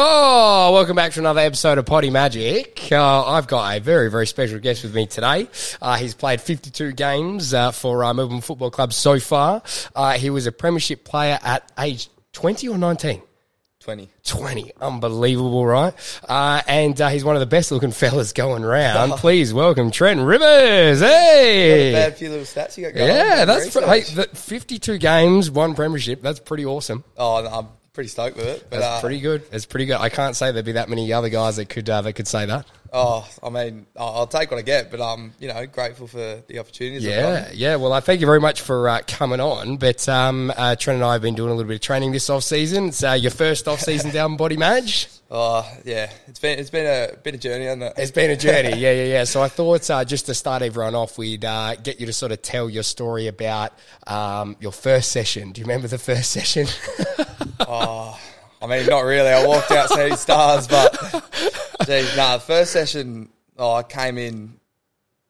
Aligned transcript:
Oh, 0.00 0.70
welcome 0.74 0.94
back 0.94 1.10
to 1.14 1.18
another 1.18 1.40
episode 1.40 1.76
of 1.76 1.84
Poddy 1.84 2.08
Majic. 2.08 2.92
Uh, 2.92 3.24
I've 3.26 3.48
got 3.48 3.76
a 3.76 3.80
very, 3.80 4.08
very 4.08 4.28
special 4.28 4.60
guest 4.60 4.84
with 4.84 4.94
me 4.94 5.06
today. 5.06 5.48
Uh, 5.82 5.96
he's 5.96 6.14
played 6.14 6.40
52 6.40 6.92
games 6.92 7.52
uh, 7.52 7.72
for 7.72 8.04
uh, 8.04 8.14
Melbourne 8.14 8.40
Football 8.40 8.70
Club 8.70 8.92
so 8.92 9.18
far. 9.18 9.60
Uh, 9.96 10.12
he 10.12 10.30
was 10.30 10.46
a 10.46 10.52
premiership 10.52 11.04
player 11.04 11.40
at 11.42 11.72
age 11.80 12.10
20 12.32 12.68
or 12.68 12.78
19? 12.78 13.22
20. 13.80 14.08
20. 14.22 14.72
Unbelievable, 14.80 15.66
right? 15.66 15.92
Uh, 16.28 16.62
and 16.68 17.00
uh, 17.00 17.08
he's 17.08 17.24
one 17.24 17.34
of 17.34 17.40
the 17.40 17.46
best 17.46 17.72
looking 17.72 17.90
fellas 17.90 18.32
going 18.32 18.62
round. 18.62 19.14
Please 19.14 19.52
welcome 19.52 19.90
Trent 19.90 20.20
Rivers. 20.20 21.00
Hey! 21.00 21.90
Bad 21.92 22.16
few 22.16 22.28
little 22.28 22.44
stats 22.44 22.76
you 22.76 22.84
got 22.84 22.94
going. 22.94 23.08
Yeah, 23.08 23.44
that's 23.44 23.64
Research. 23.64 24.10
hey, 24.10 24.14
the 24.14 24.28
52 24.32 24.98
games, 24.98 25.50
one 25.50 25.74
premiership. 25.74 26.22
That's 26.22 26.38
pretty 26.38 26.64
awesome. 26.64 27.02
Oh, 27.16 27.44
I'm 27.44 27.66
pretty 27.98 28.08
stoked 28.08 28.36
with 28.36 28.46
it. 28.46 28.64
But, 28.70 28.78
That's 28.78 28.98
uh, 28.98 29.00
pretty 29.00 29.18
good. 29.18 29.42
It's 29.50 29.66
pretty 29.66 29.86
good. 29.86 29.96
I 29.96 30.08
can't 30.08 30.36
say 30.36 30.52
there'd 30.52 30.64
be 30.64 30.70
that 30.72 30.88
many 30.88 31.12
other 31.12 31.28
guys 31.30 31.56
that 31.56 31.68
could 31.68 31.90
uh, 31.90 32.00
that 32.02 32.12
could 32.12 32.28
say 32.28 32.46
that. 32.46 32.64
Oh, 32.92 33.28
I 33.42 33.50
mean, 33.50 33.86
I'll, 33.96 34.26
take 34.26 34.50
what 34.50 34.58
I 34.58 34.62
get, 34.62 34.90
but 34.90 35.00
I'm, 35.00 35.32
you 35.38 35.48
know, 35.48 35.66
grateful 35.66 36.06
for 36.06 36.42
the 36.46 36.58
opportunities. 36.58 37.04
Yeah, 37.04 37.50
yeah. 37.52 37.76
Well, 37.76 37.92
I 37.92 38.00
thank 38.00 38.20
you 38.20 38.26
very 38.26 38.40
much 38.40 38.60
for 38.60 38.88
uh, 38.88 39.00
coming 39.06 39.40
on. 39.40 39.76
But 39.76 40.08
um, 40.08 40.52
uh, 40.56 40.76
Trent 40.76 40.96
and 40.96 41.04
I 41.04 41.12
have 41.12 41.22
been 41.22 41.34
doing 41.34 41.50
a 41.50 41.54
little 41.54 41.68
bit 41.68 41.76
of 41.76 41.80
training 41.80 42.12
this 42.12 42.30
off 42.30 42.44
season. 42.44 42.88
It's 42.88 43.04
uh, 43.04 43.12
your 43.12 43.30
first 43.30 43.68
off 43.68 43.80
season 43.80 44.10
down 44.12 44.36
Body 44.36 44.56
Madge. 44.56 45.08
Oh, 45.30 45.70
yeah. 45.84 46.10
It's 46.26 46.38
been 46.38 46.58
it's 46.58 46.70
been 46.70 46.86
a 46.86 47.16
bit 47.16 47.34
of 47.34 47.40
journey, 47.40 47.64
hasn't 47.66 47.82
it? 47.82 47.92
It's 47.98 48.10
been 48.10 48.30
a 48.30 48.36
journey. 48.38 48.70
Yeah, 48.78 48.92
yeah, 48.92 49.04
yeah. 49.04 49.24
So 49.24 49.42
I 49.42 49.48
thought 49.48 49.90
uh, 49.90 50.04
just 50.04 50.26
to 50.26 50.34
start 50.34 50.62
everyone 50.62 50.94
off, 50.94 51.18
we'd 51.18 51.44
uh, 51.44 51.76
get 51.76 52.00
you 52.00 52.06
to 52.06 52.12
sort 52.12 52.32
of 52.32 52.40
tell 52.40 52.70
your 52.70 52.82
story 52.82 53.26
about 53.26 53.72
um, 54.06 54.56
your 54.60 54.72
first 54.72 55.12
session. 55.12 55.52
Do 55.52 55.60
you 55.60 55.66
remember 55.66 55.88
the 55.88 55.98
first 55.98 56.30
session? 56.30 56.66
I 58.60 58.66
mean, 58.66 58.86
not 58.86 59.00
really. 59.04 59.28
I 59.28 59.46
walked 59.46 59.70
out 59.70 59.88
seeing 59.90 60.16
stars, 60.16 60.66
but 60.66 60.92
geez, 61.86 62.16
nah. 62.16 62.38
The 62.38 62.42
first 62.44 62.72
session, 62.72 63.28
oh, 63.56 63.72
I 63.74 63.82
came 63.84 64.18
in 64.18 64.58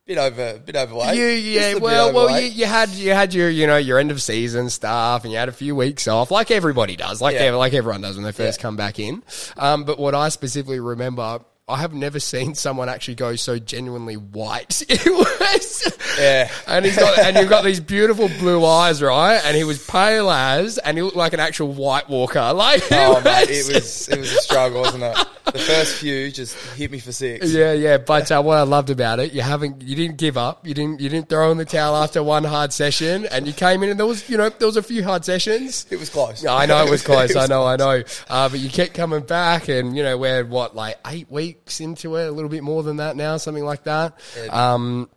bit 0.07 0.17
over, 0.17 0.59
bit 0.59 0.75
overweight. 0.77 1.17
You, 1.19 1.25
yeah, 1.27 1.75
well, 1.75 2.15
well, 2.15 2.41
you, 2.41 2.49
you 2.49 2.65
had 2.65 2.89
you 2.91 3.13
had 3.13 3.35
your 3.35 3.51
you 3.51 3.67
know 3.67 3.77
your 3.77 3.99
end 3.99 4.11
of 4.11 4.23
season 4.23 4.71
stuff, 4.71 5.25
and 5.25 5.33
you 5.33 5.39
had 5.39 5.51
a 5.51 5.53
few 5.53 5.77
weeks 5.77 6.09
off, 6.09 6.31
like 6.31 6.51
everybody 6.51 6.97
does, 6.97 7.21
like 7.21 7.35
Yeah. 7.37 7.51
like 7.55 7.75
everyone 7.75 8.01
does 8.01 8.17
when 8.17 8.25
they 8.25 8.33
first 8.33 8.59
Yeah. 8.59 8.63
come 8.63 8.77
back 8.77 8.99
in. 8.99 9.23
Um, 9.59 9.85
but 9.85 9.99
what 9.99 10.15
I 10.15 10.31
specifically 10.31 10.81
remember, 10.81 11.41
I 11.69 11.77
have 11.79 11.93
never 11.93 12.19
seen 12.21 12.55
someone 12.55 12.89
actually 12.89 13.17
go 13.17 13.37
so 13.37 13.59
genuinely 13.59 14.17
white. 14.17 14.83
It 14.91 15.05
was, 15.07 15.93
Yeah. 16.19 16.51
and 16.67 16.85
he's 16.85 16.97
got 16.97 17.19
and 17.19 17.37
you've 17.37 17.49
got 17.49 17.65
these 17.65 17.81
beautiful 17.81 18.29
blue 18.29 18.65
eyes, 18.65 19.01
right? 19.03 19.41
And 19.45 19.57
he 19.57 19.65
was 19.65 19.85
pale 19.87 20.31
as, 20.31 20.79
and 20.79 20.97
he 20.99 21.03
looked 21.03 21.17
like 21.17 21.33
an 21.33 21.41
actual 21.41 21.69
white 21.73 22.09
walker. 22.09 22.39
Like, 22.55 22.83
Oh, 22.91 23.21
mate, 23.23 23.49
it 23.51 23.73
was 23.73 24.09
it 24.09 24.19
was 24.19 24.33
a 24.33 24.37
struggle, 24.41 24.83
wasn't 24.83 25.05
it? 25.05 25.17
The 25.53 25.59
first 25.59 25.97
few 25.97 26.31
just 26.31 26.55
hit 26.77 26.91
me 26.91 26.99
for 26.99 27.11
six. 27.13 27.51
Yeah, 27.53 27.73
yeah, 27.73 27.97
but 27.97 28.31
uh, 28.31 28.43
what 28.43 28.59
I 28.59 28.63
loved 28.63 28.91
about 28.91 29.19
it, 29.19 29.33
you 29.33 29.41
haven't, 29.41 29.81
you 29.81 29.97
didn't 29.97 30.19
give 30.19 30.37
up, 30.37 30.67
you 30.67 30.75
didn't, 30.75 31.01
you 31.01 31.09
didn't 31.09 31.31
throw 31.31 31.51
in 31.51 31.57
the 31.57 31.65
towel 31.65 31.97
after 31.97 32.23
one 32.23 32.45
hard 32.45 32.71
session, 32.73 33.25
and 33.31 33.47
you 33.47 33.55
came 33.55 33.83
in 33.83 33.89
and 33.89 33.99
there 33.99 34.07
was, 34.07 34.29
you 34.29 34.37
know, 34.37 34.51
there 34.51 34.67
was 34.69 34.77
a 34.77 34.83
few 34.83 35.03
hard 35.03 35.25
sessions. 35.25 35.87
It 35.91 35.99
was 35.99 36.11
close. 36.11 36.45
Yeah, 36.45 36.55
I 36.55 36.67
know 36.67 36.85
it 36.85 36.91
was 36.91 37.03
close. 37.11 37.31
It 37.31 37.37
I 37.37 37.41
was 37.43 37.49
know, 37.51 37.65
I 37.65 37.77
know. 37.77 38.03
Uh, 38.29 38.49
but 38.51 38.61
you 38.61 38.69
kept 38.69 38.93
coming 38.93 39.21
back, 39.23 39.69
and 39.69 39.97
you 39.97 40.03
know 40.03 40.19
we're 40.19 40.45
what 40.45 40.77
like 40.77 40.99
eight 41.07 41.31
weeks 41.31 41.58
into 41.81 42.17
it, 42.17 42.27
a 42.27 42.31
little 42.31 42.51
bit 42.51 42.63
more 42.63 42.83
than 42.83 42.97
that 42.97 43.17
now, 43.17 43.37
something 43.37 43.65
like 43.65 43.85
that. 43.85 44.19
Um, 44.51 45.09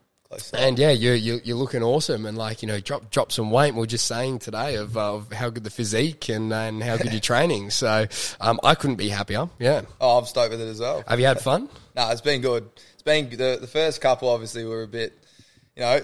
and 0.54 0.80
yeah, 0.80 0.92
you're, 0.92 1.16
you're 1.16 1.40
you're 1.40 1.58
looking 1.58 1.84
awesome, 1.84 2.26
and 2.26 2.38
like 2.38 2.62
you 2.62 2.68
know, 2.68 2.80
drop 2.80 3.10
drop 3.12 3.32
some 3.32 3.52
weight. 3.52 3.74
We 3.74 3.84
are 3.84 3.86
just 3.86 4.08
saying 4.08 4.40
today 4.40 4.76
of, 4.76 4.96
uh, 4.96 5.16
of 5.16 5.32
how 5.34 5.50
good 5.50 5.64
the 5.64 5.70
physique 5.70 6.30
and 6.30 6.54
and 6.54 6.82
how 6.82 6.98
good 6.98 7.12
your 7.12 7.20
training. 7.32 7.72
So 7.72 8.08
um, 8.40 8.60
I 8.64 8.76
couldn't 8.76 8.96
be 8.96 9.10
happier. 9.10 9.50
Yeah. 9.60 9.82
Oh, 10.00 10.18
I'm 10.18 10.26
stoked 10.26 10.52
with 10.52 10.62
it 10.62 10.68
as 10.68 10.80
well. 10.80 11.04
Have 11.08 11.20
you 11.20 11.26
had 11.26 11.42
fun? 11.42 11.70
No, 11.94 12.10
it's 12.10 12.22
been 12.22 12.40
good. 12.40 12.70
It's 12.94 13.04
been 13.04 13.30
the 13.30 13.58
the 13.60 13.68
first 13.68 14.00
couple 14.00 14.30
obviously 14.30 14.64
were 14.64 14.84
a 14.84 14.88
bit, 14.88 15.12
you 15.76 15.82
know, 15.82 16.00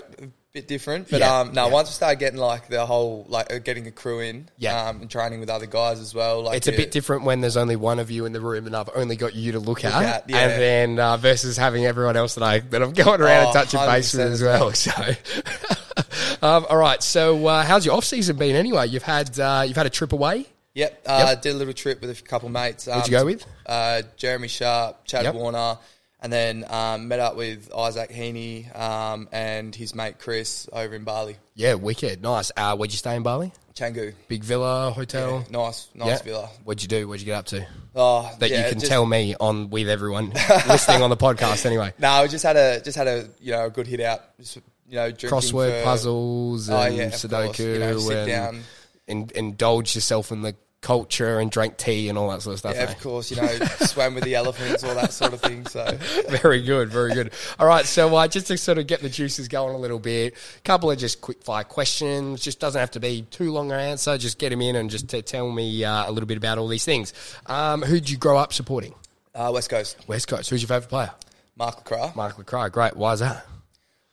bit 0.58 0.68
different. 0.68 1.10
But 1.12 1.20
Yeah, 1.20 1.40
um, 1.42 1.54
no, 1.54 1.68
yeah. 1.68 1.72
once 1.74 1.90
we 1.90 1.94
started 1.94 2.20
getting 2.20 2.40
like 2.40 2.68
the 2.68 2.86
whole 2.86 3.26
like 3.30 3.54
uh, 3.54 3.60
getting 3.60 3.86
a 3.88 3.92
crew 3.92 4.20
in, 4.22 4.50
Yeah. 4.58 4.88
um, 4.90 5.02
and 5.02 5.10
training 5.10 5.40
with 5.40 5.50
other 5.50 5.66
guys 5.68 6.00
as 6.00 6.14
well. 6.16 6.42
Like 6.44 6.58
It's 6.58 6.68
a 6.68 6.72
bit 6.72 6.92
different 6.92 7.24
when 7.24 7.42
there's 7.42 7.58
only 7.58 7.76
one 7.76 8.00
of 8.00 8.10
you 8.12 8.26
in 8.26 8.34
the 8.34 8.42
room 8.42 8.66
and 8.66 8.76
I've 8.76 8.90
only 8.96 9.16
got 9.16 9.36
you 9.36 9.52
to 9.54 9.60
look, 9.60 9.86
at, 9.86 9.94
at, 9.94 10.30
yeah. 10.30 10.38
and 10.38 10.52
then 10.62 11.00
uh, 11.00 11.18
versus 11.18 11.58
having 11.58 11.86
everyone 11.86 12.18
else 12.18 12.36
that 12.36 12.44
I 12.44 12.60
that 12.60 12.82
I'm 12.82 12.94
going 12.94 13.22
around 13.22 13.48
and 13.48 13.50
Oh, 13.50 13.54
touching 13.54 13.80
base 13.80 14.14
with 14.14 14.32
as 14.34 14.42
well. 14.42 14.72
So, 14.74 14.92
um, 16.42 16.66
all 16.70 16.78
right. 16.78 17.02
So, 17.04 17.46
uh, 17.48 17.64
how's 17.64 17.86
your 17.86 17.96
off 17.96 18.06
season 18.06 18.38
been 18.38 18.56
anyway? 18.56 18.88
You've 18.88 19.04
had 19.04 19.40
uh, 19.40 19.64
you've 19.68 19.78
had 19.78 19.86
a 19.86 19.90
trip 19.92 20.14
away. 20.14 20.46
Yep, 20.74 21.02
uh, 21.08 21.26
Yep. 21.30 21.42
did 21.42 21.56
a 21.56 21.58
little 21.58 21.74
trip 21.74 22.02
with 22.02 22.12
a 22.20 22.22
couple 22.22 22.50
mates. 22.50 22.88
Um, 22.88 23.00
Who'd 23.00 23.08
you 23.08 23.18
go 23.18 23.26
with? 23.26 23.46
Uh, 23.66 24.04
Jeremy 24.16 24.48
Sharp, 24.48 25.06
Chad 25.06 25.24
Yep. 25.24 25.34
Warner, 25.36 25.78
and 26.22 26.32
then 26.34 26.66
um, 26.70 27.08
met 27.08 27.20
up 27.20 27.36
with 27.36 27.72
Isaac 27.76 28.12
Heaney 28.12 28.76
um, 28.78 29.30
and 29.32 29.74
his 29.76 29.94
mate 29.96 30.20
Chris 30.20 30.68
over 30.74 30.96
in 30.96 31.04
Bali, 31.04 31.38
Yeah, 31.56 31.76
wicked, 31.76 32.22
nice. 32.22 32.52
Uh, 32.58 32.76
where'd 32.76 32.92
you 32.92 32.98
stay 32.98 33.16
in 33.16 33.24
Bali? 33.24 33.52
Canggu. 33.76 34.16
Big 34.28 34.44
villa, 34.44 34.90
hotel. 34.92 35.46
Nice, 35.52 35.88
nice 35.94 36.08
Yeah. 36.08 36.18
villa. 36.24 36.50
What'd 36.64 36.82
you 36.82 36.88
do? 36.88 37.08
What'd 37.08 37.22
you 37.22 37.28
get 37.28 37.36
up 37.38 37.46
to? 37.48 37.68
Oh, 37.96 38.32
That 38.40 38.50
yeah, 38.50 38.64
you 38.64 38.70
can 38.72 38.80
just- 38.80 38.90
tell 38.92 39.06
me 39.06 39.36
on 39.40 39.70
with 39.70 39.88
everyone 39.88 40.30
listening 40.68 41.04
on 41.04 41.12
the 41.12 41.18
podcast 41.18 41.64
anyway. 41.68 41.94
No, 42.00 42.24
we 42.24 42.28
just 42.28 42.44
had 42.44 42.56
a 42.58 42.82
just 42.82 42.98
had 42.98 43.08
a 43.08 43.30
you 43.40 43.52
know 43.52 43.66
a 43.66 43.70
good 43.70 43.86
hit 43.86 44.00
out. 44.00 44.22
Just, 44.40 44.58
you 44.90 44.96
know, 44.96 45.12
Crossword 45.12 45.80
for- 45.80 45.84
puzzles 45.84 46.70
and 46.70 46.78
Oh, 46.78 46.86
yeah, 46.96 47.10
Sudoku. 47.10 47.74
You 47.74 47.80
know, 47.80 48.00
sit 48.00 48.18
and 48.18 48.28
down. 48.28 48.64
in, 49.08 49.30
indulge 49.36 49.94
yourself 49.94 50.32
in 50.32 50.42
the 50.42 50.56
culture 50.82 51.40
and 51.40 51.50
drank 51.50 51.78
tea 51.78 52.08
and 52.10 52.18
all 52.18 52.30
that 52.30 52.42
sort 52.42 52.54
of 52.54 52.60
stuff. 52.60 52.76
Yeah, 52.76 52.84
eh? 52.84 52.92
of 52.92 53.00
course. 53.02 53.32
You 53.32 53.38
know, 53.38 53.48
swam 53.80 54.16
with 54.16 54.24
the 54.24 54.36
elephants, 54.36 54.84
all 54.84 54.96
that 54.96 55.12
sort 55.12 55.34
of 55.34 55.42
thing. 55.42 55.66
So 55.66 55.98
Very 56.30 56.62
good, 56.62 56.90
very 56.90 57.14
good. 57.14 57.34
All 57.60 57.68
right, 57.68 57.86
so 57.86 58.16
uh, 58.16 58.28
just 58.28 58.48
to 58.48 58.58
sort 58.58 58.78
of 58.78 58.88
get 58.88 59.02
the 59.02 59.10
juices 59.10 59.48
going 59.48 59.76
a 59.76 59.78
little 59.78 60.00
bit, 60.00 60.36
a 60.58 60.62
couple 60.62 60.92
of 60.92 60.98
just 60.98 61.22
quick 61.22 61.44
fire 61.44 61.64
questions. 61.64 62.42
Just 62.42 62.60
doesn't 62.60 62.80
have 62.80 62.92
to 62.92 63.00
be 63.00 63.24
too 63.24 63.52
long 63.52 63.72
an 63.72 63.80
answer. 63.80 64.18
Just 64.18 64.40
get 64.40 64.50
them 64.50 64.62
in 64.62 64.76
and 64.76 64.90
just 64.90 65.08
tell 65.26 65.52
me 65.52 65.84
uh, 65.84 66.10
a 66.10 66.12
little 66.12 66.28
bit 66.28 66.38
about 66.38 66.58
all 66.58 66.68
these 66.68 66.86
things. 66.86 67.14
Um, 67.48 67.82
who 67.82 67.96
did 67.96 68.10
you 68.10 68.18
grow 68.18 68.38
up 68.38 68.54
supporting? 68.54 68.94
uh, 69.38 69.52
West 69.54 69.70
Coast, 69.70 69.98
West 70.08 70.28
Coast. 70.28 70.50
Who's 70.50 70.62
your 70.62 70.68
favourite 70.68 70.90
player? 70.90 71.12
Mark 71.56 71.84
LeCras. 71.84 72.16
Mark 72.16 72.38
LeCras. 72.38 72.72
Great. 72.72 72.96
Why 72.96 73.14
is 73.14 73.20
that? 73.20 73.46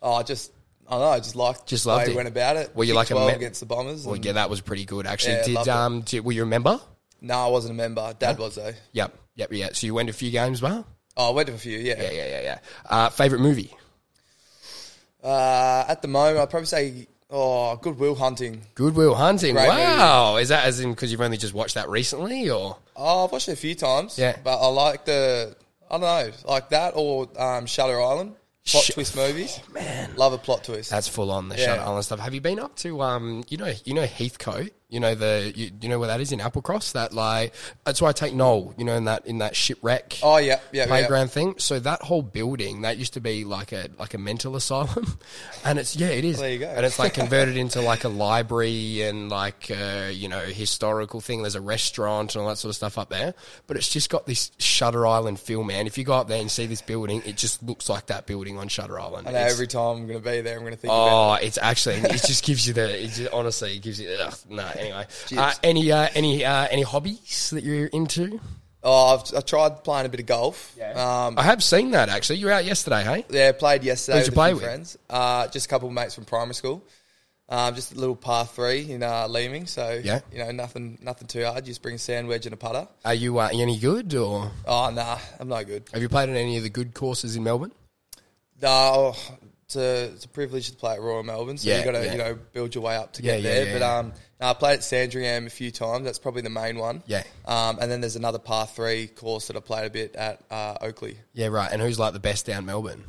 Oh, 0.02 0.22
just 0.22 0.52
I 0.88 0.90
don't 0.92 1.00
know. 1.00 1.06
I 1.08 1.18
just 1.18 1.34
liked 1.36 1.66
Just 1.66 1.84
the 1.84 1.90
way 1.90 1.94
loved 1.96 2.06
he 2.08 2.12
it. 2.12 2.16
went 2.16 2.28
about 2.28 2.56
it. 2.56 2.74
Were 2.76 2.84
you 2.84 2.94
like 2.94 3.08
a 3.10 3.14
12 3.14 3.28
me- 3.28 3.34
against 3.34 3.60
the 3.60 3.66
Bombers? 3.66 4.04
Well, 4.04 4.14
and- 4.16 4.24
yeah, 4.24 4.32
that 4.32 4.50
was 4.50 4.60
pretty 4.60 4.84
good 4.84 5.06
actually. 5.06 5.34
Yeah, 5.34 5.44
did 5.44 5.54
loved 5.54 5.68
it. 5.68 5.70
um, 5.72 6.00
did, 6.02 6.24
were 6.24 6.32
you 6.32 6.42
a 6.42 6.46
member? 6.46 6.80
No, 7.20 7.34
I 7.38 7.46
wasn't 7.48 7.72
a 7.72 7.76
member. 7.76 8.14
Dad 8.18 8.38
was 8.38 8.56
though. 8.56 8.72
Yep, 8.92 9.14
yep, 9.36 9.52
yeah. 9.52 9.68
So 9.72 9.86
you 9.86 9.94
went 9.94 10.08
to 10.08 10.10
a 10.10 10.14
few 10.14 10.30
games, 10.30 10.60
well? 10.60 10.86
Oh, 11.16 11.30
I 11.30 11.32
went 11.32 11.48
to 11.48 11.54
a 11.54 11.58
few. 11.58 11.78
Yeah. 11.78 12.02
Yeah, 12.02 12.10
yeah, 12.10 12.26
yeah, 12.28 12.40
yeah. 12.42 12.58
Uh, 12.84 13.08
favorite 13.08 13.40
movie? 13.40 13.72
Uh, 15.22 15.84
at 15.88 16.02
the 16.02 16.08
moment, 16.08 16.38
I'd 16.38 16.50
probably 16.50 16.66
say 16.66 17.06
Oh, 17.30 17.76
Goodwill 17.76 18.14
Hunting. 18.14 18.62
Goodwill 18.74 19.14
Hunting. 19.14 19.54
Great 19.54 19.68
wow. 19.68 20.36
Is 20.36 20.50
that 20.50 20.66
as 20.66 20.80
in 20.80 20.90
because 20.90 21.10
you've 21.10 21.20
only 21.22 21.38
just 21.38 21.54
watched 21.54 21.74
that 21.74 21.88
recently, 21.88 22.50
or 22.50 22.76
Oh, 22.94 23.24
I've 23.24 23.32
watched 23.32 23.48
it 23.48 23.52
a 23.52 23.56
few 23.56 23.74
times. 23.74 24.18
Yeah. 24.18 24.36
But 24.44 24.58
I 24.60 24.68
like 24.68 25.04
the, 25.06 25.56
I 25.90 25.94
don't 25.98 26.00
know, 26.02 26.30
like 26.44 26.68
that 26.70 26.92
or 26.94 27.28
um, 27.40 27.66
Shutter 27.66 28.00
Island. 28.00 28.34
Plot 28.66 28.84
Sh- 28.84 28.90
twist 28.94 29.14
movies. 29.16 29.60
man, 29.72 30.14
Love 30.16 30.32
a 30.32 30.38
plot 30.38 30.64
twist. 30.64 30.90
that's 30.90 31.06
full 31.06 31.30
on 31.30 31.48
the 31.50 31.56
Yeah. 31.56 31.66
Shutter 31.66 31.82
Island 31.82 32.04
stuff. 32.06 32.20
Have 32.20 32.32
you 32.34 32.40
been 32.40 32.58
up 32.58 32.76
to 32.76 33.02
um, 33.02 33.44
you 33.48 33.58
know, 33.58 33.72
you 33.84 33.92
know 33.94 34.06
Heathcote? 34.06 34.70
You 34.88 35.00
know 35.00 35.14
the, 35.14 35.52
you, 35.56 35.70
you 35.80 35.88
know 35.88 35.98
where 35.98 36.08
that 36.08 36.20
is 36.20 36.30
in 36.30 36.38
Applecross. 36.38 36.92
That 36.92 37.12
like 37.12 37.52
that's 37.84 38.00
why 38.00 38.10
I 38.10 38.12
take 38.12 38.34
Noel. 38.34 38.74
You 38.76 38.84
know 38.84 38.94
in 38.94 39.04
that 39.04 39.26
in 39.26 39.38
that 39.38 39.56
shipwreck. 39.56 40.18
oh, 40.22 40.36
yeah, 40.36 40.60
yeah, 40.72 40.86
playground 40.86 41.30
thing. 41.30 41.54
So 41.58 41.80
that 41.80 42.02
whole 42.02 42.22
building 42.22 42.82
that 42.82 42.96
used 42.98 43.14
to 43.14 43.20
be 43.20 43.44
like 43.44 43.72
a 43.72 43.88
like 43.98 44.14
a 44.14 44.18
mental 44.18 44.56
asylum, 44.56 45.18
and 45.64 45.78
it's 45.78 45.96
yeah, 45.96 46.08
it 46.08 46.24
is. 46.24 46.38
There 46.38 46.52
you 46.52 46.58
go. 46.58 46.66
And 46.66 46.84
it's 46.86 46.98
like 46.98 47.14
converted 47.24 47.56
into 47.56 47.80
like 47.80 48.04
a 48.04 48.08
library 48.08 49.02
and 49.02 49.30
like 49.30 49.70
uh, 49.70 50.10
you 50.12 50.28
know 50.28 50.40
historical 50.40 51.20
thing. 51.20 51.42
There's 51.42 51.54
a 51.56 51.60
restaurant 51.60 52.34
and 52.34 52.42
all 52.42 52.48
that 52.48 52.56
sort 52.56 52.70
of 52.70 52.76
stuff 52.76 52.98
up 52.98 53.08
there. 53.08 53.34
But 53.66 53.76
it's 53.76 53.88
just 53.88 54.10
got 54.10 54.26
this 54.26 54.52
Shutter 54.58 55.06
Island 55.06 55.40
feel, 55.40 55.64
man. 55.64 55.86
If 55.86 55.98
you 55.98 56.04
go 56.04 56.14
up 56.14 56.28
there 56.28 56.40
and 56.40 56.50
see 56.50 56.66
this 56.66 56.82
building, 56.82 57.22
it 57.24 57.36
just 57.36 57.62
looks 57.62 57.88
like 57.88 58.06
that 58.06 58.26
building 58.26 58.58
on 58.58 58.68
Shutter 58.68 59.00
Island. 59.00 59.26
I 59.26 59.32
know 59.32 59.38
every 59.38 59.66
time 59.66 59.96
I'm 59.96 60.06
going 60.06 60.22
to 60.22 60.24
be 60.24 60.40
there, 60.40 60.54
I'm 60.56 60.60
going 60.60 60.74
to 60.74 60.78
think 60.78 60.92
about 60.92 61.40
Oh, 61.40 61.44
it's 61.44 61.58
actually 61.58 61.96
it 61.96 62.22
just 62.24 62.44
gives 62.44 62.66
you 62.66 62.74
the 62.74 63.04
it 63.04 63.08
just, 63.08 63.32
honestly 63.32 63.76
it 63.76 63.82
gives 63.82 63.98
you 64.00 64.08
ugh, 64.20 64.34
no 64.48 64.70
anyway. 64.76 65.06
Uh, 65.36 65.52
any 65.62 65.90
uh, 65.92 66.08
any 66.14 66.44
uh, 66.44 66.66
any 66.70 66.82
hobbies 66.82 67.50
that 67.50 67.64
you're 67.64 67.86
into? 67.86 68.40
Oh, 68.86 69.14
I've, 69.16 69.34
I 69.38 69.40
tried 69.40 69.82
playing 69.82 70.04
a 70.06 70.08
bit 70.10 70.20
of 70.20 70.26
golf. 70.26 70.74
Yeah. 70.76 70.92
Um, 71.26 71.38
I 71.38 71.42
have 71.42 71.62
seen 71.62 71.92
that 71.92 72.08
actually. 72.10 72.38
You 72.38 72.46
were 72.46 72.52
out 72.52 72.64
yesterday, 72.66 73.02
hey? 73.02 73.24
yeah, 73.30 73.52
played 73.52 73.82
yesterday 73.82 74.18
Who'd 74.18 74.26
you 74.26 74.30
with 74.30 74.34
play 74.34 74.48
a 74.48 74.50
few 74.50 74.56
with? 74.56 74.64
friends. 74.64 74.98
Uh, 75.08 75.48
just 75.48 75.66
a 75.66 75.68
couple 75.70 75.88
of 75.88 75.94
mates 75.94 76.14
from 76.14 76.24
primary 76.26 76.54
school. 76.54 76.84
Um, 77.48 77.74
just 77.74 77.92
a 77.92 77.94
little 77.98 78.16
par 78.16 78.46
three 78.46 78.90
in 78.90 79.02
uh, 79.02 79.26
Leeming. 79.28 79.66
So, 79.66 80.00
Yeah. 80.02 80.20
you 80.32 80.38
know, 80.38 80.50
nothing 80.50 80.98
nothing 81.02 81.28
too 81.28 81.44
hard. 81.44 81.64
Just 81.64 81.80
bring 81.82 81.94
a 81.94 81.98
sand 81.98 82.26
wedge 82.28 82.46
and 82.46 82.52
a 82.54 82.56
putter. 82.56 82.86
Are 83.04 83.14
you 83.14 83.38
uh, 83.38 83.48
any 83.52 83.78
good 83.78 84.14
or 84.14 84.50
Oh, 84.66 84.90
nah, 84.90 85.18
I'm 85.40 85.48
no 85.48 85.62
good. 85.64 85.84
have 85.92 86.02
you 86.02 86.08
played 86.08 86.28
on 86.28 86.36
any 86.36 86.56
of 86.58 86.62
the 86.62 86.70
good 86.70 86.94
courses 86.94 87.36
in 87.36 87.42
Melbourne? 87.44 87.72
No, 88.62 89.14
it's 89.16 89.30
a, 89.76 90.04
it's 90.12 90.24
a 90.24 90.28
privilege 90.28 90.70
to 90.70 90.76
play 90.76 90.94
at 90.94 91.00
Royal 91.00 91.22
Melbourne. 91.22 91.58
So 91.58 91.68
Yeah, 91.68 91.78
you 91.80 91.84
got 91.84 91.92
to 91.92 92.04
yeah. 92.04 92.12
you 92.12 92.18
know 92.18 92.38
build 92.52 92.74
your 92.74 92.84
way 92.84 92.96
up 92.96 93.12
to 93.14 93.22
Yeah, 93.22 93.38
get 93.40 93.64
there. 93.64 93.78
but 93.78 93.82
um, 93.84 94.12
no, 94.40 94.48
I 94.48 94.54
played 94.54 94.74
at 94.74 94.84
Sandringham 94.84 95.46
a 95.46 95.50
few 95.50 95.70
times. 95.70 96.04
That's 96.04 96.18
probably 96.18 96.42
the 96.42 96.50
main 96.50 96.78
one. 96.78 97.02
Yeah. 97.06 97.22
Um, 97.44 97.78
and 97.80 97.90
then 97.90 98.00
there's 98.00 98.16
another 98.16 98.38
par 98.38 98.66
three 98.66 99.06
course 99.08 99.46
that 99.48 99.56
I 99.56 99.60
played 99.60 99.86
a 99.86 99.90
bit 99.90 100.16
at 100.16 100.40
uh, 100.50 100.74
Oakleigh. 100.80 101.14
Yeah, 101.32 101.46
right. 101.48 101.70
And 101.70 101.80
who's 101.82 101.98
like 101.98 102.12
the 102.12 102.20
best 102.20 102.46
down 102.46 102.66
Melbourne? 102.66 103.04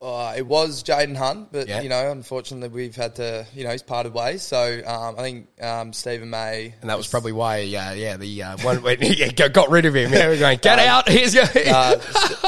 Uh, 0.00 0.32
it 0.36 0.46
was 0.46 0.84
Jayden 0.84 1.16
Hunt, 1.16 1.50
but 1.50 1.66
Yeah. 1.66 1.80
you 1.80 1.88
know, 1.88 2.12
unfortunately, 2.12 2.68
we've 2.68 2.94
had 2.94 3.16
to, 3.16 3.44
you 3.52 3.64
know, 3.64 3.70
he's 3.72 3.82
parted 3.82 4.14
ways. 4.14 4.42
So 4.42 4.80
um, 4.86 5.16
I 5.18 5.22
think 5.22 5.48
um, 5.60 5.92
Steven 5.92 6.30
May, 6.30 6.72
And 6.80 6.88
that 6.88 6.96
was 6.96 7.08
probably 7.08 7.32
why, 7.32 7.58
yeah, 7.58 7.94
yeah, 7.94 8.16
the 8.16 8.42
uh, 8.44 8.56
one 8.58 8.80
when 8.82 8.98
yeah, 9.00 9.32
got 9.48 9.70
rid 9.70 9.86
of 9.86 9.96
him. 9.96 10.12
Yeah, 10.12 10.28
we're 10.28 10.38
going, 10.38 10.58
get 10.62 10.78
out. 10.86 11.08
Here's 11.08 11.34
your. 11.34 11.42
uh, 11.66 11.98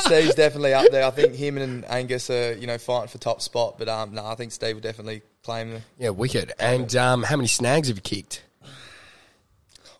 Steve's 0.00 0.36
definitely 0.36 0.74
up 0.74 0.92
there. 0.92 1.04
I 1.04 1.10
think 1.10 1.34
him 1.34 1.58
and 1.58 1.84
Angus 1.86 2.30
are, 2.30 2.52
you 2.54 2.68
know, 2.68 2.78
fighting 2.78 3.08
for 3.08 3.18
top 3.18 3.42
spot. 3.42 3.78
But 3.78 3.88
um, 3.88 4.14
no, 4.14 4.24
I 4.24 4.36
think 4.36 4.52
Steve 4.52 4.76
will 4.76 4.82
definitely 4.82 5.22
claim 5.42 5.72
the. 5.72 5.80
yeah, 5.98 6.10
wicked. 6.10 6.52
And 6.60 6.94
um, 6.94 7.24
how 7.24 7.34
many 7.34 7.48
snags 7.48 7.88
have 7.88 7.96
you 7.96 8.02
kicked? 8.02 8.44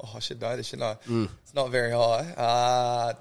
Oh, 0.03 0.13
I 0.15 0.21
should 0.21 0.41
know 0.41 0.57
this, 0.57 0.69
shouldn't 0.69 0.85
I? 1.05 1.11
Mm. 1.11 1.29
It's 1.43 1.53
not 1.55 1.71
very 1.71 1.91
high. 1.91 3.15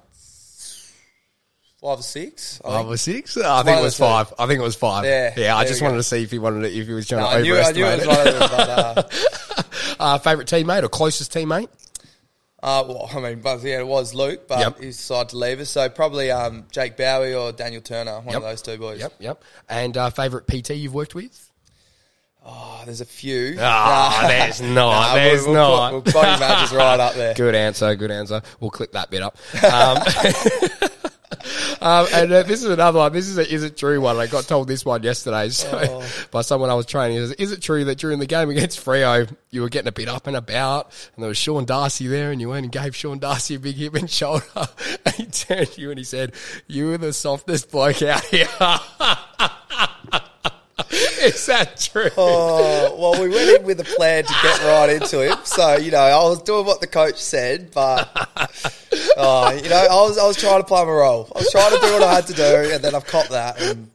Five 1.82 2.00
or 2.00 2.04
six. 2.04 2.60
I 2.64 2.68
Five 2.70 2.82
think. 2.82 2.94
or 2.94 2.98
six? 2.98 3.38
Oh, 3.38 3.42
I 3.56 3.64
think 3.64 3.80
it 3.80 3.84
was 3.84 3.98
five. 3.98 4.34
I 4.38 4.48
think 4.48 4.60
it 4.60 4.64
was 4.64 4.76
five. 4.76 5.06
Yeah, 5.06 5.34
yeah. 5.38 5.56
I 5.56 5.66
just 5.66 5.82
wanted 5.82 5.96
to 5.96 6.04
see 6.04 6.24
if 6.24 6.32
he 6.32 6.38
wanted 6.40 6.62
to, 6.70 6.78
if 6.78 6.88
he 6.88 6.94
was 6.94 7.08
trying 7.08 7.22
No, 7.22 7.30
to 7.32 7.36
I, 7.38 7.42
knew, 7.42 7.56
I 7.58 7.72
knew 7.72 7.86
overestimate 7.86 8.00
it 8.00 8.08
was 8.08 8.18
one 8.18 8.28
of 8.28 8.34
them, 8.40 8.50
but 8.58 8.70
uh, 8.70 9.64
Uh, 10.00 10.18
favorite 10.18 10.48
teammate 10.48 10.84
or 10.84 10.90
closest 10.90 11.34
teammate? 11.34 11.70
uh, 12.62 12.84
well, 12.88 13.10
I 13.14 13.20
mean, 13.22 13.40
but 13.40 13.62
yeah, 13.64 13.80
it 13.80 13.88
was 13.88 14.14
Luke, 14.14 14.46
but 14.48 14.60
Yep. 14.60 14.80
he 14.80 14.86
decided 14.88 15.30
to 15.30 15.38
leave 15.38 15.60
us. 15.62 15.70
So 15.70 15.88
probably 15.90 16.32
um, 16.32 16.66
Jake 16.72 16.98
Bowey 16.98 17.34
or 17.34 17.52
Daniel 17.54 17.82
Turner, 17.82 18.16
one 18.16 18.28
Yep. 18.28 18.36
of 18.36 18.42
those 18.44 18.62
two 18.62 18.78
boys. 18.78 19.00
Yep, 19.00 19.14
yep. 19.20 19.44
And 19.70 19.96
uh, 19.96 20.10
favorite 20.10 20.48
PT 20.48 20.72
you've 20.72 20.94
worked 20.94 21.16
with? 21.16 21.49
Oh, 22.52 22.82
there's 22.86 23.02
a 23.02 23.06
few. 23.06 23.58
Ah, 23.60 24.26
there's 24.28 24.62
not. 24.62 24.74
Nah, 25.10 25.14
there's 25.16 25.46
we'll, 25.46 25.54
not. 25.54 25.92
We'll, 25.92 26.02
put, 26.02 26.14
we'll 26.16 26.24
body 26.24 26.40
matches 26.40 26.76
right 26.76 27.00
up 27.00 27.14
there. 27.14 27.34
Good 27.36 27.54
answer. 27.56 27.96
Good 27.96 28.12
answer. 28.12 28.42
We'll 28.60 28.72
clip 28.72 28.94
that 28.94 29.12
bit 29.12 29.22
up. 29.22 29.38
Um, 29.64 29.98
um, 31.82 32.08
and 32.14 32.32
uh, 32.32 32.44
this 32.44 32.64
is 32.64 32.66
another 32.66 33.00
one. 33.00 33.14
This 33.14 33.28
is 33.28 33.38
a 33.38 33.48
is 33.54 33.64
it 33.64 33.78
true 33.78 34.02
one. 34.02 34.18
I 34.18 34.26
got 34.28 34.46
told 34.46 34.68
this 34.68 34.84
one 34.84 35.04
yesterday 35.04 35.50
so, 35.50 35.70
Oh. 35.72 36.08
by 36.32 36.42
someone 36.42 36.70
I 36.70 36.74
was 36.74 36.86
training. 36.86 37.18
He 37.18 37.28
says, 37.28 37.34
Is 37.34 37.52
it 37.52 37.62
true 37.62 37.86
that 37.86 38.00
during 38.00 38.18
the 38.20 38.26
game 38.26 38.50
against 38.50 38.84
Freo, 38.84 39.32
you 39.52 39.62
were 39.62 39.70
getting 39.70 39.90
a 39.90 39.94
bit 39.94 40.08
up 40.08 40.26
and 40.26 40.36
about, 40.36 40.92
and 41.16 41.24
there 41.24 41.30
was 41.30 41.38
Sean 41.38 41.66
Darcy 41.66 42.08
there, 42.08 42.32
and 42.32 42.42
you 42.42 42.50
went 42.50 42.64
and 42.64 42.72
gave 42.72 42.96
Sean 42.96 43.20
Darcy 43.20 43.56
a 43.56 43.60
big 43.60 43.76
hip 43.76 43.94
and 43.94 44.10
shoulder, 44.10 44.44
and 45.06 45.16
he 45.16 45.26
turned 45.26 45.68
to 45.74 45.82
you 45.82 45.90
and 45.92 45.98
he 46.00 46.04
said, 46.04 46.34
"You 46.68 46.88
were 46.88 46.98
the 46.98 47.14
softest 47.14 47.70
bloke 47.72 48.02
out 48.02 48.24
here." 48.26 48.48
Is 51.30 51.46
that 51.48 51.78
true? 51.78 52.10
Oh, 52.18 52.96
well, 52.98 53.22
we 53.22 53.30
went 53.30 53.60
in 53.60 53.66
with 53.66 53.80
a 53.80 53.84
plan 53.84 54.24
to 54.24 54.34
get 54.42 54.62
right 54.64 54.90
into 54.90 55.26
him. 55.28 55.38
So, 55.44 55.78
you 55.78 55.92
know, 55.92 55.98
I 55.98 56.24
was 56.24 56.42
doing 56.42 56.66
what 56.66 56.82
the 56.82 56.88
coach 56.88 57.18
said, 57.18 57.72
but, 57.74 58.10
oh, 59.18 59.52
you 59.52 59.70
know, 59.70 59.88
I 59.90 60.02
was, 60.08 60.18
I 60.18 60.28
was 60.28 60.38
trying 60.38 60.62
to 60.62 60.68
play 60.68 60.84
my 60.84 60.92
role. 60.92 61.32
I 61.36 61.40
was 61.40 61.52
trying 61.52 61.72
to 61.72 61.80
do 61.80 61.94
what 61.94 62.04
I 62.04 62.14
had 62.14 62.28
to 62.28 62.34
do, 62.34 62.72
and 62.74 62.84
then 62.84 62.96
I've 62.96 63.06
copped 63.06 63.30
that, 63.30 63.62
and 63.62 63.90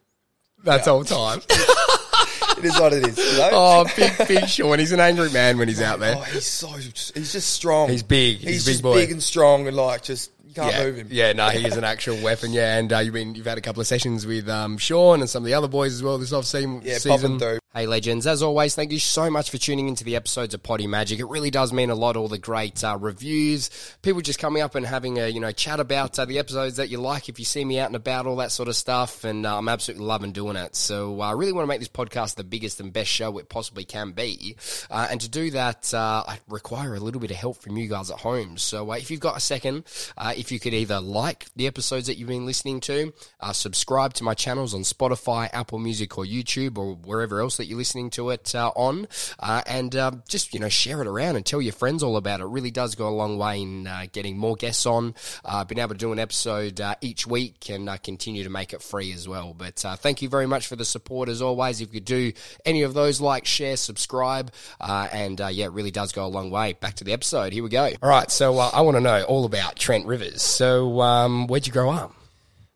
That's 0.62 0.88
all 0.88 1.04
time. 1.04 1.40
it 1.50 2.64
is 2.64 2.78
what 2.78 2.92
it 2.92 3.06
is, 3.06 3.18
you 3.18 3.38
know? 3.38 3.50
Oh, 3.52 3.86
big, 3.96 4.12
big 4.28 4.48
Sean. 4.48 4.78
He's 4.78 4.92
an 4.92 5.00
angry 5.00 5.30
man 5.30 5.58
when 5.58 5.68
he's 5.68 5.82
out 5.82 6.00
there. 6.00 6.16
Oh, 6.16 6.22
he's 6.22 6.46
so, 6.46 6.68
he's 6.68 7.32
just 7.32 7.50
strong. 7.50 7.88
He's 7.90 8.02
big. 8.02 8.38
He's 8.38 8.66
He's, 8.66 8.76
big 8.76 8.82
boy. 8.82 8.94
big 8.94 9.10
and 9.10 9.22
strong, 9.22 9.66
and 9.66 9.76
like, 9.76 10.02
just, 10.02 10.30
you 10.54 10.62
can't 10.62 10.74
yeah, 10.74 10.84
move 10.84 10.96
him. 10.96 11.08
yeah, 11.10 11.32
no, 11.32 11.48
he 11.48 11.66
is 11.66 11.76
an 11.76 11.84
actual 11.84 12.16
weapon. 12.22 12.52
Yeah, 12.52 12.78
and 12.78 12.92
uh, 12.92 12.98
you've 12.98 13.14
been 13.14 13.34
you've 13.34 13.46
had 13.46 13.58
a 13.58 13.60
couple 13.60 13.80
of 13.80 13.86
sessions 13.86 14.26
with 14.26 14.48
um, 14.48 14.78
Sean 14.78 15.20
and 15.20 15.28
some 15.28 15.42
of 15.42 15.46
the 15.46 15.54
other 15.54 15.68
boys 15.68 15.92
as 15.94 16.02
well 16.02 16.18
this 16.18 16.32
off 16.32 16.44
season. 16.44 16.80
Yeah, 16.84 16.98
season. 16.98 17.10
popping 17.10 17.38
through. 17.38 17.58
Hey, 17.76 17.88
legends! 17.88 18.24
As 18.24 18.40
always, 18.40 18.76
thank 18.76 18.92
you 18.92 19.00
so 19.00 19.28
much 19.28 19.50
for 19.50 19.58
tuning 19.58 19.88
into 19.88 20.04
the 20.04 20.14
episodes 20.14 20.54
of 20.54 20.62
Poddy 20.62 20.86
Majic. 20.86 21.18
It 21.18 21.24
really 21.24 21.50
does 21.50 21.72
mean 21.72 21.90
a 21.90 21.96
lot. 21.96 22.14
All 22.14 22.28
the 22.28 22.38
great 22.38 22.84
uh, 22.84 22.96
reviews, 23.00 23.68
people 24.00 24.20
just 24.20 24.38
coming 24.38 24.62
up 24.62 24.76
and 24.76 24.86
having 24.86 25.18
a 25.18 25.26
you 25.26 25.40
know 25.40 25.50
chat 25.50 25.80
about 25.80 26.16
uh, 26.16 26.24
the 26.24 26.38
episodes 26.38 26.76
that 26.76 26.88
you 26.88 27.00
like. 27.00 27.28
If 27.28 27.40
you 27.40 27.44
see 27.44 27.64
me 27.64 27.80
out 27.80 27.88
and 27.88 27.96
about, 27.96 28.26
all 28.26 28.36
that 28.36 28.52
sort 28.52 28.68
of 28.68 28.76
stuff, 28.76 29.24
and 29.24 29.44
uh, 29.44 29.58
I'm 29.58 29.68
absolutely 29.68 30.06
loving 30.06 30.30
doing 30.30 30.54
it. 30.54 30.76
So 30.76 31.20
uh, 31.20 31.24
I 31.24 31.32
really 31.32 31.50
want 31.50 31.64
to 31.64 31.66
make 31.66 31.80
this 31.80 31.88
podcast 31.88 32.36
the 32.36 32.44
biggest 32.44 32.78
and 32.78 32.92
best 32.92 33.10
show 33.10 33.38
it 33.38 33.48
possibly 33.48 33.84
can 33.84 34.12
be. 34.12 34.54
Uh, 34.88 35.08
and 35.10 35.20
to 35.22 35.28
do 35.28 35.50
that, 35.50 35.92
uh, 35.92 36.22
I 36.28 36.38
require 36.48 36.94
a 36.94 37.00
little 37.00 37.20
bit 37.20 37.32
of 37.32 37.38
help 37.38 37.56
from 37.56 37.76
you 37.76 37.88
guys 37.88 38.08
at 38.08 38.20
home. 38.20 38.56
So 38.56 38.92
if 38.92 39.10
you've 39.10 39.18
got 39.18 39.36
a 39.36 39.40
second, 39.40 39.82
if 40.16 40.52
you 40.52 40.60
could 40.60 40.74
either 40.74 41.00
like 41.00 41.46
the 41.56 41.66
episodes 41.66 42.06
that 42.06 42.18
you've 42.18 42.28
been 42.28 42.46
listening 42.46 42.78
to, 42.82 43.12
subscribe 43.50 44.14
to 44.14 44.22
my 44.22 44.34
channels 44.34 44.74
on 44.74 44.82
Spotify, 44.82 45.50
Apple 45.52 45.80
Music, 45.80 46.16
or 46.16 46.24
YouTube, 46.24 46.78
or 46.78 46.94
wherever 46.94 47.40
else 47.40 47.56
that 47.56 47.63
you're 47.66 47.78
listening 47.78 48.10
to 48.10 48.30
it 48.30 48.54
uh, 48.54 48.70
on, 48.76 49.08
uh, 49.38 49.62
and 49.66 49.94
um, 49.96 50.22
just 50.28 50.54
you 50.54 50.60
know 50.60 50.68
share 50.68 51.00
it 51.00 51.06
around 51.06 51.36
and 51.36 51.44
tell 51.44 51.60
your 51.60 51.72
friends 51.72 52.02
all 52.02 52.16
about 52.16 52.40
it. 52.40 52.44
it 52.44 52.48
really 52.48 52.70
does 52.70 52.94
go 52.94 53.08
a 53.08 53.10
long 53.10 53.38
way 53.38 53.62
in 53.62 53.86
uh, 53.86 54.06
getting 54.12 54.36
more 54.36 54.56
guests 54.56 54.86
on. 54.86 55.14
Uh, 55.44 55.64
been 55.64 55.78
able 55.78 55.94
to 55.94 55.98
do 55.98 56.12
an 56.12 56.18
episode 56.18 56.80
uh, 56.80 56.94
each 57.00 57.26
week 57.26 57.68
and 57.70 57.88
uh, 57.88 57.96
continue 57.98 58.44
to 58.44 58.50
make 58.50 58.72
it 58.72 58.82
free 58.82 59.12
as 59.12 59.28
well. 59.28 59.54
But 59.54 59.76
thank 59.76 60.22
you 60.22 60.28
very 60.28 60.46
much 60.46 60.66
for 60.66 60.76
the 60.76 60.84
support 60.84 61.28
as 61.28 61.42
always. 61.42 61.80
If 61.80 61.94
you 61.94 62.00
do 62.00 62.32
any 62.64 62.82
of 62.82 62.94
those, 62.94 63.20
like, 63.20 63.46
share, 63.46 63.76
subscribe, 63.76 64.52
and 64.80 65.40
yeah, 65.40 65.66
it 65.66 65.72
really 65.72 65.90
does 65.90 66.12
go 66.12 66.24
a 66.24 66.28
long 66.28 66.50
way. 66.50 66.74
Back 66.74 66.94
to 66.96 67.04
the 67.04 67.12
episode. 67.12 67.52
Here 67.52 67.62
we 67.62 67.70
go. 67.70 67.90
All 68.02 68.08
right, 68.08 68.30
so 68.30 68.58
I 68.58 68.80
want 68.80 68.96
to 68.96 69.00
know 69.00 69.22
all 69.24 69.44
about 69.44 69.76
Trent 69.76 70.06
Rivers. 70.06 70.42
So 70.42 71.00
um, 71.00 71.46
where'd 71.46 71.66
you 71.66 71.72
grow 71.72 71.90
up? 71.90 72.14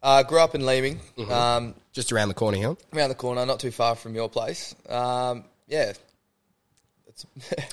Uh, 0.03 0.23
grew 0.23 0.41
up 0.41 0.55
in 0.55 0.65
Leeming, 0.65 1.01
Mm-hmm. 1.17 1.33
um, 1.33 1.75
Just 1.93 2.13
around 2.13 2.29
the 2.29 2.35
corner 2.35 2.57
here. 2.59 2.77
around 2.95 3.09
the 3.09 3.15
corner, 3.17 3.45
not 3.45 3.59
too 3.61 3.73
far 3.73 3.95
from 3.97 4.15
your 4.15 4.29
place. 4.29 4.75
Um, 4.89 5.45
yeah. 5.67 5.93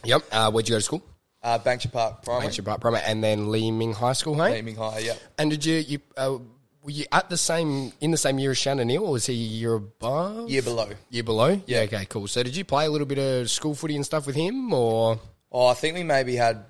Yep. 0.04 0.24
Uh, 0.32 0.52
where'd 0.52 0.68
you 0.68 0.74
go 0.74 0.80
to 0.80 0.82
school? 0.84 1.04
uh, 1.44 1.60
Banksia 1.60 1.92
Park 1.92 2.24
Primary. 2.24 2.48
Banksia 2.52 2.66
Park 2.66 2.82
Primary, 2.82 3.04
and 3.06 3.24
then 3.24 3.52
Leeming 3.52 3.94
High 3.94 4.14
School, 4.14 4.34
hey? 4.36 4.54
Leeming 4.56 4.76
High, 4.76 5.00
yeah. 5.00 5.14
And 5.38 5.52
did 5.52 5.64
you 5.64 5.76
you 5.76 6.00
uh, 6.18 6.38
were 6.82 6.90
you 6.92 7.06
at 7.12 7.30
the 7.30 7.38
same 7.38 7.94
in 8.02 8.10
the 8.10 8.18
same 8.18 8.40
year 8.40 8.52
as 8.52 8.58
Shannon 8.58 8.88
Neale, 8.88 9.04
or 9.04 9.12
was 9.14 9.28
he 9.28 9.34
a 9.34 9.38
year 9.38 9.74
above? 9.76 10.50
Year 10.50 10.64
below. 10.64 10.90
Year 11.12 11.24
below? 11.24 11.62
Yeah. 11.68 11.82
Okay, 11.82 12.06
cool. 12.06 12.26
So 12.28 12.42
did 12.42 12.56
you 12.56 12.66
play 12.66 12.88
a 12.88 12.90
little 12.90 13.06
bit 13.08 13.20
of 13.20 13.52
school 13.52 13.76
footy 13.76 13.96
and 13.96 14.04
stuff 14.06 14.26
with 14.26 14.36
him, 14.36 14.74
or 14.74 15.20
Oh, 15.52 15.68
I 15.68 15.76
think 15.76 15.94
we 15.96 16.04
maybe 16.04 16.36
had. 16.36 16.66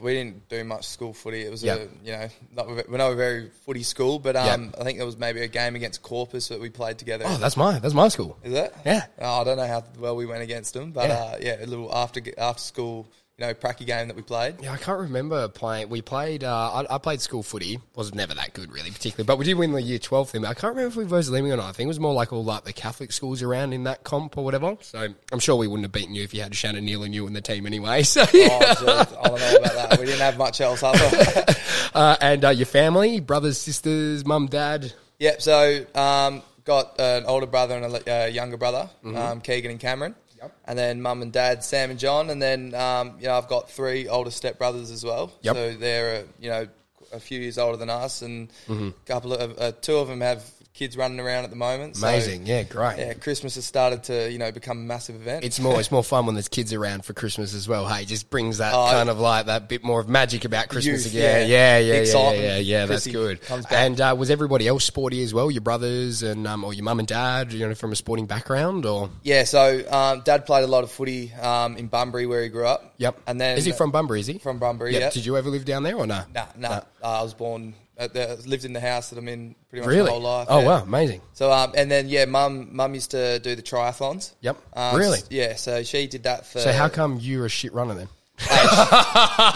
We 0.00 0.14
didn't 0.14 0.48
do 0.48 0.64
much 0.64 0.86
school 0.86 1.12
footy. 1.14 1.42
It 1.42 1.50
was 1.50 1.62
Yeah. 1.62 1.74
a 1.76 1.78
you 2.04 2.12
know 2.12 2.28
not, 2.54 2.66
we're 2.88 2.98
not 2.98 3.12
a 3.12 3.14
very 3.14 3.50
footy 3.64 3.82
school, 3.82 4.18
but 4.18 4.36
um, 4.36 4.74
I 4.78 4.84
think 4.84 4.98
there 4.98 5.06
was 5.06 5.16
maybe 5.16 5.40
a 5.42 5.48
game 5.48 5.76
against 5.76 6.02
Corpus 6.02 6.48
that 6.48 6.60
we 6.60 6.68
played 6.70 6.98
together. 6.98 7.24
oh, 7.26 7.36
that's 7.38 7.56
my 7.56 7.78
that's 7.78 7.94
my 7.94 8.08
school. 8.08 8.36
Is 8.42 8.52
it? 8.52 8.74
Yeah. 8.84 9.06
Oh, 9.20 9.40
I 9.40 9.44
don't 9.44 9.56
know 9.56 9.66
how 9.66 9.84
well 9.98 10.16
we 10.16 10.26
went 10.26 10.42
against 10.42 10.74
them, 10.74 10.90
but 10.92 11.08
Yeah. 11.08 11.14
Uh, 11.14 11.36
yeah, 11.40 11.64
a 11.64 11.66
little 11.66 11.94
after 11.94 12.20
after 12.38 12.62
school, 12.62 13.06
know 13.42 13.54
pracky 13.54 13.84
game 13.84 14.08
that 14.08 14.16
we 14.16 14.22
played. 14.22 14.56
Yeah, 14.62 14.72
I 14.72 14.76
can't 14.78 14.98
remember 14.98 15.48
playing. 15.48 15.88
We 15.88 16.00
played. 16.00 16.44
Uh, 16.44 16.84
I, 16.88 16.94
I 16.94 16.98
played 16.98 17.20
school 17.20 17.42
footy. 17.42 17.78
Was 17.94 18.14
never 18.14 18.34
that 18.34 18.54
good, 18.54 18.72
really, 18.72 18.90
particularly. 18.90 19.26
But 19.26 19.38
we 19.38 19.44
did 19.44 19.54
win 19.54 19.72
the 19.72 19.82
year 19.82 19.98
twelve 19.98 20.30
thing. 20.30 20.44
I 20.44 20.54
can't 20.54 20.74
remember 20.74 20.88
if 20.88 20.96
we 20.96 21.04
versus 21.04 21.30
Leeming 21.30 21.52
or 21.52 21.56
not. 21.56 21.66
I 21.66 21.72
think 21.72 21.86
it 21.86 21.88
was 21.88 22.00
more 22.00 22.14
like 22.14 22.32
all 22.32 22.44
like 22.44 22.64
the 22.64 22.72
Catholic 22.72 23.12
schools 23.12 23.42
around 23.42 23.72
in 23.72 23.84
that 23.84 24.04
comp 24.04 24.38
or 24.38 24.44
whatever. 24.44 24.76
So 24.80 25.08
I'm 25.32 25.38
sure 25.38 25.56
we 25.56 25.66
wouldn't 25.66 25.84
have 25.84 25.92
beaten 25.92 26.14
you 26.14 26.22
if 26.22 26.32
you 26.32 26.42
had 26.42 26.54
Shannon 26.54 26.84
Neale 26.84 27.02
and 27.02 27.14
you 27.14 27.26
in 27.26 27.32
the 27.32 27.40
team 27.40 27.66
anyway. 27.66 28.02
So 28.12 28.22
Oh, 28.22 28.58
I 28.60 29.28
don't 29.28 29.40
know 29.40 29.56
about 29.56 29.90
that. 29.90 29.98
We 29.98 30.04
didn't 30.04 30.20
have 30.20 30.36
much 30.36 30.60
else 30.60 30.82
other. 30.82 31.44
uh, 31.94 32.16
and 32.20 32.44
uh, 32.44 32.50
your 32.50 32.66
family, 32.66 33.20
brothers, 33.20 33.58
sisters, 33.58 34.26
mum, 34.26 34.46
dad. 34.46 34.92
Yep. 35.18 35.40
So 35.40 35.86
um, 35.94 36.42
got 36.64 37.00
an 37.00 37.24
older 37.24 37.46
brother 37.46 37.76
and 37.76 37.84
a 37.86 38.24
uh, 38.24 38.26
younger 38.26 38.56
brother, 38.56 38.90
um, 39.04 39.40
Keegan 39.40 39.70
and 39.70 39.80
Cameron. 39.80 40.14
Yep. 40.42 40.56
And 40.66 40.78
then 40.78 41.02
mum 41.02 41.22
and 41.22 41.32
dad, 41.32 41.64
Sam 41.64 41.90
and 41.90 41.98
John. 41.98 42.30
And 42.30 42.42
then 42.42 42.74
um, 42.74 43.14
you 43.20 43.26
know 43.26 43.36
I've 43.36 43.48
got 43.48 43.70
three 43.70 44.08
older 44.08 44.30
step 44.30 44.58
brothers 44.58 44.90
as 44.90 45.04
well. 45.04 45.32
Yep. 45.42 45.54
So 45.54 45.74
they're 45.74 46.16
uh, 46.16 46.22
you 46.40 46.50
know 46.50 46.68
a 47.12 47.20
few 47.20 47.40
years 47.40 47.58
older 47.58 47.76
than 47.76 47.90
us, 47.90 48.22
and 48.22 48.50
a 48.68 48.92
couple 49.06 49.34
of 49.34 49.58
uh, 49.58 49.72
two 49.80 49.96
of 49.96 50.08
them 50.08 50.20
have 50.20 50.44
kids 50.74 50.96
running 50.96 51.20
around 51.20 51.44
at 51.44 51.50
the 51.50 51.56
moment. 51.56 51.96
So, 51.96 52.06
Amazing, 52.08 52.46
yeah, 52.46 52.62
great. 52.62 52.98
yeah, 52.98 53.12
Christmas 53.14 53.54
has 53.56 53.64
started 53.64 54.04
to 54.04 54.30
you 54.32 54.38
know 54.38 54.50
become 54.50 54.78
a 54.78 54.80
massive 54.82 55.16
event. 55.16 55.44
It's 55.44 55.60
more 55.60 55.78
it's 55.78 55.90
more 55.92 56.02
fun 56.04 56.26
when 56.26 56.34
there's 56.34 56.48
kids 56.48 56.72
around 56.72 57.04
for 57.04 57.12
Christmas 57.12 57.54
as 57.54 57.68
well. 57.68 57.86
Hey, 57.86 58.04
just 58.04 58.30
brings 58.30 58.58
that 58.58 58.72
Oh, 58.74 58.88
kind 58.90 59.08
of 59.10 59.18
like 59.18 59.46
that 59.46 59.68
bit 59.68 59.84
more 59.84 60.00
of 60.00 60.08
magic 60.08 60.44
about 60.44 60.68
Christmas 60.68 61.04
Youth, 61.04 61.14
again. 61.14 61.48
yeah. 61.48 61.78
Yeah, 61.78 61.78
yeah, 61.78 62.02
yeah, 62.02 62.32
yeah, 62.32 62.32
yeah, 62.32 62.58
yeah. 62.58 62.86
That's 62.86 63.06
good. 63.06 63.40
And 63.70 64.00
uh, 64.00 64.14
was 64.18 64.30
everybody 64.30 64.66
else 64.68 64.84
sporty 64.84 65.22
as 65.22 65.34
well? 65.34 65.50
Your 65.50 65.60
brothers 65.60 66.22
and 66.22 66.46
um, 66.46 66.64
or 66.64 66.72
your 66.72 66.84
mum 66.84 66.98
and 66.98 67.08
dad? 67.08 67.52
You 67.52 67.68
know, 67.68 67.74
from 67.74 67.92
a 67.92 67.96
sporting 67.96 68.26
background 68.26 68.86
or 68.86 69.10
yeah, 69.22 69.44
so 69.44 69.82
um, 69.90 70.22
dad 70.24 70.46
played 70.46 70.64
a 70.64 70.66
lot 70.68 70.84
of 70.84 70.90
footy 70.90 71.32
um, 71.34 71.76
in 71.76 71.86
Bunbury 71.88 72.26
where 72.26 72.42
he 72.42 72.48
grew 72.48 72.66
up. 72.66 72.94
yep. 72.96 73.18
And 73.26 73.40
then 73.40 73.58
is 73.58 73.64
he 73.64 73.72
from 73.72 73.90
Bunbury? 73.90 74.20
Is 74.20 74.26
he 74.26 74.38
From 74.38 74.58
Bunbury, 74.58 74.92
Yep. 74.92 75.00
yeah. 75.00 75.10
Did 75.10 75.26
you 75.26 75.36
ever 75.36 75.50
live 75.50 75.64
down 75.64 75.82
there 75.82 75.96
or 75.96 76.06
no? 76.06 76.22
Nah, 76.34 76.46
nah. 76.56 76.68
Uh, 76.68 76.80
I 77.02 77.22
was 77.22 77.34
born, 77.34 77.74
at 77.96 78.14
the, 78.14 78.40
lived 78.46 78.64
in 78.64 78.72
the 78.72 78.80
house 78.80 79.10
that 79.10 79.18
I'm 79.18 79.28
in 79.28 79.54
pretty 79.68 79.84
much 79.86 79.94
Really? 79.94 80.04
my 80.06 80.10
whole 80.10 80.20
life. 80.20 80.46
oh 80.50 80.60
yeah. 80.60 80.66
wow, 80.66 80.82
amazing. 80.82 81.20
So 81.34 81.52
um, 81.52 81.72
and 81.76 81.90
then 81.90 82.08
yeah, 82.08 82.24
mum 82.24 82.68
mum 82.74 82.94
used 82.94 83.10
to 83.12 83.38
do 83.40 83.54
the 83.54 83.62
triathlons. 83.62 84.32
Yep. 84.40 84.56
Um, 84.74 84.96
Really? 84.96 85.18
Yeah. 85.30 85.56
So 85.56 85.82
she 85.82 86.06
did 86.06 86.24
that 86.24 86.46
for. 86.46 86.60
So 86.60 86.72
how 86.72 86.88
come 86.88 87.18
you're 87.20 87.46
a 87.46 87.50
shit 87.50 87.72
runner 87.72 87.94
then? 87.94 88.08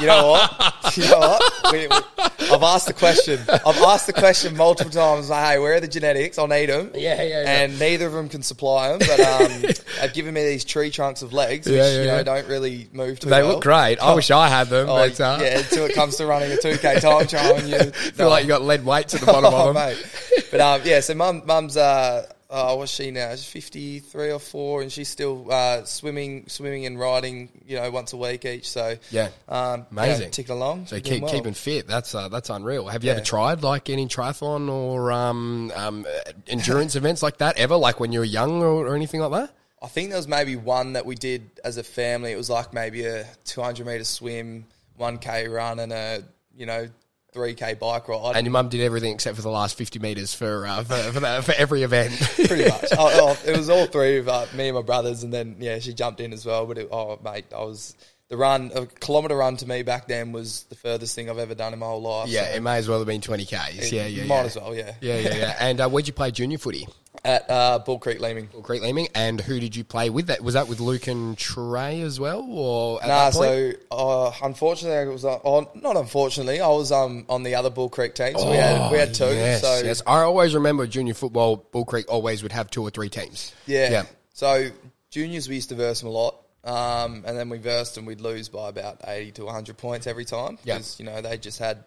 You 0.00 0.06
know 0.06 0.28
what? 0.28 0.96
You 0.96 1.04
know 1.08 1.18
what? 1.18 1.72
We, 1.72 1.86
we, 1.88 1.96
I've 2.52 2.62
asked 2.62 2.86
the 2.86 2.92
question. 2.92 3.40
I've 3.48 3.76
asked 3.82 4.06
the 4.06 4.12
question 4.12 4.56
multiple 4.56 4.90
times. 4.92 5.28
Like, 5.30 5.44
hey, 5.46 5.58
where 5.58 5.74
are 5.74 5.80
the 5.80 5.88
genetics? 5.88 6.38
I'll 6.38 6.46
need 6.48 6.66
them. 6.66 6.90
Yeah, 6.94 7.20
yeah, 7.22 7.42
yeah. 7.42 7.60
And 7.62 7.78
neither 7.78 8.06
of 8.06 8.12
them 8.12 8.28
can 8.28 8.42
supply 8.42 8.90
them. 8.96 8.98
But 9.00 9.20
um, 9.20 9.62
they've 10.00 10.12
given 10.14 10.34
me 10.34 10.44
these 10.44 10.64
tree 10.64 10.90
trunks 10.90 11.22
of 11.22 11.32
legs, 11.32 11.66
which 11.66 11.74
Yeah, 11.76 11.88
yeah, 11.90 12.00
you 12.00 12.06
know 12.06 12.16
yeah. 12.16 12.22
don't 12.22 12.46
really 12.48 12.88
move 12.92 13.18
too 13.20 13.28
They 13.30 13.42
well. 13.42 13.54
look 13.54 13.62
great. 13.62 13.98
I 14.00 14.14
wish 14.14 14.30
I 14.30 14.48
had 14.48 14.68
them, 14.68 14.88
Oh, 14.88 14.96
but 14.96 15.20
uh, 15.20 15.38
yeah, 15.40 15.58
until 15.58 15.86
it 15.86 15.94
comes 15.94 16.16
to 16.16 16.26
running 16.26 16.52
a 16.52 16.56
two 16.56 16.76
k 16.78 17.00
time 17.00 17.26
trial, 17.26 17.56
and 17.56 17.68
you 17.68 17.78
feel 18.12 18.28
like 18.30 18.44
you 18.44 18.48
got 18.48 18.62
lead 18.62 18.84
weights 18.84 19.14
at 19.14 19.20
the 19.20 19.26
bottom 19.26 19.44
oh, 19.52 19.68
of 19.70 19.74
them. 19.74 19.86
mate. 19.86 20.46
But 20.50 20.60
um, 20.60 20.80
yeah, 20.84 21.00
so 21.00 21.14
mum, 21.14 21.42
mum's 21.46 21.76
uh, 21.76 22.26
oh, 22.56 22.76
what's 22.76 22.90
she 22.92 23.10
now? 23.10 23.30
She's 23.32 23.44
fifty 23.44 23.98
three 24.00 24.30
or 24.32 24.38
four, 24.38 24.82
and 24.82 24.90
she's 24.90 25.08
still 25.08 25.46
uh, 25.52 25.84
swimming, 25.84 26.48
swimming 26.48 26.86
and 26.86 26.98
riding, 26.98 27.50
you 27.66 27.76
know, 27.76 27.90
once 27.90 28.12
a 28.12 28.16
week 28.16 28.44
each. 28.44 28.68
So 28.68 28.96
Yeah. 29.10 29.28
um, 29.48 29.86
Amazing. 29.90 30.22
yeah, 30.24 30.28
ticking 30.30 30.56
along. 30.56 30.86
So 30.86 30.98
keep 31.00 31.22
well. 31.22 31.32
keeping 31.32 31.54
fit. 31.54 31.86
That's 31.86 32.14
uh, 32.14 32.28
that's 32.28 32.50
unreal. 32.50 32.88
Have 32.88 33.04
you 33.04 33.10
ever 33.10 33.20
tried 33.20 33.62
like 33.62 33.90
any 33.90 34.06
triathlon 34.06 34.70
or 34.70 35.12
um, 35.12 35.70
um, 35.76 36.06
uh, 36.08 36.32
endurance 36.46 36.96
events 37.00 37.22
like 37.22 37.38
that 37.38 37.58
ever? 37.58 37.76
Like 37.76 38.00
when 38.00 38.12
you 38.12 38.20
were 38.20 38.24
young 38.24 38.62
or, 38.62 38.86
or 38.86 38.96
anything 38.96 39.20
like 39.20 39.32
that? 39.32 39.54
I 39.82 39.88
think 39.88 40.08
there 40.08 40.18
was 40.18 40.26
maybe 40.26 40.56
one 40.56 40.94
that 40.94 41.04
we 41.04 41.14
did 41.14 41.50
as 41.62 41.76
a 41.76 41.82
family. 41.84 42.32
It 42.32 42.36
was 42.36 42.48
like 42.48 42.72
maybe 42.72 43.04
a 43.04 43.26
two 43.44 43.60
hundred 43.60 43.86
meter 43.86 44.04
swim, 44.04 44.64
one 44.96 45.18
k 45.18 45.46
run, 45.48 45.78
and 45.78 45.92
a 45.92 46.22
you 46.56 46.64
know 46.64 46.88
three 47.32 47.54
k 47.54 47.74
bike 47.74 48.08
ride. 48.08 48.36
And 48.36 48.46
your 48.46 48.52
mum 48.52 48.68
did 48.68 48.80
everything 48.80 49.12
except 49.12 49.36
for 49.36 49.42
the 49.42 49.50
last 49.50 49.76
fifty 49.76 49.98
meters 49.98 50.34
for 50.34 50.66
uh, 50.66 50.82
for 50.82 50.96
for, 51.12 51.20
that, 51.20 51.44
for 51.44 51.54
every 51.56 51.82
event. 51.82 52.12
pretty 52.34 52.68
much. 52.68 52.86
oh, 52.98 53.36
oh, 53.36 53.38
it 53.46 53.56
was 53.56 53.68
all 53.70 53.86
three 53.86 54.18
of 54.18 54.28
uh, 54.28 54.46
me 54.54 54.68
and 54.68 54.76
my 54.76 54.82
brothers, 54.82 55.22
and 55.22 55.32
then 55.32 55.56
yeah, 55.58 55.78
she 55.78 55.92
jumped 55.92 56.20
in 56.20 56.32
as 56.32 56.44
well. 56.46 56.66
But 56.66 56.78
it, 56.78 56.88
oh, 56.90 57.18
mate, 57.22 57.46
I 57.54 57.62
was 57.62 57.94
the 58.28 58.36
run 58.36 58.72
a 58.74 58.86
kilometer 58.86 59.36
run 59.36 59.56
to 59.56 59.68
me 59.68 59.82
back 59.82 60.08
then 60.08 60.32
was 60.32 60.64
the 60.64 60.74
furthest 60.74 61.14
thing 61.14 61.30
I've 61.30 61.38
ever 61.38 61.54
done 61.54 61.72
in 61.72 61.78
my 61.78 61.86
whole 61.86 62.02
life. 62.02 62.28
yeah, 62.28 62.50
so 62.50 62.56
it 62.56 62.62
may 62.62 62.76
as 62.76 62.88
well 62.88 62.98
have 62.98 63.06
been 63.06 63.20
twenty 63.20 63.44
k's. 63.44 63.92
Yeah, 63.92 64.06
yeah, 64.06 64.24
might 64.24 64.36
yeah. 64.36 64.44
as 64.44 64.56
well. 64.56 64.74
Yeah, 64.74 64.94
Yeah, 65.00 65.18
yeah, 65.18 65.34
yeah. 65.34 65.56
And 65.60 65.80
uh, 65.80 65.88
where'd 65.88 66.06
you 66.06 66.12
play 66.12 66.30
junior 66.30 66.58
footy? 66.58 66.86
At 67.24 67.50
uh, 67.50 67.78
Bull 67.80 67.98
Creek 67.98 68.20
Leeming. 68.20 68.46
Bull 68.46 68.62
Creek 68.62 68.82
Leeming. 68.82 69.08
And 69.14 69.40
who 69.40 69.58
did 69.60 69.74
you 69.74 69.84
play 69.84 70.10
with? 70.10 70.28
That 70.28 70.42
was 70.42 70.54
that 70.54 70.68
with 70.68 70.80
Luke 70.80 71.06
and 71.06 71.36
Trey 71.36 72.00
as 72.02 72.20
well, 72.20 72.46
or 72.48 73.00
Nah, 73.06 73.30
so 73.30 73.72
uh, 73.90 74.32
unfortunately, 74.42 74.98
I 74.98 75.04
was 75.12 75.24
uh, 75.24 75.38
oh, 75.44 75.70
not 75.74 75.96
unfortunately, 75.96 76.60
I 76.60 76.68
was 76.68 76.92
um, 76.92 77.24
on 77.28 77.42
the 77.42 77.54
other 77.56 77.70
Bull 77.70 77.88
Creek 77.88 78.14
team. 78.14 78.38
So 78.38 78.50
we 78.50 78.56
had 78.56 78.90
we 78.92 78.98
had 78.98 79.14
two. 79.14 79.24
Oh, 79.24 79.30
Yes, 79.30 79.60
so 79.62 79.80
yes. 79.84 80.02
I 80.06 80.20
always 80.20 80.54
remember 80.54 80.86
junior 80.86 81.14
football. 81.14 81.56
Bull 81.72 81.84
Creek 81.84 82.06
always 82.08 82.42
would 82.42 82.52
have 82.52 82.70
two 82.70 82.82
or 82.82 82.90
three 82.90 83.08
teams. 83.08 83.54
Yeah. 83.66 83.90
yeah. 83.90 84.02
So 84.34 84.68
juniors, 85.10 85.48
we 85.48 85.56
used 85.56 85.70
to 85.70 85.74
verse 85.74 86.00
them 86.00 86.08
a 86.08 86.12
lot. 86.12 86.36
Um, 86.64 87.22
and 87.26 87.38
then 87.38 87.48
we 87.48 87.58
versed 87.58 87.96
and 87.96 88.06
we'd 88.08 88.20
lose 88.20 88.48
by 88.48 88.68
about 88.68 89.00
80 89.06 89.32
to 89.32 89.44
100 89.44 89.76
points 89.76 90.08
every 90.08 90.24
time. 90.24 90.58
Yeah. 90.64 90.74
Because, 90.78 90.98
you 90.98 91.06
know, 91.06 91.20
they 91.22 91.38
just 91.38 91.60
had, 91.60 91.84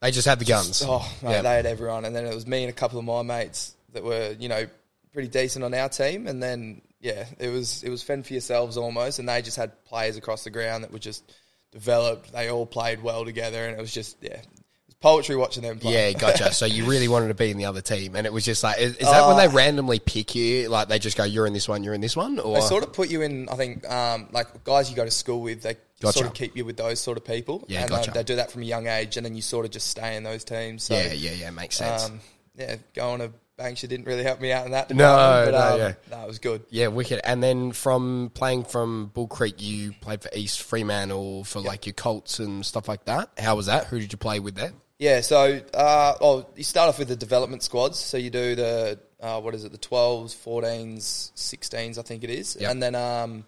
They 0.00 0.10
just 0.10 0.26
had 0.26 0.38
the 0.38 0.46
guns. 0.46 0.82
oh, 0.86 1.00
mate, 1.22 1.30
Yeah. 1.32 1.42
they 1.42 1.54
had 1.56 1.66
everyone. 1.66 2.06
And 2.06 2.16
then 2.16 2.24
it 2.24 2.34
was 2.34 2.46
me 2.46 2.62
and 2.64 2.70
a 2.70 2.74
couple 2.74 2.98
of 2.98 3.04
my 3.04 3.20
mates 3.20 3.74
that 3.92 4.04
were, 4.04 4.34
you 4.38 4.48
know, 4.48 4.66
pretty 5.12 5.28
decent 5.28 5.64
on 5.64 5.74
our 5.74 5.88
team. 5.88 6.26
And 6.26 6.42
then, 6.42 6.82
yeah, 7.00 7.26
it 7.38 7.48
was, 7.48 7.82
it 7.82 7.90
was 7.90 8.02
fend 8.02 8.26
for 8.26 8.32
yourselves 8.32 8.76
almost. 8.76 9.18
And 9.18 9.28
they 9.28 9.42
just 9.42 9.56
had 9.56 9.84
players 9.84 10.16
across 10.16 10.44
the 10.44 10.50
ground 10.50 10.84
that 10.84 10.92
were 10.92 10.98
just 10.98 11.32
developed. 11.72 12.32
They 12.32 12.50
all 12.50 12.66
played 12.66 13.02
well 13.02 13.24
together. 13.24 13.66
And 13.66 13.76
it 13.76 13.80
was 13.80 13.92
just, 13.92 14.16
yeah, 14.20 14.40
was 14.86 14.94
poetry 15.00 15.36
watching 15.36 15.62
them 15.62 15.78
play. 15.78 16.10
Yeah, 16.10 16.18
gotcha. 16.18 16.52
so 16.52 16.66
you 16.66 16.84
really 16.84 17.08
wanted 17.08 17.28
to 17.28 17.34
be 17.34 17.50
in 17.50 17.56
the 17.56 17.66
other 17.66 17.80
team, 17.80 18.16
and 18.16 18.26
it 18.26 18.32
was 18.32 18.44
just 18.44 18.62
like, 18.62 18.80
is, 18.80 18.96
is 18.96 19.10
that 19.10 19.26
when 19.26 19.36
they 19.36 19.48
randomly 19.48 19.98
pick 19.98 20.34
you? 20.34 20.68
Like 20.68 20.88
they 20.88 20.98
just 20.98 21.16
go, 21.16 21.24
"You're 21.24 21.46
in 21.46 21.52
this 21.52 21.68
one, 21.68 21.84
you're 21.84 21.94
in 21.94 22.00
this 22.00 22.16
one," 22.16 22.38
or 22.38 22.56
They 22.56 22.60
sort 22.60 22.82
of 22.82 22.92
put 22.92 23.10
you 23.10 23.22
in. 23.22 23.48
I 23.48 23.54
think 23.54 23.88
um, 23.88 24.28
like 24.32 24.64
guys 24.64 24.90
you 24.90 24.96
go 24.96 25.04
to 25.04 25.10
school 25.10 25.42
with, 25.42 25.62
they 25.62 25.76
Gotcha. 26.00 26.18
sort 26.18 26.26
of 26.28 26.34
keep 26.34 26.56
you 26.56 26.64
with 26.64 26.78
those 26.78 26.98
sort 26.98 27.18
of 27.18 27.24
people. 27.24 27.64
Yeah, 27.68 27.82
and 27.82 27.90
gotcha. 27.90 28.10
um, 28.10 28.14
they 28.14 28.22
do 28.22 28.36
that 28.36 28.50
from 28.50 28.62
a 28.62 28.64
young 28.64 28.86
age, 28.86 29.16
and 29.16 29.26
then 29.26 29.34
you 29.34 29.42
sort 29.42 29.66
of 29.66 29.70
just 29.70 29.88
stay 29.88 30.16
in 30.16 30.22
those 30.22 30.44
teams. 30.44 30.84
So, 30.84 30.94
yeah, 30.94 31.12
yeah, 31.12 31.32
yeah, 31.32 31.50
makes 31.50 31.76
sense. 31.76 32.06
Um, 32.06 32.20
yeah, 32.56 32.76
going 32.94 33.20
to 33.20 33.30
Banksia 33.60 33.88
didn't 33.88 34.06
really 34.06 34.22
help 34.22 34.40
me 34.40 34.52
out 34.52 34.64
in 34.64 34.72
that. 34.72 34.88
No, 34.90 35.42
but, 35.44 35.50
no, 35.50 35.74
um, 35.74 35.78
yeah. 35.78 35.92
no, 36.10 36.22
it 36.24 36.26
was 36.26 36.38
good. 36.38 36.62
yeah, 36.70 36.86
wicked. 36.86 37.20
And 37.24 37.42
then 37.42 37.72
from 37.72 38.30
playing 38.32 38.64
from 38.64 39.08
Bull 39.12 39.28
Creek, 39.28 39.56
you 39.58 39.92
played 40.00 40.22
for 40.22 40.30
East 40.34 40.62
Fremantle 40.62 41.18
or 41.38 41.44
for 41.44 41.60
like 41.60 41.84
your 41.84 41.92
Colts 41.92 42.38
and 42.38 42.64
stuff 42.64 42.88
like 42.88 43.04
that. 43.04 43.28
How 43.38 43.56
was 43.56 43.66
that? 43.66 43.86
Who 43.86 44.00
did 44.00 44.12
you 44.12 44.18
play 44.18 44.40
with 44.40 44.54
there? 44.54 44.72
Yeah, 44.98 45.20
so 45.20 45.60
uh, 45.74 46.14
oh, 46.20 46.46
you 46.56 46.62
start 46.64 46.88
off 46.88 46.98
with 46.98 47.08
the 47.08 47.16
development 47.16 47.62
squads. 47.62 47.98
So 47.98 48.16
you 48.16 48.30
do 48.30 48.54
the 48.54 48.98
uh, 49.20 49.40
what 49.40 49.54
is 49.54 49.64
it, 49.64 49.72
the 49.72 49.78
twelves, 49.78 50.34
fourteens, 50.34 51.30
sixteens, 51.34 51.98
I 51.98 52.02
think 52.02 52.24
it 52.24 52.30
is, 52.30 52.56
Yep. 52.58 52.70
and 52.70 52.82
then 52.82 52.94
um, 52.94 53.44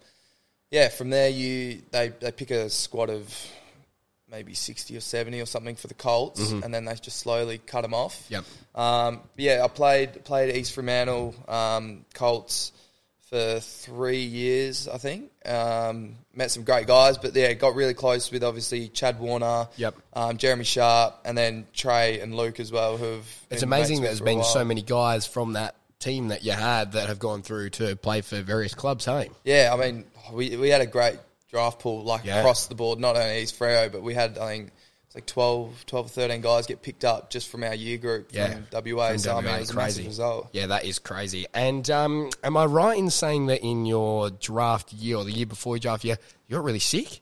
yeah, 0.71 0.89
from 0.89 1.11
there 1.11 1.29
you 1.29 1.83
they 1.91 2.09
they 2.09 2.33
pick 2.33 2.51
a 2.51 2.69
squad 2.71 3.11
of 3.11 3.35
maybe 4.33 4.55
sixty 4.55 4.97
or 4.97 5.01
seventy 5.01 5.41
or 5.41 5.47
something 5.47 5.77
for 5.77 5.87
the 5.87 5.95
Colts, 5.95 6.51
and 6.51 6.73
then 6.75 6.85
they 6.87 6.95
just 6.97 7.19
slowly 7.19 7.59
cut 7.59 7.83
them 7.83 7.95
off. 7.95 8.25
Yep. 8.31 8.45
Um, 8.75 9.21
yeah, 9.37 9.63
I 9.65 9.69
played 9.69 10.25
played 10.25 10.57
East 10.57 10.73
Fremantle 10.73 11.35
um, 11.47 12.05
Colts 12.15 12.73
for 13.29 13.61
three 13.61 14.23
years, 14.25 14.89
I 14.89 14.99
think. 14.99 15.31
Um, 15.47 16.17
met 16.35 16.51
some 16.51 16.65
great 16.65 16.87
guys, 16.87 17.17
but 17.17 17.35
yeah, 17.35 17.53
got 17.55 17.75
really 17.75 17.95
close 17.95 18.31
with 18.31 18.43
obviously 18.45 18.89
Chad 18.89 19.19
Warner, 19.21 19.69
Yep. 19.77 19.95
um, 20.13 20.37
Jeremy 20.37 20.65
Sharp, 20.65 21.15
and 21.25 21.37
then 21.39 21.67
Trey 21.73 22.21
and 22.21 22.35
Luke 22.35 22.61
as 22.61 22.71
well. 22.73 22.97
Who've 22.99 23.27
It's 23.51 23.63
amazing 23.63 24.03
that 24.03 24.09
there's 24.09 24.21
been 24.21 24.45
so 24.45 24.65
many 24.65 24.83
guys 24.83 25.27
from 25.27 25.55
that 25.55 25.77
team 25.99 26.29
that 26.29 26.43
you 26.45 26.53
had 26.53 26.93
that 26.93 27.09
have 27.09 27.19
gone 27.21 27.43
through 27.43 27.71
to 27.71 27.95
play 27.97 28.21
for 28.23 28.43
various 28.43 28.75
clubs. 28.75 29.05
Hey, 29.07 29.31
Yeah, 29.45 29.71
I 29.73 29.77
mean, 29.77 30.05
we 30.33 30.57
we 30.57 30.69
had 30.69 30.81
a 30.83 30.87
great 30.87 31.19
draft 31.53 31.79
pool 31.79 32.03
like 32.03 32.25
Yeah. 32.25 32.39
across 32.41 32.67
the 32.67 32.75
board. 32.75 32.99
Not 32.99 33.15
only 33.17 33.43
East 33.43 33.57
Freo, 33.59 33.93
but 33.93 34.03
we 34.03 34.15
had 34.15 34.39
I 34.39 34.47
think. 34.49 34.73
It's 35.07 35.15
like 35.15 35.27
12, 35.27 35.85
12 35.85 36.07
or 36.07 36.09
13 36.09 36.41
guys 36.41 36.67
get 36.67 36.81
picked 36.81 37.05
up 37.05 37.29
just 37.29 37.49
from 37.51 37.65
our 37.65 37.75
year 37.75 37.99
group 37.99 38.31
Yeah. 38.33 38.55
from 38.55 38.67
WA. 38.71 39.09
From 39.11 39.19
so, 39.19 39.37
I 39.37 39.41
mean, 39.43 39.55
it 39.55 39.61
was 39.61 39.69
a 39.69 39.75
crazy. 39.75 39.85
massive 40.01 40.07
result. 40.07 40.49
Yeah, 40.53 40.69
that 40.69 40.87
is 40.87 40.99
crazy. 40.99 41.45
And 41.53 41.89
um, 41.91 42.31
am 42.43 42.57
I 42.57 42.65
right 42.65 42.97
in 42.97 43.11
saying 43.11 43.45
that 43.49 43.61
in 43.61 43.85
your 43.85 44.31
draft 44.31 44.91
year 44.95 45.19
or 45.19 45.25
the 45.25 45.31
year 45.33 45.45
before 45.45 45.77
your 45.77 45.81
draft 45.81 46.05
year, 46.07 46.17
you 46.49 46.57
got 46.57 46.65
really 46.65 46.79
sick? 46.79 47.21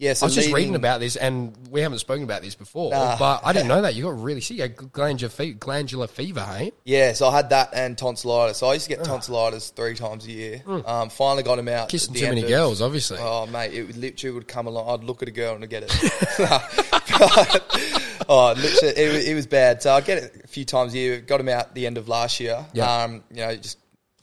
Yeah, 0.00 0.12
so 0.14 0.24
I 0.24 0.26
was 0.26 0.34
just 0.34 0.52
reading 0.52 0.74
about 0.74 0.98
this, 0.98 1.14
and 1.14 1.56
we 1.70 1.80
haven't 1.80 2.00
spoken 2.00 2.24
about 2.24 2.42
this 2.42 2.56
before, 2.56 2.90
Nah. 2.90 3.16
but 3.16 3.42
I 3.44 3.52
didn't 3.52 3.68
know 3.74 3.80
that 3.82 3.94
you 3.94 4.02
got 4.02 4.20
really 4.20 4.40
sick. 4.40 4.56
You 4.56 4.62
had 4.64 4.74
glandular, 4.92 5.30
fe- 5.30 5.52
glandular 5.52 6.08
fever, 6.08 6.40
hey? 6.42 6.72
Yeah, 6.84 7.12
so 7.12 7.28
I 7.28 7.36
had 7.36 7.50
that 7.50 7.70
and 7.74 7.96
tonsillitis. 7.96 8.56
So 8.58 8.66
I 8.66 8.74
used 8.74 8.86
to 8.90 8.96
get 8.96 9.04
tonsillitis 9.04 9.70
three 9.70 9.94
times 9.94 10.26
a 10.26 10.32
year. 10.32 10.62
Um, 10.66 11.10
finally 11.10 11.44
got 11.44 11.60
him 11.60 11.68
out. 11.68 11.90
Kissing 11.90 12.12
too 12.14 12.24
many 12.28 12.42
of- 12.42 12.48
girls, 12.48 12.82
obviously. 12.82 13.18
Oh 13.20 13.46
mate, 13.46 13.72
it 13.72 13.96
literally 13.96 14.34
would 14.34 14.48
come 14.48 14.66
along. 14.66 14.88
I'd 15.00 15.04
look 15.04 15.22
at 15.22 15.28
a 15.28 15.32
girl 15.32 15.54
and 15.54 15.62
I'd 15.62 15.70
get 15.70 15.84
it. 15.84 15.92
oh, 18.28 18.54
literally, 18.56 18.94
it, 18.96 19.12
was- 19.14 19.24
it 19.26 19.34
was 19.34 19.46
bad. 19.46 19.80
So 19.82 19.92
I 19.92 20.00
get 20.00 20.18
it 20.18 20.40
a 20.44 20.48
few 20.48 20.64
times 20.64 20.94
a 20.94 20.98
year. 20.98 21.20
Got 21.20 21.40
him 21.40 21.48
out 21.48 21.74
the 21.74 21.86
end 21.86 21.98
of 21.98 22.08
last 22.08 22.40
year. 22.40 22.64
Yeah. 22.72 23.02
Um, 23.04 23.22
you 23.30 23.36
know, 23.38 23.54
just 23.56 23.78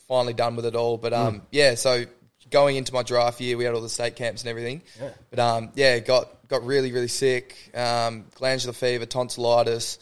finally 0.08 0.34
done 0.34 0.56
with 0.56 0.66
it 0.66 0.76
all. 0.76 0.98
But 0.98 1.14
Mm. 1.14 1.26
um, 1.28 1.42
yeah, 1.52 1.76
so 1.76 2.04
going 2.52 2.76
into 2.76 2.94
my 2.94 3.02
draft 3.02 3.42
year, 3.42 3.58
we 3.58 3.64
had 3.64 3.74
all 3.74 3.82
the 3.82 3.90
state 3.90 4.16
camps 4.16 4.42
and 4.42 4.50
everything. 4.50 4.82
But 5.30 5.40
um, 5.40 5.72
yeah, 5.76 6.00
got 6.00 6.48
got 6.48 6.64
really 6.66 6.92
really 6.92 7.08
sick. 7.08 7.72
Um, 7.74 8.26
glandular 8.36 8.74
fever, 8.74 9.06
tonsillitis. 9.06 9.98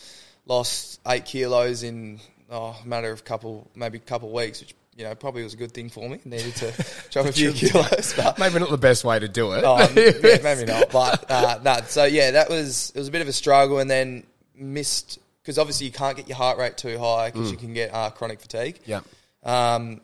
Lost 0.46 1.00
eight 1.08 1.26
kilos 1.26 1.84
in 1.84 2.20
oh, 2.50 2.76
a 2.84 2.88
matter 2.88 3.12
of 3.12 3.24
couple 3.24 3.70
maybe 3.76 3.98
a 4.00 4.02
couple 4.02 4.32
weeks, 4.32 4.60
which 4.60 4.74
you 4.96 5.04
know 5.04 5.14
probably 5.16 5.44
was 5.44 5.54
a 5.54 5.58
good 5.58 5.72
thing 5.72 5.90
for 5.90 6.10
me. 6.10 6.20
Needed 6.26 6.56
to 6.58 6.86
drop 7.12 7.28
a 7.28 7.32
few 7.32 7.52
kilos, 7.54 8.14
but 8.18 8.40
Maybe 8.40 8.60
not 8.60 8.70
the 8.70 8.78
best 8.78 9.04
way 9.04 9.20
to 9.20 9.28
do 9.28 9.54
it. 9.54 9.64
Oh, 9.64 9.78
yeah, 9.96 10.38
maybe 10.44 10.66
not. 10.66 10.92
But 10.92 11.30
uh, 11.30 11.60
no, 11.64 11.78
so 11.88 12.06
yeah, 12.06 12.32
that 12.32 12.50
was 12.50 12.92
it 12.96 13.00
was 13.00 13.08
a 13.08 13.12
bit 13.12 13.22
of 13.22 13.28
a 13.28 13.34
struggle, 13.34 13.80
and 13.80 13.90
then 13.90 14.24
missed 14.56 15.20
because 15.42 15.60
obviously 15.60 15.86
you 15.86 15.92
can't 15.92 16.18
get 16.18 16.28
your 16.28 16.38
heart 16.38 16.58
rate 16.58 16.78
too 16.78 16.98
high 16.98 17.30
because 17.32 17.52
you 17.52 17.58
can 17.58 17.74
get 17.74 17.94
uh, 17.94 18.10
chronic 18.10 18.42
fatigue. 18.42 18.80
yeah. 18.86 19.02
Um, 19.44 20.02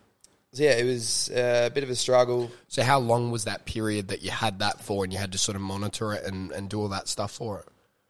so 0.55 0.63
yeah, 0.63 0.71
it 0.71 0.85
was 0.85 1.29
uh, 1.29 1.63
a 1.67 1.69
bit 1.69 1.83
of 1.83 1.89
a 1.89 1.95
struggle. 1.95 2.49
So 2.67 2.81
how 2.83 2.99
long 2.99 3.29
was 3.31 3.43
that 3.43 3.65
period 3.65 4.07
that 4.07 4.21
you 4.23 4.31
had 4.31 4.59
that 4.59 4.81
for, 4.81 5.03
and 5.03 5.13
you 5.13 5.19
had 5.19 5.31
to 5.33 5.37
sort 5.37 5.55
of 5.55 5.61
monitor 5.61 6.13
it 6.13 6.23
and, 6.25 6.51
and 6.51 6.69
do 6.69 6.79
all 6.81 6.87
that 6.89 7.07
stuff 7.07 7.31
for 7.31 7.59
it? 7.59 7.65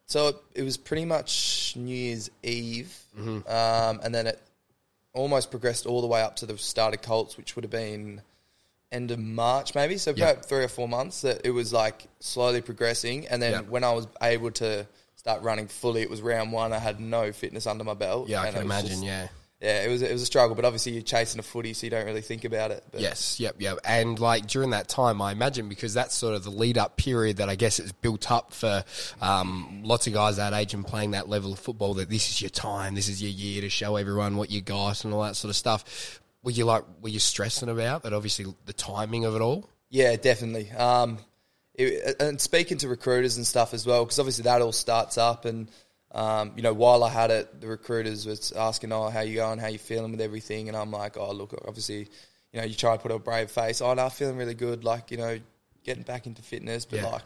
So 0.07 0.27
it, 0.29 0.35
it 0.55 0.61
was 0.63 0.77
pretty 0.77 1.05
much 1.05 1.73
New 1.75 1.93
Year's 1.95 2.29
Eve, 2.43 2.95
um, 3.17 3.99
and 4.03 4.13
then 4.13 4.27
it 4.27 4.39
almost 5.13 5.49
progressed 5.49 5.85
all 5.85 6.01
the 6.01 6.07
way 6.07 6.21
up 6.21 6.35
to 6.37 6.45
the 6.45 6.57
start 6.57 6.93
of 6.93 7.01
Colts, 7.01 7.37
which 7.37 7.55
would 7.55 7.63
have 7.63 7.71
been 7.71 8.21
end 8.91 9.11
of 9.11 9.17
March, 9.19 9.73
maybe. 9.73 9.97
So 9.97 10.13
Yeah. 10.15 10.29
about 10.31 10.45
three 10.45 10.63
or 10.63 10.67
four 10.67 10.87
months 10.87 11.21
that 11.21 11.41
it 11.43 11.51
was 11.51 11.73
like 11.73 12.05
slowly 12.19 12.61
progressing, 12.61 13.27
and 13.27 13.41
then 13.41 13.51
Yeah. 13.53 13.61
when 13.61 13.83
I 13.83 13.93
was 13.93 14.07
able 14.21 14.51
to 14.51 14.85
start 15.15 15.41
running 15.41 15.67
fully, 15.67 16.01
it 16.03 16.09
was 16.09 16.21
round 16.21 16.51
one. 16.51 16.71
I 16.71 16.77
had 16.79 16.99
no 16.99 17.31
fitness 17.31 17.65
under 17.65 17.83
my 17.83 17.95
belt. 17.95 18.29
Yeah, 18.29 18.41
I 18.41 18.51
can 18.51 18.61
imagine. 18.61 18.89
just- 18.89 19.03
yeah. 19.03 19.27
Yeah. 19.62 19.83
It 19.83 19.89
was 19.89 20.01
it 20.01 20.12
was 20.12 20.21
a 20.21 20.25
struggle, 20.25 20.55
but 20.55 20.65
obviously 20.65 20.93
you're 20.93 21.01
chasing 21.01 21.39
a 21.39 21.43
footy, 21.43 21.74
so 21.74 21.85
you 21.85 21.91
don't 21.91 22.05
really 22.05 22.21
think 22.21 22.45
about 22.45 22.71
it. 22.71 22.83
But 22.91 23.01
Yes, 23.01 23.39
yep, 23.39 23.55
yep. 23.59 23.79
And 23.85 24.19
like 24.19 24.47
during 24.47 24.71
that 24.71 24.88
time, 24.88 25.21
I 25.21 25.31
imagine 25.31 25.69
because 25.69 25.93
that's 25.93 26.15
sort 26.15 26.35
of 26.35 26.43
the 26.43 26.50
lead 26.50 26.77
up 26.77 26.97
period 26.97 27.38
that 27.38 27.50
I 27.50 27.55
guess 27.55 27.79
it's 27.79 27.91
built 27.91 28.31
up 28.31 28.53
for 28.53 28.83
um, 29.21 29.81
lots 29.83 30.07
of 30.07 30.13
guys 30.13 30.38
that 30.38 30.53
age 30.53 30.74
and 30.74 30.85
playing 30.85 31.12
that 31.12 31.29
level 31.29 31.53
of 31.53 31.59
football 31.59 31.95
that 31.95 32.09
this 32.09 32.29
is 32.29 32.41
your 32.41 32.50
time, 32.50 32.95
this 32.95 33.07
is 33.07 33.21
your 33.21 33.31
year 33.31 33.62
to 33.62 33.69
show 33.69 33.95
everyone 33.95 34.38
what 34.38 34.51
you 34.51 34.62
got 34.62 35.03
and 35.05 35.13
all 35.13 35.24
that 35.24 35.35
sort 35.35 35.50
of 35.50 35.55
stuff. 35.55 36.21
Were 36.43 36.51
you 36.51 36.65
like, 36.65 36.83
were 37.01 37.09
you 37.09 37.19
stressing 37.19 37.69
about 37.69 38.03
that? 38.03 38.13
Obviously, 38.13 38.45
the 38.65 38.74
timing 38.74 39.25
of 39.25 39.35
it 39.35 39.41
all. 39.41 39.67
Yeah, 39.89 40.15
definitely. 40.15 40.69
Um, 40.71 41.17
it, 41.74 42.21
and 42.21 42.39
speaking 42.39 42.77
to 42.79 42.88
recruiters 42.88 43.38
and 43.38 43.47
stuff 43.47 43.74
as 43.74 43.85
well, 43.85 44.05
because 44.05 44.19
obviously 44.19 44.43
that 44.43 44.62
all 44.62 44.71
starts 44.71 45.17
up. 45.17 45.45
And 45.45 45.69
um, 46.15 46.53
you 46.55 46.63
know, 46.63 46.74
while 46.74 47.03
I 47.03 47.10
had 47.10 47.29
it, 47.29 47.62
the 47.62 47.67
recruiters 47.67 48.25
was 48.25 48.51
asking, 48.53 48.91
"Oh, 48.91 49.10
how 49.10 49.19
you 49.22 49.36
going? 49.36 49.60
How 49.60 49.67
you 49.67 49.77
feeling 49.77 50.12
with 50.12 50.22
everything?" 50.22 50.69
And 50.69 50.75
I'm 50.77 50.89
like, 50.91 51.17
"Oh, 51.17 51.31
look, 51.34 51.53
obviously, 51.67 52.07
you 52.53 52.60
know, 52.60 52.63
you 52.63 52.74
try 52.74 52.95
to 52.95 53.01
put 53.01 53.12
a 53.12 53.19
brave 53.19 53.51
face. 53.51 53.81
Oh, 53.81 53.93
no, 53.93 54.10
feeling 54.10 54.38
really 54.38 54.53
good. 54.53 54.84
Like, 54.84 55.12
you 55.12 55.17
know, 55.17 55.38
getting 55.84 56.03
back 56.03 56.25
into 56.25 56.41
fitness, 56.41 56.86
but 56.86 57.00
Yeah. 57.00 57.10
like, 57.10 57.24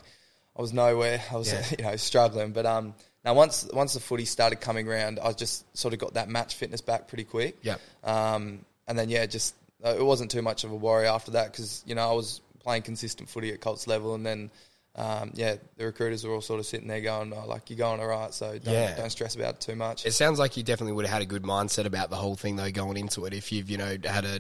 I 0.57 0.61
was 0.61 0.73
nowhere. 0.73 1.21
I 1.31 1.35
was, 1.37 1.51
Yeah. 1.53 1.63
you 1.77 1.83
know, 1.85 1.95
struggling. 1.97 2.51
But 2.51 2.65
um, 2.65 2.95
now 3.23 3.33
once 3.35 3.69
once 3.71 3.93
the 3.93 3.99
footy 3.99 4.25
started 4.25 4.59
coming 4.59 4.87
around, 4.87 5.19
I 5.21 5.31
just 5.33 5.65
sort 5.77 5.93
of 5.93 5.99
got 5.99 6.15
that 6.15 6.27
match 6.27 6.55
fitness 6.55 6.81
back 6.81 7.07
pretty 7.07 7.25
quick. 7.25 7.57
Yep. 7.61 7.79
Um, 8.03 8.65
and 8.87 8.97
then 8.97 9.09
yeah, 9.09 9.25
just 9.27 9.53
uh, 9.85 9.95
it 9.97 10.03
wasn't 10.03 10.31
too 10.31 10.41
much 10.41 10.63
of 10.63 10.71
a 10.71 10.75
worry 10.75 11.05
after 11.07 11.31
that 11.31 11.51
because 11.51 11.83
you 11.85 11.93
know 11.95 12.09
I 12.09 12.13
was 12.13 12.41
playing 12.59 12.81
consistent 12.81 13.29
footy 13.29 13.53
at 13.53 13.61
Colts 13.61 13.85
level, 13.87 14.15
and 14.15 14.25
then 14.25 14.49
um, 14.99 15.31
yeah, 15.33 15.55
the 15.77 15.85
recruiters 15.85 16.23
were 16.25 16.33
all 16.33 16.41
sort 16.41 16.59
of 16.59 16.65
sitting 16.65 16.87
there 16.87 17.01
going, 17.01 17.31
oh, 17.33 17.47
like 17.47 17.69
you're 17.69 17.77
going 17.77 17.99
all 18.01 18.07
right, 18.07 18.33
so 18.33 18.57
don't, 18.59 18.73
Yeah. 18.73 18.95
don't 18.95 19.09
stress 19.09 19.35
about 19.35 19.55
it 19.55 19.61
too 19.61 19.75
much. 19.75 20.05
It 20.05 20.11
sounds 20.13 20.39
like 20.39 20.57
you 20.57 20.63
definitely 20.63 20.93
would 20.93 21.05
have 21.05 21.13
had 21.13 21.21
a 21.21 21.25
good 21.25 21.43
mindset 21.43 21.85
about 21.85 22.09
the 22.09 22.15
whole 22.17 22.35
thing 22.35 22.55
though 22.57 22.71
going 22.71 22.97
into 22.97 23.25
it. 23.25 23.33
If 23.33 23.51
you've 23.51 23.69
you 23.69 23.77
know 23.77 23.97
had 24.03 24.25
a 24.25 24.39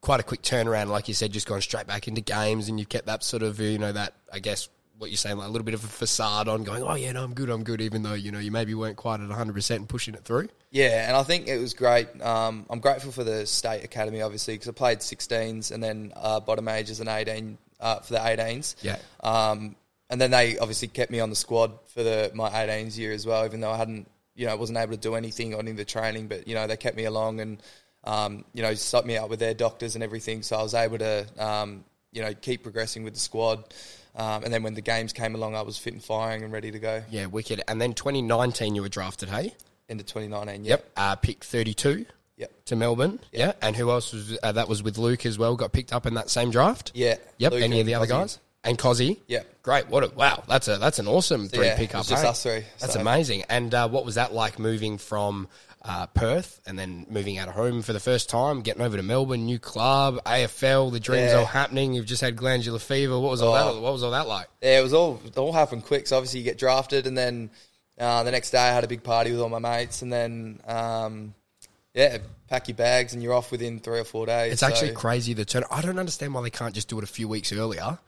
quite 0.00 0.20
a 0.20 0.22
quick 0.22 0.42
turnaround, 0.42 0.88
like 0.88 1.08
you 1.08 1.14
said, 1.14 1.32
just 1.32 1.46
gone 1.48 1.60
straight 1.60 1.86
back 1.88 2.06
into 2.08 2.20
games, 2.20 2.68
and 2.68 2.78
you've 2.78 2.88
kept 2.88 3.06
that 3.06 3.22
sort 3.24 3.42
of 3.42 3.58
you 3.60 3.78
know 3.78 3.92
that 3.92 4.14
I 4.32 4.38
guess 4.38 4.68
what 4.98 5.10
you're 5.10 5.16
saying 5.18 5.36
like 5.36 5.46
a 5.46 5.50
little 5.50 5.64
bit 5.64 5.74
of 5.74 5.84
a 5.84 5.88
facade 5.88 6.48
on 6.48 6.64
going, 6.64 6.82
oh 6.82 6.94
yeah, 6.94 7.12
no, 7.12 7.22
I'm 7.22 7.34
good, 7.34 7.50
I'm 7.50 7.64
good, 7.64 7.82
even 7.82 8.02
though 8.02 8.14
you 8.14 8.32
know 8.32 8.38
you 8.38 8.50
maybe 8.50 8.74
weren't 8.74 8.96
quite 8.96 9.20
at 9.20 9.28
100 9.28 9.52
percent 9.54 9.80
and 9.80 9.88
pushing 9.88 10.14
it 10.14 10.24
through. 10.24 10.48
Yeah, 10.70 11.06
and 11.08 11.16
I 11.16 11.22
think 11.22 11.48
it 11.48 11.58
was 11.58 11.74
great. 11.74 12.08
Um, 12.22 12.64
I'm 12.70 12.80
grateful 12.80 13.12
for 13.12 13.24
the 13.24 13.44
state 13.46 13.82
academy, 13.84 14.22
obviously, 14.22 14.54
because 14.54 14.68
I 14.68 14.72
played 14.72 14.98
16s 15.00 15.70
and 15.72 15.82
then 15.82 16.12
uh, 16.16 16.40
bottom 16.40 16.68
ages 16.68 17.00
and 17.00 17.08
18 17.08 17.58
uh, 17.80 18.00
for 18.00 18.12
the 18.14 18.18
18s. 18.18 18.76
Yeah. 18.82 18.96
Um, 19.22 19.76
and 20.10 20.20
then 20.20 20.30
they 20.30 20.58
obviously 20.58 20.88
kept 20.88 21.10
me 21.10 21.20
on 21.20 21.30
the 21.30 21.36
squad 21.36 21.72
for 21.88 22.02
the 22.02 22.30
my 22.34 22.48
18s 22.50 22.96
year 22.98 23.12
as 23.12 23.26
well, 23.26 23.44
even 23.44 23.60
though 23.60 23.70
I 23.70 23.76
hadn't, 23.76 24.08
you 24.34 24.46
know, 24.46 24.56
wasn't 24.56 24.78
able 24.78 24.92
to 24.92 24.98
do 24.98 25.14
anything 25.14 25.54
on 25.54 25.66
in 25.68 25.76
the 25.76 25.84
training. 25.84 26.28
But 26.28 26.46
you 26.46 26.54
know, 26.54 26.66
they 26.66 26.76
kept 26.76 26.96
me 26.96 27.04
along 27.04 27.40
and, 27.40 27.62
um, 28.04 28.44
you 28.52 28.62
know, 28.62 28.74
set 28.74 29.04
me 29.06 29.16
up 29.16 29.28
with 29.30 29.40
their 29.40 29.54
doctors 29.54 29.94
and 29.94 30.04
everything. 30.04 30.42
So 30.42 30.56
I 30.56 30.62
was 30.62 30.74
able 30.74 30.98
to, 30.98 31.26
um, 31.38 31.84
you 32.12 32.22
know, 32.22 32.32
keep 32.34 32.62
progressing 32.62 33.02
with 33.04 33.14
the 33.14 33.20
squad. 33.20 33.64
Um, 34.14 34.44
and 34.44 34.52
then 34.54 34.62
when 34.62 34.74
the 34.74 34.80
games 34.80 35.12
came 35.12 35.34
along, 35.34 35.54
I 35.54 35.62
was 35.62 35.76
fit 35.76 35.92
and 35.92 36.02
firing 36.02 36.42
and 36.42 36.52
ready 36.52 36.70
to 36.70 36.78
go. 36.78 37.02
Yeah, 37.10 37.26
wicked. 37.26 37.62
And 37.68 37.80
then 37.80 37.92
2019, 37.92 38.74
you 38.74 38.80
were 38.80 38.88
drafted, 38.88 39.28
hey? 39.28 39.52
Into 39.88 40.04
2019. 40.04 40.64
Yep. 40.64 40.80
Yep. 40.80 40.90
Uh, 40.96 41.16
pick 41.16 41.44
32 41.44 42.06
Yep. 42.38 42.64
to 42.66 42.76
Melbourne. 42.76 43.18
Yeah. 43.32 43.52
And 43.60 43.76
who 43.76 43.90
else 43.90 44.12
was 44.12 44.38
uh, 44.42 44.52
that? 44.52 44.68
Was 44.68 44.82
with 44.82 44.96
Luke 44.98 45.26
as 45.26 45.38
well. 45.38 45.54
Got 45.56 45.72
picked 45.72 45.92
up 45.92 46.06
in 46.06 46.14
that 46.14 46.30
same 46.30 46.50
draft. 46.50 46.92
Yeah. 46.94 47.16
Yep. 47.38 47.52
Luke 47.52 47.62
Any 47.62 47.80
of 47.80 47.86
the 47.86 47.94
other 47.94 48.06
guys? 48.06 48.38
And 48.66 48.78
Cozzy. 48.78 49.18
Yeah, 49.26 49.42
Great. 49.62 49.88
What 49.88 50.04
a 50.04 50.08
wow. 50.14 50.42
That's 50.48 50.68
a 50.68 50.76
that's 50.78 50.98
an 50.98 51.08
awesome 51.08 51.48
three 51.48 51.66
yeah, 51.66 51.76
pickup. 51.76 52.06
just 52.06 52.22
hey? 52.22 52.28
us 52.28 52.42
three, 52.42 52.64
That's 52.80 52.94
so. 52.94 53.00
amazing. 53.00 53.44
And 53.48 53.74
uh, 53.74 53.88
what 53.88 54.04
was 54.04 54.14
that 54.16 54.32
like 54.32 54.58
moving 54.58 54.98
from 54.98 55.48
uh, 55.82 56.06
Perth 56.06 56.60
and 56.66 56.78
then 56.78 57.06
moving 57.10 57.38
out 57.38 57.48
of 57.48 57.54
home 57.54 57.82
for 57.82 57.92
the 57.92 58.00
first 58.00 58.28
time, 58.28 58.60
getting 58.62 58.82
over 58.82 58.96
to 58.96 59.02
Melbourne, 59.02 59.44
new 59.46 59.58
club, 59.58 60.18
AFL, 60.24 60.90
the 60.92 60.98
dreams 61.00 61.30
Yeah. 61.30 61.38
all 61.38 61.46
happening. 61.46 61.94
You've 61.94 62.06
just 62.06 62.20
had 62.22 62.34
glandular 62.36 62.78
fever. 62.80 63.18
What 63.18 63.30
was 63.30 63.40
all 63.42 63.54
Oh. 63.54 63.74
that? 63.74 63.80
What 63.80 63.92
was 63.92 64.02
all 64.02 64.10
that 64.12 64.26
like? 64.28 64.48
Yeah, 64.62 64.80
it 64.80 64.82
was 64.82 64.92
all 64.92 65.20
it 65.24 65.36
all 65.36 65.52
happened 65.52 65.84
quick. 65.84 66.06
So 66.08 66.16
obviously 66.16 66.40
you 66.40 66.44
get 66.44 66.58
drafted, 66.58 67.06
and 67.06 67.16
then 67.16 67.50
uh, 67.98 68.22
the 68.24 68.30
next 68.32 68.50
day 68.50 68.58
I 68.58 68.72
had 68.72 68.84
a 68.84 68.88
big 68.88 69.02
party 69.02 69.30
with 69.32 69.40
all 69.40 69.48
my 69.48 69.58
mates, 69.58 70.02
and 70.02 70.12
then 70.12 70.60
um, 70.66 71.34
yeah, 71.94 72.18
pack 72.48 72.68
your 72.68 72.76
bags 72.76 73.14
and 73.14 73.22
you're 73.22 73.32
off 73.34 73.50
within 73.50 73.78
three 73.80 73.98
or 73.98 74.04
four 74.04 74.26
days. 74.26 74.52
It's 74.52 74.62
actually 74.62 74.92
crazy 74.92 75.34
the 75.34 75.44
turn. 75.44 75.64
I 75.70 75.80
don't 75.82 75.98
understand 75.98 76.34
why 76.34 76.42
they 76.42 76.50
can't 76.50 76.74
just 76.74 76.88
do 76.88 76.98
it 76.98 77.04
a 77.04 77.08
few 77.08 77.26
weeks 77.26 77.52
earlier. 77.52 77.98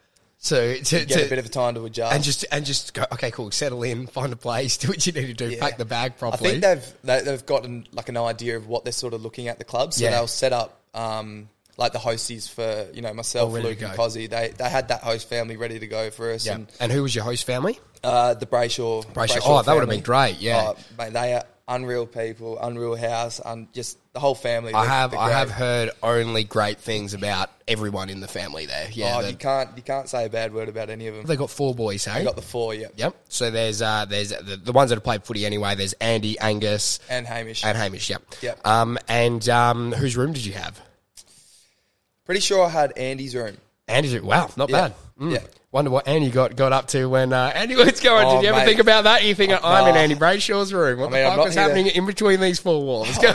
So 0.40 0.74
to, 0.76 1.04
get 1.04 1.26
a 1.26 1.28
bit 1.28 1.38
of 1.40 1.46
a 1.46 1.48
time 1.48 1.74
to 1.74 1.84
adjust. 1.84 2.14
and 2.14 2.22
just 2.24 2.44
and 2.52 2.64
just 2.64 2.94
go. 2.94 3.04
Okay, 3.12 3.30
cool. 3.32 3.50
Settle 3.50 3.82
in, 3.82 4.06
find 4.06 4.32
a 4.32 4.36
place, 4.36 4.76
do 4.78 4.88
what 4.88 5.04
you 5.06 5.12
need 5.12 5.26
to 5.26 5.34
do, 5.34 5.50
Yeah. 5.50 5.60
pack 5.60 5.78
the 5.78 5.84
bag 5.84 6.16
properly. 6.16 6.48
I 6.48 6.52
think 6.52 6.62
they've 6.62 6.94
they, 7.02 7.20
they've 7.22 7.44
gotten 7.46 7.86
like 7.92 8.08
an 8.08 8.16
idea 8.16 8.56
of 8.56 8.68
what 8.68 8.84
they're 8.84 8.92
sort 8.92 9.14
of 9.14 9.22
looking 9.22 9.48
at 9.48 9.58
the 9.58 9.64
club, 9.64 9.92
so 9.92 10.04
Yeah. 10.04 10.12
they'll 10.12 10.26
set 10.28 10.52
up. 10.52 10.80
Um, 10.94 11.48
like 11.76 11.92
the 11.92 11.98
hosties 12.00 12.50
for 12.50 12.88
you 12.92 13.02
know 13.02 13.12
myself, 13.14 13.52
Luke 13.52 13.80
and. 13.82 13.92
Cozzy, 13.96 14.28
they 14.28 14.52
they 14.56 14.68
had 14.68 14.88
that 14.88 15.02
host 15.02 15.28
family 15.28 15.56
ready 15.56 15.78
to 15.78 15.86
go 15.86 16.10
for 16.10 16.32
us, 16.32 16.44
yeah. 16.46 16.54
and 16.54 16.68
And 16.80 16.90
who 16.90 17.02
was 17.02 17.14
your 17.14 17.22
host 17.24 17.44
family? 17.44 17.78
uh, 18.02 18.34
the 18.34 18.46
Brayshaw. 18.46 19.04
Brayshaw. 19.12 19.40
Oh, 19.44 19.62
that 19.62 19.72
would've 19.74 19.88
been 19.88 20.00
great, 20.02 20.38
yeah. 20.40 20.72
Oh, 20.74 20.76
mate, 20.98 21.12
they 21.12 21.34
are 21.34 21.44
unreal 21.68 22.06
people, 22.06 22.58
unreal 22.58 22.96
house, 22.96 23.40
and 23.44 23.72
just 23.72 23.98
the 24.14 24.20
whole 24.20 24.34
family. 24.34 24.72
I 24.74 24.84
have 24.86 25.14
I 25.14 25.30
have 25.30 25.50
heard 25.50 25.90
only 26.02 26.42
great 26.44 26.78
things 26.78 27.14
about 27.14 27.50
everyone 27.68 28.08
in 28.10 28.20
the 28.20 28.26
family 28.26 28.66
there. 28.66 28.88
Yeah, 28.92 29.18
oh, 29.18 29.22
the- 29.22 29.30
you 29.32 29.36
can't 29.36 29.70
you 29.76 29.82
can't 29.82 30.08
say 30.08 30.24
a 30.24 30.28
bad 30.30 30.52
word 30.54 30.68
about 30.68 30.88
any 30.90 31.06
of 31.06 31.14
them. 31.14 31.26
they 31.26 31.36
got 31.36 31.50
four 31.50 31.74
boys. 31.74 32.04
Hey, 32.04 32.20
They 32.20 32.24
got 32.24 32.36
the 32.36 32.42
four, 32.42 32.74
yeah, 32.74 32.88
yep. 32.96 33.14
So 33.28 33.50
there's 33.50 33.82
uh 33.82 34.06
there's 34.08 34.30
the, 34.30 34.56
the 34.56 34.72
ones 34.72 34.88
that 34.90 34.96
have 34.96 35.04
played 35.04 35.24
footy 35.24 35.44
anyway. 35.46 35.74
There's 35.74 35.92
Andy, 35.94 36.38
Angus, 36.40 36.98
and 37.10 37.26
Hamish. 37.26 37.64
and 37.64 37.76
Hamish. 37.76 38.10
Yep. 38.10 38.22
Yep. 38.42 38.66
Um 38.66 38.98
and 39.06 39.46
um 39.48 39.92
whose 39.92 40.16
room 40.16 40.32
did 40.32 40.44
you 40.46 40.54
have? 40.54 40.80
Pretty 42.24 42.40
sure 42.40 42.64
I 42.66 42.68
had 42.70 42.96
Andy's 42.96 43.34
room. 43.34 43.56
Andy's. 43.86 44.14
room. 44.14 44.26
Wow, 44.26 44.50
not 44.56 44.68
Yeah. 44.68 44.88
bad. 44.88 44.94
Mm. 45.20 45.32
Yeah. 45.32 45.38
Wonder 45.70 45.90
what 45.90 46.08
Andy 46.08 46.30
got 46.30 46.56
got 46.56 46.72
up 46.72 46.88
to 46.88 47.04
when 47.10 47.30
uh, 47.34 47.52
Andy 47.54 47.76
was 47.76 48.00
going. 48.00 48.26
Oh, 48.26 48.36
Did 48.36 48.42
you 48.44 48.48
ever 48.48 48.58
mate. 48.60 48.64
think 48.64 48.80
about 48.80 49.04
that? 49.04 49.22
You 49.22 49.34
think 49.34 49.52
I'm 49.52 49.86
in 49.88 49.94
No. 49.94 50.00
Andy 50.00 50.14
Brayshaw's 50.14 50.72
room? 50.72 50.98
What 50.98 51.10
I 51.10 51.12
mean, 51.12 51.24
the 51.24 51.30
fuck 51.36 51.44
was 51.44 51.54
here 51.54 51.62
to- 51.64 51.68
happening 51.68 51.86
in 51.94 52.06
between 52.06 52.40
these 52.40 52.58
four 52.58 52.82
walls? 52.82 53.08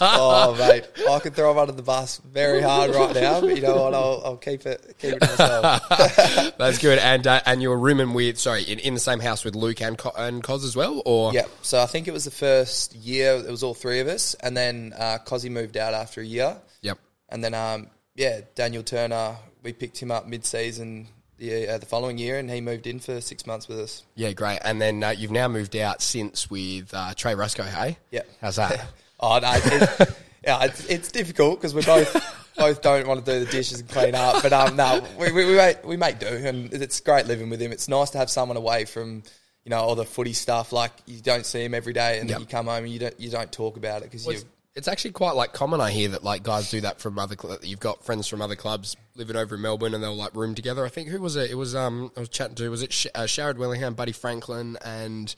Oh 0.00 0.56
mate, 0.58 0.84
I 1.08 1.18
could 1.18 1.34
throw 1.34 1.50
him 1.52 1.58
under 1.58 1.72
the 1.72 1.82
bus 1.82 2.18
very 2.24 2.62
hard 2.62 2.94
right 2.94 3.14
now, 3.14 3.40
but 3.42 3.54
you 3.56 3.60
know 3.62 3.76
what? 3.76 3.94
I'll, 3.94 4.22
I'll 4.24 4.36
keep 4.38 4.64
it 4.64 4.96
keep 4.98 5.14
it 5.14 5.20
to 5.20 5.26
myself. 5.28 5.88
That's 6.58 6.78
good. 6.78 6.98
And 6.98 7.26
uh, 7.26 7.40
and 7.44 7.60
you 7.60 7.68
were 7.68 7.78
rooming 7.78 8.14
with 8.14 8.38
sorry 8.38 8.62
in, 8.62 8.78
in 8.78 8.94
the 8.94 9.00
same 9.00 9.20
house 9.20 9.44
with 9.44 9.54
Luke 9.54 9.82
and 9.82 9.98
Co- 9.98 10.12
and 10.16 10.42
Cos 10.42 10.64
as 10.64 10.76
well, 10.76 11.02
or 11.04 11.32
yeah, 11.34 11.42
so 11.62 11.80
I 11.82 11.86
think 11.86 12.08
it 12.08 12.12
was 12.12 12.24
the 12.24 12.30
first 12.30 12.94
year. 12.94 13.32
It 13.34 13.50
was 13.50 13.62
all 13.62 13.74
three 13.74 14.00
of 14.00 14.08
us, 14.08 14.32
and 14.34 14.56
then 14.56 14.94
uh, 14.98 15.18
Cozzy 15.26 15.50
moved 15.50 15.76
out 15.76 15.92
after 15.92 16.20
a 16.22 16.24
year, 16.26 16.56
Yep. 16.82 16.98
and 17.28 17.44
then 17.44 17.52
um, 17.54 17.88
yeah, 18.14 18.40
Daniel 18.54 18.82
Turner. 18.82 19.36
We 19.62 19.72
picked 19.72 20.00
him 20.00 20.12
up 20.12 20.28
mid-season 20.28 21.08
the, 21.38 21.68
uh, 21.68 21.78
the 21.78 21.86
following 21.86 22.18
year, 22.18 22.38
and 22.38 22.50
he 22.50 22.60
moved 22.60 22.86
in 22.86 22.98
for 23.00 23.20
six 23.20 23.46
months 23.46 23.68
with 23.68 23.78
us. 23.78 24.04
Yeah, 24.14 24.32
great. 24.32 24.60
And 24.64 24.80
then 24.80 25.02
uh, 25.02 25.10
you've 25.10 25.30
now 25.30 25.48
moved 25.48 25.76
out 25.76 26.00
since 26.02 26.50
with 26.50 26.92
uh, 26.94 27.12
Trey 27.14 27.34
Ruscoe. 27.34 27.64
Hey, 27.64 27.98
Yeah. 28.10 28.22
How's 28.40 28.56
that? 28.56 28.86
Oh 29.18 29.38
no, 29.38 29.50
it's, 29.54 30.12
yeah, 30.44 30.64
it's, 30.64 30.84
it's 30.90 31.10
difficult 31.10 31.58
because 31.58 31.74
we 31.74 31.80
both 31.82 32.52
both 32.58 32.82
don't 32.82 33.06
want 33.06 33.24
to 33.24 33.32
do 33.32 33.42
the 33.46 33.50
dishes 33.50 33.80
and 33.80 33.88
clean 33.88 34.14
up. 34.14 34.42
But 34.42 34.52
um, 34.52 34.76
no, 34.76 35.02
we, 35.18 35.32
we, 35.32 35.46
we 35.46 35.56
make 35.56 35.84
we 35.86 35.96
make 35.96 36.18
do, 36.18 36.26
and 36.26 36.70
it's 36.74 37.00
great 37.00 37.26
living 37.26 37.48
with 37.48 37.58
him. 37.58 37.72
It's 37.72 37.88
nice 37.88 38.10
to 38.10 38.18
have 38.18 38.28
someone 38.28 38.58
away 38.58 38.84
from 38.84 39.22
you 39.64 39.70
know 39.70 39.78
all 39.78 39.94
the 39.94 40.04
footy 40.04 40.34
stuff. 40.34 40.70
Like 40.70 40.92
you 41.06 41.22
don't 41.22 41.46
see 41.46 41.64
him 41.64 41.72
every 41.72 41.94
day, 41.94 42.18
and 42.20 42.28
Yep. 42.28 42.34
then 42.34 42.40
you 42.42 42.46
come 42.46 42.66
home 42.66 42.84
and 42.84 42.92
you 42.92 42.98
don't 42.98 43.18
you 43.18 43.30
don't 43.30 43.50
talk 43.50 43.78
about 43.78 44.02
it 44.02 44.10
because 44.10 44.26
you. 44.26 44.38
It's 44.76 44.88
actually 44.88 45.12
quite 45.12 45.34
like 45.34 45.54
common. 45.54 45.80
I 45.80 45.90
hear 45.90 46.10
that 46.10 46.22
like 46.22 46.42
guys 46.42 46.70
do 46.70 46.82
that 46.82 47.00
from 47.00 47.18
other. 47.18 47.34
Cl- 47.40 47.58
you've 47.62 47.80
got 47.80 48.04
friends 48.04 48.28
from 48.28 48.42
other 48.42 48.56
clubs 48.56 48.94
living 49.14 49.34
over 49.34 49.54
in 49.54 49.62
Melbourne, 49.62 49.94
and 49.94 50.04
they'll 50.04 50.14
like 50.14 50.34
room 50.36 50.54
together. 50.54 50.84
I 50.84 50.90
think 50.90 51.08
who 51.08 51.18
was 51.20 51.34
it? 51.36 51.50
It 51.50 51.54
was 51.54 51.74
um 51.74 52.12
I 52.14 52.20
was 52.20 52.28
chatting 52.28 52.56
to 52.56 52.68
was 52.68 52.82
it 52.82 52.92
Sh- 52.92 53.06
uh, 53.14 53.22
Sharrod 53.22 53.56
Wellingham, 53.56 53.94
Buddy 53.94 54.12
Franklin, 54.12 54.76
and 54.84 55.34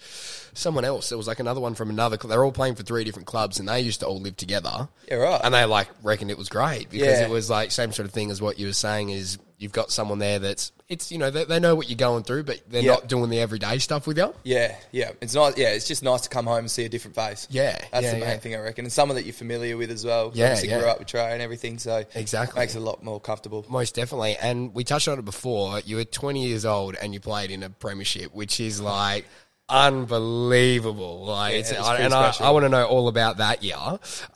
someone 0.55 0.85
else. 0.85 1.09
There 1.11 1.17
was 1.19 1.29
like 1.29 1.39
another 1.39 1.61
one 1.61 1.75
from 1.77 1.89
another. 1.89 2.17
Cl- 2.21 2.31
they're 2.31 2.45
all 2.45 2.51
playing 2.51 2.75
for 2.75 2.83
three 2.83 3.05
different 3.05 3.29
clubs, 3.29 3.61
and 3.61 3.69
they 3.69 3.81
used 3.81 4.01
to 4.01 4.07
all 4.07 4.21
live 4.21 4.37
together. 4.37 4.89
Yeah, 5.07 5.17
right. 5.19 5.41
And 5.45 5.55
they 5.55 5.65
like 5.67 5.89
reckoned 6.03 6.33
it 6.33 6.39
was 6.39 6.49
great 6.49 6.91
because 6.91 7.21
Yeah. 7.21 7.25
it 7.25 7.31
was 7.31 7.49
like 7.49 7.71
same 7.71 7.93
sort 7.93 8.07
of 8.09 8.13
thing 8.13 8.33
as 8.33 8.43
what 8.43 8.59
you 8.59 8.67
were 8.67 8.73
saying. 8.73 9.11
Is 9.11 9.39
you've 9.57 9.71
got 9.73 9.93
someone 9.93 10.19
there 10.19 10.41
that's 10.41 10.73
it's 10.89 11.13
you 11.13 11.19
know 11.19 11.31
they, 11.31 11.45
they 11.45 11.61
know 11.61 11.75
what 11.75 11.89
you're 11.91 11.97
going 11.97 12.23
through, 12.25 12.45
but 12.45 12.61
they're 12.69 12.83
Yeah. 12.83 12.93
not 12.95 13.09
doing 13.09 13.29
the 13.31 13.41
everyday 13.41 13.79
stuff 13.79 14.07
with 14.07 14.17
you. 14.17 14.35
Yeah, 14.43 14.75
yeah. 14.91 15.11
It's 15.21 15.35
nice. 15.35 15.57
Yeah, 15.57 15.69
it's 15.71 15.87
just 15.87 16.03
nice 16.03 16.23
to 16.23 16.29
come 16.31 16.47
home 16.47 16.61
and 16.61 16.71
see 16.71 16.85
a 16.85 16.89
different 16.89 17.15
face. 17.15 17.47
Yeah, 17.51 17.79
that's 17.93 18.05
yeah, 18.05 18.15
the 18.15 18.21
main 18.21 18.29
yeah. 18.29 18.37
thing 18.39 18.55
I 18.55 18.61
reckon, 18.61 18.85
and 18.87 18.93
someone 18.93 19.17
that 19.17 19.25
you're 19.25 19.35
familiar 19.35 19.77
with 19.77 19.91
as 19.91 20.05
well. 20.05 20.31
Yeah, 20.35 20.47
Obviously 20.47 20.71
yeah. 20.71 20.79
grew 20.81 20.89
up 20.89 20.99
with 20.99 21.09
Trey 21.09 21.33
and 21.33 21.43
everything, 21.43 21.79
so 21.79 22.05
Exactly. 22.15 22.59
makes 22.61 22.75
it 22.75 22.79
a 22.79 22.83
lot 22.83 23.05
more 23.05 23.21
comfortable. 23.21 23.67
Most 23.69 23.95
definitely. 23.95 24.37
And 24.41 24.75
we 24.75 24.83
touched 24.85 25.09
on 25.09 25.19
it 25.19 25.25
before. 25.25 25.81
You 25.81 25.97
were 25.97 26.05
20 26.05 26.47
years 26.47 26.65
old 26.65 26.97
and 26.97 27.13
you 27.13 27.21
played 27.21 27.51
in 27.51 27.63
a 27.63 27.71
premiership, 27.71 28.35
which 28.35 28.59
is 28.59 28.81
like 28.81 29.27
unbelievable. 29.69 31.25
Like, 31.27 31.55
it's, 31.55 31.71
it's 31.71 31.81
I, 31.81 31.89
pretty 31.91 32.05
and 32.05 32.15
I, 32.15 32.31
special. 32.31 32.47
I 32.47 32.51
want 32.51 32.65
to 32.65 32.69
know 32.69 32.85
all 32.87 33.09
about 33.09 33.39
that 33.39 33.63
year. 33.63 33.77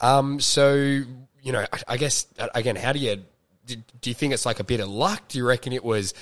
Um, 0.01 0.39
so, 0.39 0.73
you 0.75 1.51
know, 1.51 1.65
I, 1.73 1.79
I 1.87 1.97
guess, 1.97 2.27
uh, 2.39 2.47
again, 2.53 2.75
how 2.75 2.93
do 2.93 2.99
you. 2.99 3.23
Do, 3.65 3.75
do 4.01 4.09
you 4.09 4.13
think 4.13 4.33
it's 4.33 4.45
like 4.45 4.59
a 4.59 4.63
bit 4.63 4.79
of 4.79 4.89
luck? 4.89 5.27
Do 5.29 5.37
you 5.37 5.45
reckon 5.45 5.71
it 5.73 5.83
was 5.83 6.13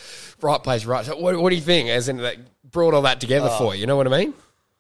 right 0.42 0.62
place, 0.62 0.86
right? 0.86 1.06
So 1.06 1.18
what, 1.18 1.40
what 1.40 1.50
do 1.50 1.56
you 1.56 1.62
think? 1.62 1.90
As 1.90 2.08
in, 2.10 2.18
that 2.18 2.38
brought 2.72 2.94
all 2.94 3.02
that 3.04 3.20
together 3.20 3.50
Oh. 3.52 3.58
for 3.58 3.76
you. 3.76 3.82
You 3.82 3.88
know 3.88 3.96
what 3.96 4.08
I 4.12 4.18
mean? 4.18 4.34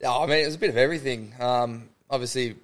I 0.07 0.25
mean, 0.25 0.39
it 0.39 0.45
was 0.45 0.55
a 0.55 0.59
bit 0.59 0.69
of 0.69 0.77
everything. 0.77 1.33
Um, 1.39 1.89
obviously, 2.09 2.55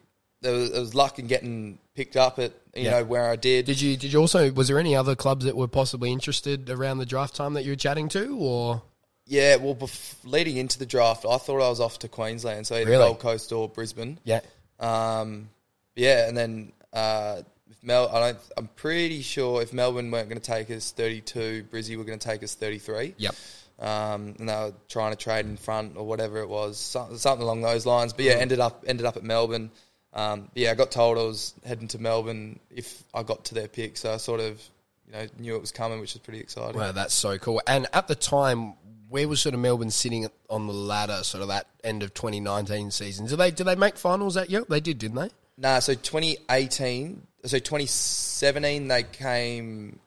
there 0.41 0.53
was, 0.53 0.71
there 0.71 0.81
was 0.81 0.93
luck 0.95 1.19
in 1.19 1.27
getting 1.27 1.77
picked 1.95 2.15
up 2.15 2.38
at 2.39 2.51
you 2.75 2.83
Yeah. 2.83 2.91
know 2.99 3.03
where 3.05 3.29
I 3.29 3.36
did. 3.36 3.65
Did 3.65 3.81
you? 3.81 3.97
Did 3.97 4.13
you 4.13 4.19
also? 4.19 4.51
Was 4.51 4.67
there 4.67 4.77
any 4.79 4.95
other 4.95 5.15
clubs 5.15 5.45
that 5.45 5.55
were 5.57 5.67
possibly 5.67 6.12
interested 6.12 6.69
around 6.69 6.99
the 6.99 7.05
draft 7.07 7.36
time 7.36 7.53
that 7.55 7.63
you 7.65 7.71
were 7.71 7.75
chatting 7.75 8.07
to, 8.10 8.38
or? 8.39 8.83
Yeah, 9.25 9.55
well, 9.57 9.75
bef- 9.75 10.15
leading 10.23 10.57
into 10.57 10.79
the 10.79 10.86
draft, 10.86 11.25
I 11.29 11.38
thought 11.38 11.62
I 11.62 11.69
was 11.69 11.79
off 11.81 11.99
to 11.99 12.07
Queensland, 12.07 12.65
so 12.67 12.75
either 12.75 12.89
Really? 12.91 13.03
Gold 13.03 13.19
Coast 13.19 13.51
or 13.51 13.67
Brisbane. 13.67 14.19
Yeah. 14.23 14.39
Um, 14.79 15.49
yeah, 15.95 16.27
and 16.27 16.38
then 16.38 16.71
uh, 16.93 17.41
Mel, 17.88 18.10
I 18.10 18.19
don't. 18.19 18.39
I'm 18.58 18.67
pretty 18.76 19.21
sure 19.21 19.62
if 19.62 19.71
Melbourne 19.71 20.12
weren't 20.12 20.28
going 20.28 20.41
to 20.41 20.45
take 20.45 20.69
us 20.69 20.91
32, 20.91 21.67
Brizzy 21.71 21.97
were 21.97 22.04
going 22.04 22.19
to 22.19 22.28
take 22.28 22.43
us 22.43 22.54
33. 22.54 23.15
Yep. 23.17 23.36
Um, 23.80 24.36
and 24.39 24.50
they 24.50 24.54
were 24.54 24.73
trying 24.89 25.12
to 25.12 25.15
trade 25.15 25.45
in 25.45 25.56
front 25.56 25.95
or 25.95 26.06
whatever 26.06 26.39
it 26.39 26.50
was, 26.50 26.78
so- 26.78 27.15
something 27.15 27.43
along 27.43 27.62
those 27.62 27.86
lines. 27.86 28.12
But 28.12 28.26
yeah, 28.26 28.34
ended 28.34 28.60
up 28.60 28.84
ended 28.86 29.06
up 29.06 29.15
at 29.15 29.23
Melbourne. 29.23 29.71
Um, 30.12 30.50
yeah, 30.54 30.71
I 30.71 30.76
got 30.76 30.91
told 30.91 31.17
I 31.17 31.23
was 31.23 31.54
heading 31.65 31.88
to 31.89 32.00
Melbourne 32.00 32.60
if 32.69 33.04
I 33.13 33.23
got 33.23 33.45
to 33.45 33.56
their 33.56 33.69
pick, 33.69 33.95
so 33.95 34.13
I 34.13 34.17
sort 34.17 34.41
of 34.41 34.62
you 35.06 35.13
know 35.13 35.28
knew 35.39 35.56
it 35.56 35.62
was 35.62 35.71
coming, 35.71 36.02
which 36.02 36.13
was 36.13 36.21
pretty 36.21 36.41
exciting. 36.41 36.78
Wow, 36.78 36.91
that's 36.91 37.13
so 37.13 37.38
cool. 37.38 37.62
And 37.67 37.88
at 37.93 38.10
the 38.10 38.15
time, 38.15 38.73
where 39.08 39.30
was 39.30 39.39
sort 39.39 39.56
of 39.56 39.62
Melbourne 39.62 39.91
sitting 39.91 40.28
on 40.50 40.67
the 40.67 40.73
ladder, 40.73 41.23
sort 41.23 41.41
of 41.41 41.47
that 41.47 41.67
end 41.86 42.04
of 42.04 42.13
2019 42.13 42.91
season? 42.91 43.28
Did 43.28 43.38
they 43.38 43.52
did 43.52 43.65
they 43.65 43.76
make 43.76 43.95
finals 43.95 44.34
that 44.34 44.50
year? 44.50 44.65
They 44.67 44.82
did, 44.82 44.97
didn't 44.97 45.15
they? 45.15 45.30
Nah, 45.58 45.80
so 45.80 45.93
2018, 45.93 47.21
so 47.49 47.60
2017 47.60 48.88
they 48.88 49.03
came. 49.03 49.99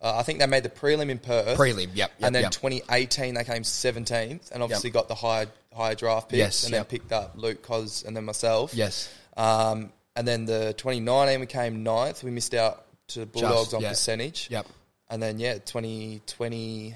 Uh, 0.00 0.16
I 0.18 0.22
think 0.22 0.40
they 0.40 0.46
made 0.46 0.62
the 0.62 0.68
prelim 0.68 1.08
in 1.08 1.18
Perth. 1.18 1.58
Prelim, 1.58 1.88
yep, 1.94 1.94
yep, 1.94 2.12
and 2.20 2.34
then 2.34 2.42
yep. 2.44 2.52
2018 2.52 3.34
they 3.34 3.44
came 3.44 3.62
17th, 3.62 4.50
and 4.50 4.62
obviously 4.62 4.90
got 4.90 5.08
the 5.08 5.14
higher 5.14 5.46
higher 5.74 5.94
draft 5.94 6.28
picks, 6.28 6.38
Yes, 6.38 6.64
and 6.64 6.72
yep. 6.72 6.88
then 6.88 6.98
picked 6.98 7.12
up 7.12 7.32
Luke 7.36 7.62
Cos 7.62 8.02
and 8.02 8.16
then 8.16 8.24
myself. 8.24 8.74
Yes. 8.74 9.12
Um, 9.36 9.92
and 10.14 10.26
then 10.26 10.46
the 10.46 10.74
2019 10.76 11.40
we 11.40 11.46
came 11.46 11.82
ninth. 11.82 12.22
We 12.22 12.30
missed 12.30 12.54
out 12.54 12.84
to 13.08 13.20
the 13.20 13.26
Bulldogs 13.26 13.74
on 13.74 13.82
yeah. 13.82 13.90
percentage. 13.90 14.48
Yep. 14.50 14.66
And 15.08 15.22
then 15.22 15.38
yeah, 15.38 15.54
2020 15.54 16.94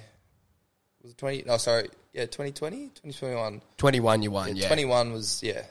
was 1.02 1.12
it 1.12 1.18
20? 1.18 1.44
No, 1.46 1.56
sorry, 1.56 1.88
yeah, 2.12 2.26
2020, 2.26 2.76
2021. 2.88 3.62
21 3.76 4.22
you 4.22 4.30
won, 4.30 4.56
yeah. 4.56 4.66
21 4.66 5.12
was 5.12 5.42
yeah, 5.42 5.62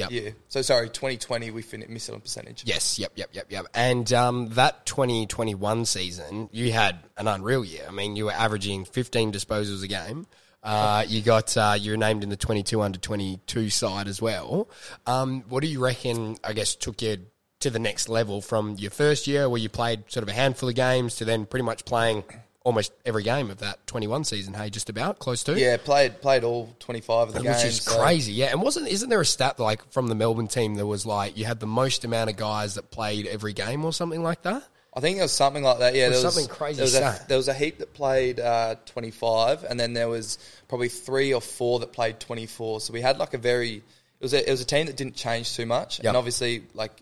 Yep. 0.00 0.10
yeah. 0.10 0.30
So 0.48 0.62
sorry, 0.62 0.88
2020 0.88 1.50
we 1.50 1.62
finished 1.62 1.90
missed 1.90 2.08
it 2.08 2.14
on 2.14 2.20
percentage. 2.20 2.62
Yes, 2.64 2.98
yep, 2.98 3.12
yep, 3.16 3.30
yep, 3.32 3.46
yep. 3.50 3.66
And 3.74 4.12
um, 4.12 4.48
that 4.50 4.86
2021 4.86 5.84
season, 5.84 6.48
you 6.52 6.72
had 6.72 6.98
an 7.16 7.28
unreal 7.28 7.64
year. 7.64 7.84
I 7.86 7.92
mean, 7.92 8.16
you 8.16 8.26
were 8.26 8.32
averaging 8.32 8.84
15 8.84 9.32
disposals 9.32 9.82
a 9.84 9.88
game. 9.88 10.26
Uh, 10.62 11.04
you 11.08 11.22
got 11.22 11.56
uh, 11.56 11.76
you 11.78 11.92
were 11.92 11.96
named 11.96 12.22
in 12.22 12.28
the 12.28 12.36
22 12.36 12.80
under 12.80 12.98
22 12.98 13.70
side 13.70 14.08
as 14.08 14.20
well. 14.20 14.68
Um, 15.06 15.42
what 15.48 15.62
do 15.62 15.68
you 15.68 15.82
reckon? 15.82 16.36
I 16.44 16.52
guess 16.52 16.74
took 16.74 17.00
you 17.00 17.18
to 17.60 17.70
the 17.70 17.78
next 17.78 18.08
level 18.08 18.40
from 18.40 18.76
your 18.78 18.90
first 18.90 19.26
year, 19.26 19.48
where 19.48 19.60
you 19.60 19.68
played 19.68 20.04
sort 20.08 20.22
of 20.22 20.28
a 20.28 20.32
handful 20.32 20.68
of 20.68 20.74
games, 20.74 21.16
to 21.16 21.24
then 21.24 21.46
pretty 21.46 21.64
much 21.64 21.84
playing 21.84 22.24
almost 22.62 22.92
every 23.06 23.22
game 23.22 23.50
of 23.50 23.58
that 23.58 23.86
21 23.86 24.24
season. 24.24 24.52
Hey, 24.54 24.70
just 24.70 24.90
about 24.90 25.18
close 25.18 25.42
to. 25.44 25.58
Yeah, 25.58 25.76
played 25.78 26.20
played 26.20 26.44
all 26.44 26.74
25 26.80 27.28
of 27.28 27.34
the 27.34 27.40
Which 27.40 27.46
games. 27.48 27.64
is 27.64 27.82
so- 27.82 27.98
crazy, 28.02 28.32
yeah. 28.32 28.46
And 28.46 28.60
wasn't 28.62 28.88
isn't 28.88 29.08
there 29.08 29.20
a 29.20 29.26
stat 29.26 29.58
like 29.58 29.90
from 29.92 30.08
the 30.08 30.14
Melbourne 30.14 30.48
team 30.48 30.74
that 30.76 30.86
was 30.86 31.06
like 31.06 31.36
you 31.36 31.44
had 31.46 31.60
the 31.60 31.66
most 31.66 32.04
amount 32.04 32.30
of 32.30 32.36
guys 32.36 32.74
that 32.74 32.90
played 32.90 33.26
every 33.26 33.52
game 33.52 33.84
or 33.84 33.92
something 33.92 34.22
like 34.22 34.42
that? 34.42 34.62
I 34.92 34.98
think 35.00 35.18
it 35.18 35.22
was 35.22 35.30
something 35.32 35.62
like 35.62 35.78
that. 35.78 35.94
Yeah, 35.94 36.08
was 36.08 36.18
there 36.18 36.26
was 36.26 36.34
something 36.34 36.52
crazy 36.52 36.76
There 36.78 36.84
was, 36.84 36.94
a, 36.96 37.24
there 37.28 37.36
was 37.36 37.46
a 37.46 37.54
heap 37.54 37.78
that 37.78 37.94
played 37.94 38.40
uh, 38.40 38.74
25, 38.86 39.62
and 39.62 39.78
then 39.78 39.92
there 39.92 40.08
was 40.08 40.36
probably 40.66 40.88
three 40.88 41.32
or 41.32 41.40
four 41.40 41.78
that 41.78 41.92
played 41.92 42.18
24. 42.18 42.80
So 42.80 42.92
we 42.92 43.00
had 43.00 43.16
like 43.16 43.32
a 43.32 43.38
very 43.38 43.76
it 43.76 43.82
was 44.24 44.34
a, 44.34 44.46
it 44.46 44.50
was 44.50 44.60
a 44.60 44.64
team 44.64 44.86
that 44.86 44.96
didn't 44.96 45.14
change 45.14 45.54
too 45.54 45.64
much, 45.64 45.98
Yep. 46.00 46.06
and 46.08 46.16
obviously 46.16 46.64
like 46.74 46.92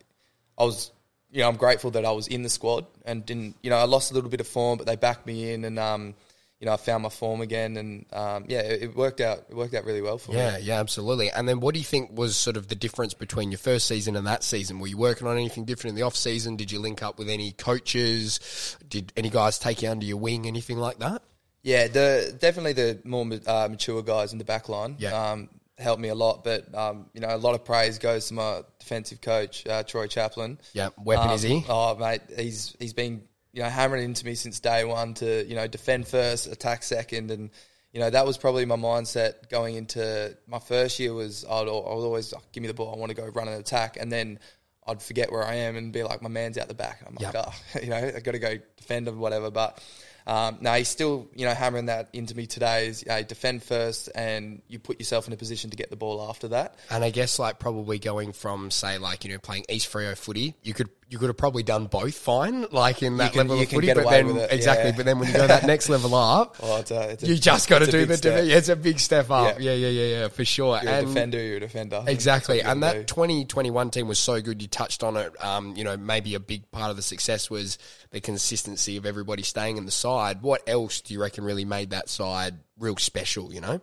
I 0.58 0.64
was. 0.64 0.90
You 1.30 1.40
know, 1.42 1.48
I'm 1.48 1.56
grateful 1.56 1.90
that 1.92 2.04
I 2.04 2.10
was 2.12 2.26
in 2.26 2.42
the 2.42 2.48
squad 2.48 2.86
and 3.04 3.24
didn't. 3.26 3.56
You 3.62 3.70
know, 3.70 3.76
I 3.76 3.84
lost 3.84 4.10
a 4.10 4.14
little 4.14 4.30
bit 4.30 4.40
of 4.40 4.48
form, 4.48 4.78
but 4.78 4.86
they 4.86 4.96
backed 4.96 5.26
me 5.26 5.52
in, 5.52 5.64
and 5.64 5.78
um, 5.78 6.14
you 6.58 6.66
know, 6.66 6.72
I 6.72 6.76
found 6.76 7.02
my 7.02 7.08
form 7.10 7.40
again, 7.40 7.76
and 7.76 8.06
um, 8.12 8.46
yeah, 8.48 8.60
it, 8.60 8.82
it 8.82 8.96
worked 8.96 9.20
out. 9.20 9.44
It 9.50 9.54
worked 9.54 9.74
out 9.74 9.84
really 9.84 10.00
well 10.00 10.18
for 10.18 10.32
me. 10.32 10.38
Yeah, 10.38 10.56
yeah, 10.58 10.80
absolutely. 10.80 11.30
And 11.30 11.46
then 11.48 11.60
what 11.60 11.74
do 11.74 11.80
you 11.80 11.84
think 11.84 12.16
was 12.16 12.34
sort 12.34 12.56
of 12.56 12.68
the 12.68 12.74
difference 12.74 13.12
between 13.14 13.50
your 13.52 13.58
first 13.58 13.86
season 13.86 14.16
and 14.16 14.26
that 14.26 14.42
season? 14.42 14.78
Were 14.80 14.86
you 14.86 14.96
working 14.96 15.26
on 15.26 15.36
anything 15.36 15.64
different 15.66 15.90
in 15.90 15.96
the 15.96 16.02
off 16.02 16.16
season? 16.16 16.56
Did 16.56 16.72
you 16.72 16.78
link 16.80 17.02
up 17.02 17.18
with 17.18 17.28
any 17.28 17.52
coaches? 17.52 18.76
Did 18.88 19.12
any 19.16 19.30
guys 19.30 19.58
take 19.58 19.82
you 19.82 19.90
under 19.90 20.06
your 20.06 20.16
wing? 20.16 20.46
Anything 20.46 20.78
like 20.78 20.98
that? 20.98 21.22
Yeah, 21.62 21.88
the 21.88 22.36
definitely 22.38 22.72
the 22.72 23.00
more 23.04 23.26
uh, 23.46 23.68
mature 23.70 24.02
guys 24.02 24.32
in 24.32 24.38
the 24.38 24.44
back 24.44 24.68
line 24.68 24.96
Yeah. 24.98 25.30
um, 25.32 25.48
helped 25.78 26.00
me 26.00 26.08
a 26.08 26.14
lot. 26.14 26.44
But 26.44 26.74
um, 26.74 27.06
you 27.14 27.20
know, 27.20 27.34
a 27.34 27.36
lot 27.36 27.54
of 27.54 27.64
praise 27.64 27.98
goes 27.98 28.28
to 28.28 28.34
my 28.34 28.62
defensive 28.78 29.20
coach, 29.20 29.66
uh, 29.66 29.82
Troy 29.82 30.06
Chaplin. 30.06 30.58
Yeah, 30.72 30.90
weapon 31.02 31.28
Um, 31.28 31.34
is 31.34 31.42
he? 31.42 31.64
Oh, 31.68 31.94
mate, 31.96 32.22
he's 32.36 32.76
he's 32.78 32.92
been 32.92 33.22
you 33.52 33.62
know 33.62 33.68
hammering 33.68 34.04
into 34.04 34.24
me 34.26 34.34
since 34.34 34.60
day 34.60 34.84
one 34.84 35.14
to 35.14 35.44
you 35.46 35.54
know 35.54 35.66
defend 35.66 36.06
first, 36.08 36.46
attack 36.46 36.82
second, 36.82 37.30
and 37.30 37.50
you 37.92 38.00
know 38.00 38.10
that 38.10 38.26
was 38.26 38.36
probably 38.38 38.64
my 38.64 38.76
mindset 38.76 39.48
going 39.48 39.76
into 39.76 40.36
my 40.46 40.58
first 40.58 40.98
year. 40.98 41.14
Was 41.14 41.44
I'd, 41.44 41.50
I 41.50 41.62
would 41.62 41.70
always 41.70 42.32
oh, 42.34 42.40
give 42.52 42.62
me 42.62 42.68
the 42.68 42.74
ball, 42.74 42.92
I 42.94 42.98
want 42.98 43.10
to 43.10 43.16
go 43.16 43.26
run 43.26 43.48
and 43.48 43.58
attack, 43.58 43.96
and 44.00 44.10
then. 44.12 44.38
I'd 44.86 45.02
forget 45.02 45.30
where 45.30 45.44
I 45.44 45.56
am 45.56 45.76
and 45.76 45.92
be 45.92 46.02
like, 46.02 46.22
my 46.22 46.30
man's 46.30 46.56
out 46.56 46.66
the 46.68 46.72
back. 46.72 47.02
I'm 47.06 47.14
like, 47.14 47.34
Yep. 47.34 47.44
oh, 47.46 47.54
you 47.82 47.90
know, 47.90 47.96
I 47.96 48.20
got 48.20 48.32
to 48.32 48.38
go 48.38 48.56
defend 48.78 49.06
him, 49.06 49.18
whatever. 49.18 49.50
But 49.50 49.84
um, 50.28 50.58
no, 50.60 50.74
he's 50.74 50.88
still, 50.88 51.26
you 51.34 51.46
know, 51.46 51.54
hammering 51.54 51.86
that 51.86 52.10
into 52.12 52.36
me 52.36 52.46
today. 52.46 52.88
Is 52.88 53.02
uh, 53.08 53.22
defend 53.22 53.62
first, 53.62 54.10
and 54.14 54.60
you 54.68 54.78
put 54.78 55.00
yourself 55.00 55.26
in 55.26 55.32
a 55.32 55.38
position 55.38 55.70
to 55.70 55.76
get 55.76 55.88
the 55.88 55.96
ball 55.96 56.28
after 56.28 56.48
that. 56.48 56.76
And 56.90 57.02
I 57.02 57.08
guess 57.08 57.38
like 57.38 57.58
probably 57.58 57.98
going 57.98 58.34
from 58.34 58.70
say 58.70 58.98
like 58.98 59.24
you 59.24 59.32
know 59.32 59.38
playing 59.38 59.64
East 59.70 59.90
Freo 59.90 60.14
footy, 60.14 60.54
you 60.62 60.74
could 60.74 60.90
you 61.10 61.16
could 61.18 61.28
have 61.28 61.38
probably 61.38 61.62
done 61.62 61.86
both 61.86 62.14
fine, 62.18 62.66
like 62.70 63.02
in 63.02 63.16
that 63.16 63.32
can- 63.32 63.48
level 63.48 63.62
of 63.62 63.68
footy. 63.70 63.94
but 63.94 64.10
then 64.10 64.36
exactly, 64.50 64.90
yeah. 64.90 64.96
but 64.96 65.06
then 65.06 65.18
when 65.18 65.28
you 65.28 65.34
go 65.34 65.46
that 65.46 65.64
next 65.64 65.88
level 65.94 66.14
up, 66.14 66.56
Oh, 66.62 66.76
it's 66.80 66.90
a, 66.90 67.10
it's 67.12 67.22
a, 67.22 67.26
you 67.28 67.36
just 67.36 67.66
got 67.68 67.78
to 67.78 67.90
do 67.90 68.04
the 68.04 68.16
step. 68.18 68.44
yeah, 68.46 68.56
it's 68.56 68.68
a 68.68 68.76
big 68.76 69.00
step 69.00 69.30
up. 69.30 69.58
Yeah, 69.58 69.72
Yeah. 69.72 69.88
yeah, 69.88 70.02
yeah, 70.02 70.16
yeah, 70.20 70.28
for 70.28 70.44
sure. 70.44 70.78
You're 70.82 70.92
and 70.92 71.04
a 71.06 71.08
defender, 71.08 71.42
you're 71.42 71.56
a 71.56 71.60
defender. 71.60 72.04
Exactly, 72.06 72.60
and 72.60 72.82
that 72.82 72.92
do. 72.92 73.04
2021 73.04 73.90
team 73.90 74.06
was 74.06 74.18
so 74.18 74.40
good. 74.42 74.60
You 74.60 74.68
touched 74.68 75.02
on 75.02 75.16
it. 75.16 75.32
Um, 75.42 75.74
you 75.76 75.84
know, 75.84 75.96
maybe 75.96 76.34
a 76.34 76.40
big 76.40 76.70
part 76.72 76.90
of 76.90 76.96
the 76.96 77.02
success 77.02 77.48
was 77.48 77.78
the 78.10 78.20
consistency 78.20 78.98
of 78.98 79.06
everybody 79.06 79.42
staying 79.42 79.78
in 79.78 79.86
the 79.86 79.90
side. 79.90 80.42
What 80.42 80.68
else 80.68 81.00
do 81.00 81.14
you 81.14 81.20
reckon 81.22 81.42
really 81.44 81.64
made 81.64 81.90
that 81.90 82.10
side 82.10 82.56
real 82.78 82.96
special? 82.98 83.50
You 83.54 83.62
know, 83.62 83.80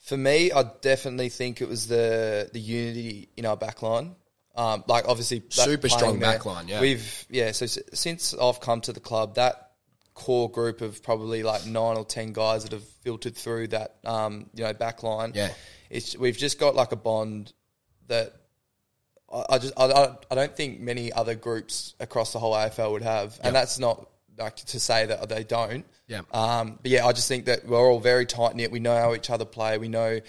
For 0.00 0.18
me, 0.18 0.52
I 0.52 0.64
definitely 0.82 1.30
think 1.30 1.62
it 1.62 1.68
was 1.68 1.86
the 1.88 2.50
the 2.52 2.60
unity 2.60 3.28
in 3.38 3.46
our 3.46 3.56
back 3.56 3.80
line. 3.82 4.16
Um, 4.56 4.84
like 4.88 5.06
obviously, 5.08 5.42
Super 5.48 5.88
strong 5.88 6.18
there, 6.18 6.32
back 6.32 6.44
line, 6.44 6.68
yeah. 6.68 6.80
we've 6.80 7.26
yeah. 7.30 7.52
So 7.52 7.64
s- 7.64 7.78
since 7.94 8.34
I've 8.34 8.60
come 8.60 8.80
to 8.82 8.92
the 8.92 9.00
club, 9.00 9.36
that 9.36 9.70
core 10.14 10.50
group 10.50 10.80
of 10.80 11.02
probably 11.02 11.42
like 11.42 11.64
nine 11.66 11.96
or 11.96 12.04
ten 12.04 12.32
guys 12.32 12.64
that 12.64 12.72
have 12.72 12.86
filtered 13.02 13.36
through 13.36 13.68
that 13.68 13.96
um, 14.04 14.50
you 14.54 14.64
know 14.64 14.72
back 14.74 15.02
line. 15.02 15.32
Yeah. 15.34 15.52
it's 15.88 16.16
we've 16.16 16.36
just 16.36 16.58
got 16.58 16.74
like 16.74 16.92
a 16.92 16.96
bond 16.96 17.52
that 18.08 18.34
I, 19.32 19.44
I 19.50 19.58
just 19.58 19.72
I, 19.78 19.84
I, 19.84 20.16
I 20.30 20.34
don't 20.34 20.54
think 20.56 20.80
many 20.80 21.12
other 21.12 21.34
groups 21.36 21.94
across 22.00 22.32
the 22.32 22.38
whole 22.38 22.54
AFL 22.54 22.92
would 22.92 23.02
have, 23.02 23.38
and 23.42 23.54
that's 23.54 23.78
not 23.78 24.08
like 24.36 24.56
to 24.56 24.80
say 24.80 25.06
that 25.06 25.28
they 25.28 25.44
don't. 25.44 25.84
Yeah. 26.08 26.22
Um, 26.32 26.78
but 26.82 26.90
yeah, 26.90 27.06
I 27.06 27.12
just 27.12 27.28
think 27.28 27.44
that 27.44 27.66
we're 27.66 27.78
all 27.78 28.00
very 28.00 28.26
tight 28.26 28.56
knit. 28.56 28.70
We 28.72 28.80
know 28.80 28.96
how 28.96 29.14
each 29.14 29.30
other 29.30 29.44
play. 29.44 29.78
We 29.78 29.88
know 29.88 30.20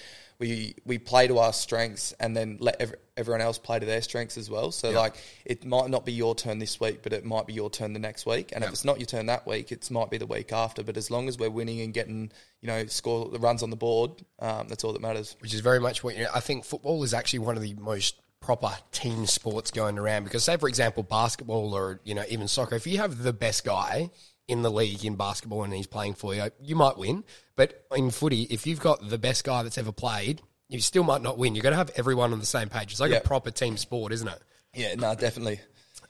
we 0.42 0.74
we 0.86 0.98
play 0.98 1.28
to 1.28 1.38
our 1.38 1.54
strengths, 1.54 2.14
and 2.20 2.36
then 2.36 2.58
let 2.60 2.82
ev- 2.82 2.96
everyone 3.16 3.42
else 3.42 3.60
play 3.60 3.80
to 3.80 3.86
their 3.86 4.02
strengths 4.02 4.38
as 4.40 4.50
well. 4.50 4.72
So 4.72 4.90
like, 4.90 5.16
it 5.46 5.64
might 5.64 5.92
not 5.92 6.04
be 6.04 6.12
your 6.12 6.34
turn 6.34 6.58
this 6.58 6.80
week, 6.80 7.04
but 7.04 7.14
it 7.14 7.24
might 7.24 7.46
be 7.46 7.54
your 7.54 7.70
turn 7.70 7.94
the 7.94 8.00
next 8.00 8.26
week. 8.26 8.52
And 8.52 8.64
if 8.64 8.72
it's 8.72 8.84
not 8.84 9.00
your 9.00 9.06
turn 9.06 9.28
that 9.28 9.46
week, 9.46 9.72
it 9.72 9.90
might 9.92 10.10
be 10.10 10.18
the 10.18 10.26
week 10.26 10.52
after. 10.52 10.82
But 10.82 10.98
as 10.98 11.12
long 11.12 11.28
as 11.28 11.38
we're 11.38 11.52
winning 11.52 11.80
and 11.82 11.94
getting 11.94 12.32
you 12.60 12.68
know 12.68 12.88
score 12.88 13.30
the 13.30 13.38
runs 13.38 13.62
on 13.62 13.70
the 13.70 13.76
board, 13.76 14.12
um, 14.40 14.68
that's 14.68 14.84
all 14.84 14.94
that 14.94 15.02
matters. 15.02 15.36
which 15.42 15.54
is 15.54 15.60
very 15.60 15.80
much 15.80 16.04
what 16.04 16.18
you 16.18 16.24
know, 16.24 16.32
I 16.34 16.40
think 16.40 16.66
football 16.66 17.04
is 17.04 17.14
actually 17.14 17.40
one 17.40 17.56
of 17.56 17.62
the 17.62 17.76
most 17.76 18.16
proper 18.40 18.72
team 18.92 19.28
sports 19.28 19.70
going 19.70 20.00
around 20.00 20.24
because 20.24 20.44
say 20.44 20.58
for 20.58 20.68
example 20.68 21.04
basketball 21.04 21.76
or 21.76 22.00
you 22.04 22.16
know 22.16 22.24
even 22.28 22.48
soccer 22.48 22.74
if 22.74 22.88
you 22.88 22.98
have 22.98 23.22
the 23.22 23.32
best 23.32 23.64
guy 23.64 24.10
in 24.48 24.62
the 24.62 24.72
league 24.72 25.06
in 25.06 25.16
basketball 25.16 25.64
and 25.64 25.74
he's 25.74 25.88
playing 25.88 26.14
for 26.14 26.34
you 26.36 26.50
you 26.62 26.76
might 26.76 26.98
win 26.98 27.24
but 27.56 27.86
in 27.96 28.10
footy 28.12 28.44
if 28.50 28.66
you've 28.68 28.80
got 28.80 29.08
the 29.10 29.18
best 29.18 29.44
guy 29.44 29.64
that's 29.64 29.78
ever 29.78 29.92
played 29.92 30.42
you 30.68 30.80
still 30.82 31.04
might 31.04 31.22
not 31.22 31.38
win 31.38 31.56
you've 31.56 31.64
got 31.64 31.70
to 31.70 31.76
have 31.76 31.92
everyone 31.96 32.34
on 32.34 32.40
the 32.40 32.46
same 32.46 32.68
page 32.70 32.92
it's 32.92 33.00
like 33.00 33.12
Yeah. 33.12 33.18
a 33.18 33.22
proper 33.22 33.52
team 33.52 33.78
sport 33.78 34.12
isn't 34.12 34.28
it 34.28 34.42
Yeah, 34.74 34.96
no, 34.96 35.14
definitely. 35.16 35.60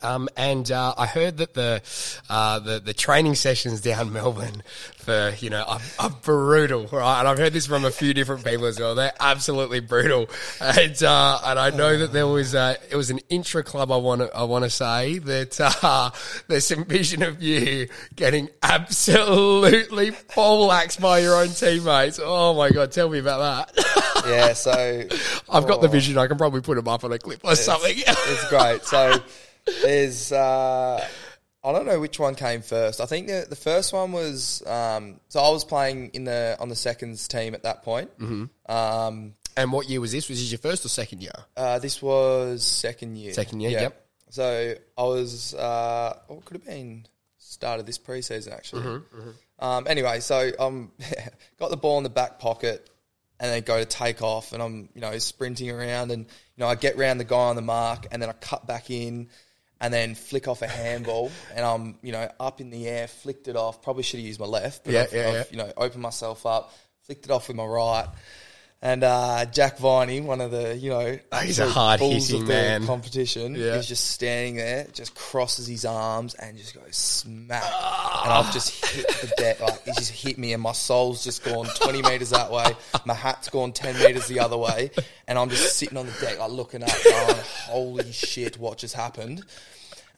Um, 0.01 0.29
and 0.35 0.69
uh, 0.71 0.93
I 0.97 1.05
heard 1.05 1.37
that 1.37 1.53
the, 1.53 1.81
uh, 2.29 2.59
the 2.59 2.79
the 2.79 2.93
training 2.93 3.35
sessions 3.35 3.81
down 3.81 4.13
Melbourne 4.13 4.63
for 4.97 5.33
you 5.39 5.49
know 5.49 5.63
are, 5.63 5.79
are 5.99 6.09
brutal, 6.09 6.87
right? 6.91 7.19
And 7.19 7.27
I've 7.27 7.37
heard 7.37 7.53
this 7.53 7.65
from 7.65 7.85
a 7.85 7.91
few 7.91 8.13
different 8.13 8.45
people 8.45 8.65
as 8.65 8.79
well. 8.79 8.95
They're 8.95 9.13
absolutely 9.19 9.79
brutal, 9.79 10.29
and 10.61 11.01
uh, 11.03 11.39
and 11.45 11.59
I 11.59 11.69
know 11.71 11.97
that 11.97 12.13
there 12.13 12.27
was 12.27 12.55
uh, 12.55 12.75
it 12.89 12.95
was 12.95 13.09
an 13.09 13.19
intra 13.29 13.63
club. 13.63 13.91
I 13.91 13.97
want 13.97 14.21
to 14.21 14.35
I 14.35 14.43
want 14.43 14.63
to 14.63 14.69
say 14.69 15.19
that 15.19 15.59
uh, 15.83 16.11
there's 16.47 16.67
some 16.67 16.85
vision 16.85 17.23
of 17.23 17.41
you 17.41 17.87
getting 18.15 18.49
absolutely 18.63 20.11
poleaxed 20.29 21.01
by 21.01 21.19
your 21.19 21.35
own 21.35 21.49
teammates. 21.49 22.19
Oh 22.21 22.53
my 22.53 22.69
god, 22.69 22.91
tell 22.91 23.09
me 23.09 23.19
about 23.19 23.73
that. 23.75 24.23
Yeah, 24.27 24.53
so 24.53 24.71
I've 25.49 25.67
got 25.67 25.81
the 25.81 25.87
vision. 25.87 26.17
I 26.17 26.27
can 26.27 26.37
probably 26.37 26.61
put 26.61 26.75
them 26.75 26.87
up 26.87 27.03
on 27.03 27.11
a 27.11 27.17
clip 27.17 27.41
or 27.43 27.55
something. 27.55 27.93
it's 27.95 28.49
great. 28.49 28.83
So 28.83 29.21
there's 29.83 30.31
uh, 30.31 31.05
I 31.63 31.71
don't 31.71 31.85
know 31.85 31.99
which 31.99 32.19
one 32.19 32.35
came 32.35 32.61
first. 32.61 33.01
I 33.01 33.05
think 33.05 33.27
the 33.27 33.45
the 33.49 33.55
first 33.55 33.93
one 33.93 34.11
was 34.11 34.65
um, 34.65 35.19
so 35.29 35.39
I 35.39 35.49
was 35.49 35.63
playing 35.63 36.09
in 36.13 36.23
the 36.23 36.57
on 36.59 36.69
the 36.69 36.75
seconds 36.75 37.27
team 37.27 37.53
at 37.53 37.63
that 37.63 37.83
point. 37.83 38.17
Mm-hmm. 38.19 38.71
Um, 38.71 39.33
and 39.57 39.71
what 39.71 39.89
year 39.89 39.99
was 40.01 40.11
this? 40.11 40.29
Was 40.29 40.39
this 40.39 40.51
your 40.51 40.59
first 40.59 40.85
or 40.85 40.89
second 40.89 41.21
year? 41.21 41.31
uh, 41.57 41.79
this 41.79 42.01
was 42.01 42.63
second 42.65 43.17
year. 43.17 43.33
Second 43.33 43.59
year, 43.61 43.71
yep. 43.71 44.05
So 44.29 44.75
I 44.97 45.03
was 45.03 45.53
uh, 45.53 46.17
oh, 46.29 46.37
it 46.37 46.45
could 46.45 46.57
have 46.57 46.65
been 46.65 47.05
start 47.37 47.79
of 47.79 47.85
this 47.85 47.97
preseason 47.97 48.53
actually. 48.53 48.83
Mm-hmm, 48.83 49.29
Um, 49.59 49.85
anyway, 49.87 50.21
so 50.21 50.51
um, 50.57 50.91
got 51.59 51.69
the 51.69 51.77
ball 51.77 51.97
in 51.97 52.03
the 52.03 52.09
back 52.09 52.39
pocket 52.39 52.89
and 53.41 53.51
then 53.51 53.61
go 53.63 53.77
to 53.79 53.85
take 53.85 54.21
off, 54.21 54.53
and 54.53 54.61
I'm 54.63 54.89
you 54.95 55.01
know 55.01 55.17
sprinting 55.17 55.69
around, 55.69 56.11
and 56.11 56.23
you 56.25 56.57
know 56.57 56.67
I 56.67 56.75
get 56.75 56.97
round 56.97 57.19
the 57.19 57.25
guy 57.25 57.35
on 57.49 57.55
the 57.55 57.61
mark, 57.61 58.07
and 58.11 58.21
then 58.21 58.29
I 58.29 58.33
cut 58.33 58.65
back 58.67 58.89
in, 58.89 59.29
and 59.81 59.93
then 59.93 60.15
flick 60.15 60.47
off 60.47 60.61
a 60.61 60.67
handball, 60.67 61.31
and 61.53 61.65
I'm 61.65 61.95
you 62.01 62.13
know 62.13 62.29
up 62.39 62.61
in 62.61 62.69
the 62.69 62.87
air, 62.87 63.07
flicked 63.07 63.47
it 63.49 63.55
off. 63.57 63.81
Probably 63.81 64.03
should 64.03 64.19
have 64.19 64.27
used 64.27 64.39
my 64.39 64.45
left, 64.45 64.85
but 64.85 64.93
Yeah, 64.93 65.01
I've, 65.03 65.13
yeah, 65.13 65.27
I've, 65.27 65.33
yeah. 65.33 65.43
you 65.51 65.57
know 65.57 65.73
opened 65.75 66.01
myself 66.03 66.45
up, 66.45 66.73
flicked 67.03 67.25
it 67.25 67.31
off 67.31 67.47
with 67.49 67.57
my 67.57 67.65
right. 67.65 68.07
And 68.83 69.03
uh, 69.03 69.45
Jack 69.45 69.77
Viney, 69.77 70.21
one 70.21 70.41
of 70.41 70.49
the 70.49 70.75
you 70.75 70.89
know 70.89 71.19
He's 71.43 71.59
a 71.59 71.65
of 71.67 71.99
the 71.99 72.39
man. 72.47 72.87
competition, 72.87 73.53
Yeah. 73.53 73.75
is 73.75 73.87
just 73.87 74.07
standing 74.09 74.55
there, 74.55 74.87
just 74.91 75.13
crosses 75.13 75.67
his 75.67 75.85
arms 75.85 76.33
and 76.33 76.57
just 76.57 76.73
goes 76.73 76.95
smack. 76.95 77.61
And 77.63 78.33
I've 78.33 78.51
just 78.51 78.83
hit 78.83 79.07
the 79.21 79.31
deck. 79.37 79.59
Like, 79.61 79.83
he 79.85 79.91
just 79.91 80.09
hit 80.11 80.39
me, 80.39 80.53
and 80.53 80.63
my 80.63 80.71
soul's 80.71 81.23
just 81.23 81.43
gone 81.43 81.67
20 81.67 82.01
metres 82.01 82.31
that 82.31 82.51
way. 82.51 82.65
My 83.05 83.13
hat's 83.13 83.49
gone 83.49 83.71
10 83.71 83.99
metres 83.99 84.27
the 84.27 84.39
other 84.39 84.57
way. 84.57 84.89
And 85.27 85.37
I'm 85.37 85.49
just 85.51 85.77
sitting 85.77 85.97
on 85.99 86.07
the 86.07 86.13
deck, 86.19 86.39
like 86.39 86.49
looking 86.51 86.81
up, 86.81 86.89
going, 87.03 87.35
holy 87.67 88.11
shit, 88.11 88.57
what 88.57 88.79
just 88.79 88.95
happened? 88.95 89.43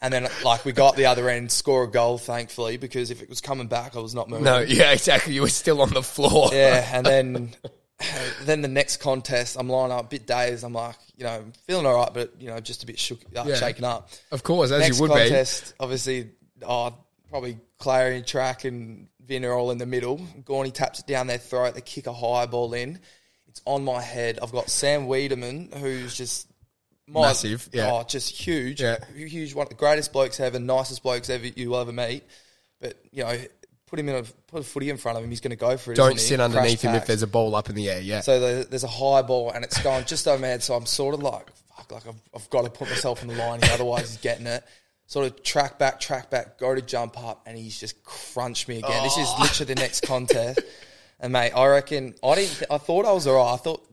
And 0.03 0.13
then, 0.13 0.27
like, 0.43 0.65
we 0.65 0.73
got 0.73 0.95
the 0.97 1.05
other 1.05 1.29
end, 1.29 1.49
score 1.49 1.85
a 1.85 1.87
goal, 1.89 2.17
thankfully, 2.17 2.75
because 2.75 3.09
if 3.09 3.21
it 3.21 3.29
was 3.29 3.39
coming 3.39 3.67
back, 3.67 3.95
I 3.95 3.99
was 3.99 4.13
not 4.13 4.29
moving. 4.29 4.43
No, 4.43 4.59
yeah, 4.59 4.91
exactly. 4.91 5.33
You 5.33 5.41
were 5.41 5.47
still 5.49 5.81
on 5.81 5.89
the 5.91 6.03
floor. 6.03 6.49
Yeah, 6.51 6.85
and 6.93 7.05
then 7.05 7.55
then 8.43 8.61
the 8.61 8.67
next 8.67 8.97
contest, 8.97 9.55
I'm 9.57 9.69
lying 9.69 9.91
up 9.93 10.05
a 10.05 10.07
bit 10.09 10.27
dazed. 10.27 10.63
I'm 10.65 10.73
like, 10.73 10.97
you 11.15 11.23
know, 11.23 11.43
feeling 11.67 11.85
all 11.85 11.95
right, 11.95 12.13
but 12.13 12.33
you 12.39 12.49
know, 12.49 12.59
just 12.59 12.83
a 12.83 12.85
bit 12.85 12.99
shook, 12.99 13.19
uh, 13.35 13.45
Yeah. 13.47 13.55
shaken 13.55 13.85
up. 13.85 14.09
Of 14.31 14.43
course, 14.43 14.71
as 14.71 14.81
next 14.81 14.97
you 14.97 15.03
would 15.03 15.11
contest, 15.11 15.73
obviously, 15.79 16.31
oh, 16.67 16.93
probably 17.29 17.57
Clary 17.79 18.21
track 18.23 18.65
and 18.65 19.07
Vinner 19.25 19.55
all 19.57 19.71
in 19.71 19.77
the 19.77 19.85
middle. 19.85 20.17
Gorney 20.43 20.73
taps 20.73 20.99
it 20.99 21.07
down 21.07 21.27
their 21.27 21.37
throat. 21.37 21.75
They 21.75 21.81
kick 21.81 22.07
a 22.07 22.13
high 22.13 22.45
ball 22.45 22.73
in. 22.73 22.99
It's 23.47 23.61
on 23.65 23.85
my 23.85 24.01
head. 24.01 24.39
I've 24.43 24.51
got 24.51 24.69
Sam 24.69 25.07
Weideman, 25.07 25.73
who's 25.75 26.13
just 26.17 26.47
my, 27.07 27.21
Massive, 27.21 27.69
yeah. 27.73 27.91
Oh, 27.91 28.03
just 28.03 28.29
huge, 28.29 28.81
Yeah. 28.81 28.97
huge. 29.13 29.53
One 29.53 29.63
of 29.65 29.69
the 29.69 29.75
greatest 29.75 30.13
blokes 30.13 30.39
ever, 30.39 30.59
nicest 30.59 31.03
blokes 31.03 31.29
ever 31.29 31.47
you'll 31.47 31.77
ever 31.77 31.91
meet. 31.91 32.23
But 32.79 32.97
you 33.11 33.23
know, 33.23 33.37
put 33.93 33.99
him 33.99 34.09
in 34.09 34.15
a 34.15 34.23
put 34.47 34.61
a 34.61 34.63
footy 34.63 34.89
in 34.89 34.97
front 34.97 35.17
of 35.17 35.23
him. 35.23 35.29
He's 35.29 35.39
going 35.39 35.51
to 35.51 35.55
go 35.55 35.77
for 35.77 35.91
it. 35.91 35.95
Don't 35.95 36.19
sit 36.19 36.39
underneath 36.39 36.81
him 36.81 36.95
if 36.95 37.05
there's 37.05 37.21
a 37.21 37.27
ball 37.27 37.55
up 37.55 37.69
in 37.69 37.75
the 37.75 37.89
air. 37.89 38.01
Yeah. 38.01 38.21
So 38.21 38.39
the, 38.39 38.67
there's 38.67 38.83
a 38.83 38.87
high 38.87 39.21
ball 39.21 39.51
and 39.51 39.63
it's 39.63 39.81
going 39.83 40.05
just 40.05 40.27
over 40.27 40.41
my 40.41 40.47
head. 40.47 40.63
So 40.63 40.73
I'm 40.73 40.87
sort 40.87 41.13
of 41.13 41.21
like, 41.21 41.47
fuck, 41.75 41.91
like 41.91 42.07
I've, 42.07 42.21
I've 42.33 42.49
got 42.49 42.63
to 42.63 42.71
put 42.71 42.89
myself 42.89 43.21
in 43.21 43.27
the 43.27 43.35
line 43.35 43.61
here, 43.61 43.71
otherwise 43.71 44.09
he's 44.09 44.17
getting 44.17 44.47
it. 44.47 44.63
Sort 45.05 45.27
of 45.27 45.43
track 45.43 45.77
back, 45.77 45.99
track 45.99 46.31
back, 46.31 46.57
go 46.57 46.73
to 46.73 46.81
jump 46.81 47.19
up, 47.23 47.43
and 47.45 47.55
he's 47.55 47.79
just 47.79 48.03
crunched 48.03 48.67
me 48.67 48.79
again. 48.79 49.03
This 49.03 49.17
is 49.17 49.27
oh. 49.29 49.41
literally 49.41 49.73
the 49.75 49.79
next 49.79 50.01
contest. 50.07 50.59
And 51.19 51.31
mate, 51.31 51.51
I 51.51 51.67
reckon 51.67 52.15
I 52.23 52.35
didn't. 52.35 52.55
Th- 52.57 52.71
I 52.71 52.79
thought 52.79 53.05
I 53.05 53.11
was 53.11 53.27
alright. 53.27 53.53
I 53.53 53.57
thought 53.57 53.85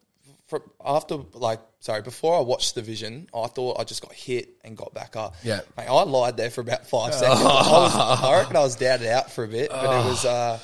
for, 0.46 0.62
after 0.82 1.18
like 1.34 1.60
sorry 1.80 2.02
before 2.02 2.36
I 2.36 2.40
watched 2.40 2.74
the 2.74 2.82
vision, 2.82 3.28
I 3.34 3.46
thought 3.48 3.80
I 3.80 3.84
just 3.84 4.02
got 4.02 4.12
hit 4.12 4.50
and 4.64 4.76
got 4.76 4.94
back 4.94 5.16
up. 5.16 5.34
Yeah. 5.42 5.60
mate, 5.76 5.88
I 5.88 6.02
lied 6.04 6.36
there 6.36 6.50
for 6.50 6.60
about 6.60 6.86
five 6.86 7.14
seconds. 7.20 7.40
I, 7.40 7.44
was, 7.44 7.94
I 8.22 8.38
reckon 8.38 8.56
I 8.56 8.60
was 8.60 8.76
doubted 8.76 9.08
out 9.08 9.30
for 9.30 9.44
a 9.44 9.48
bit, 9.48 9.70
but 9.70 9.84
it 9.84 10.08
was. 10.08 10.24
Uh, 10.24 10.58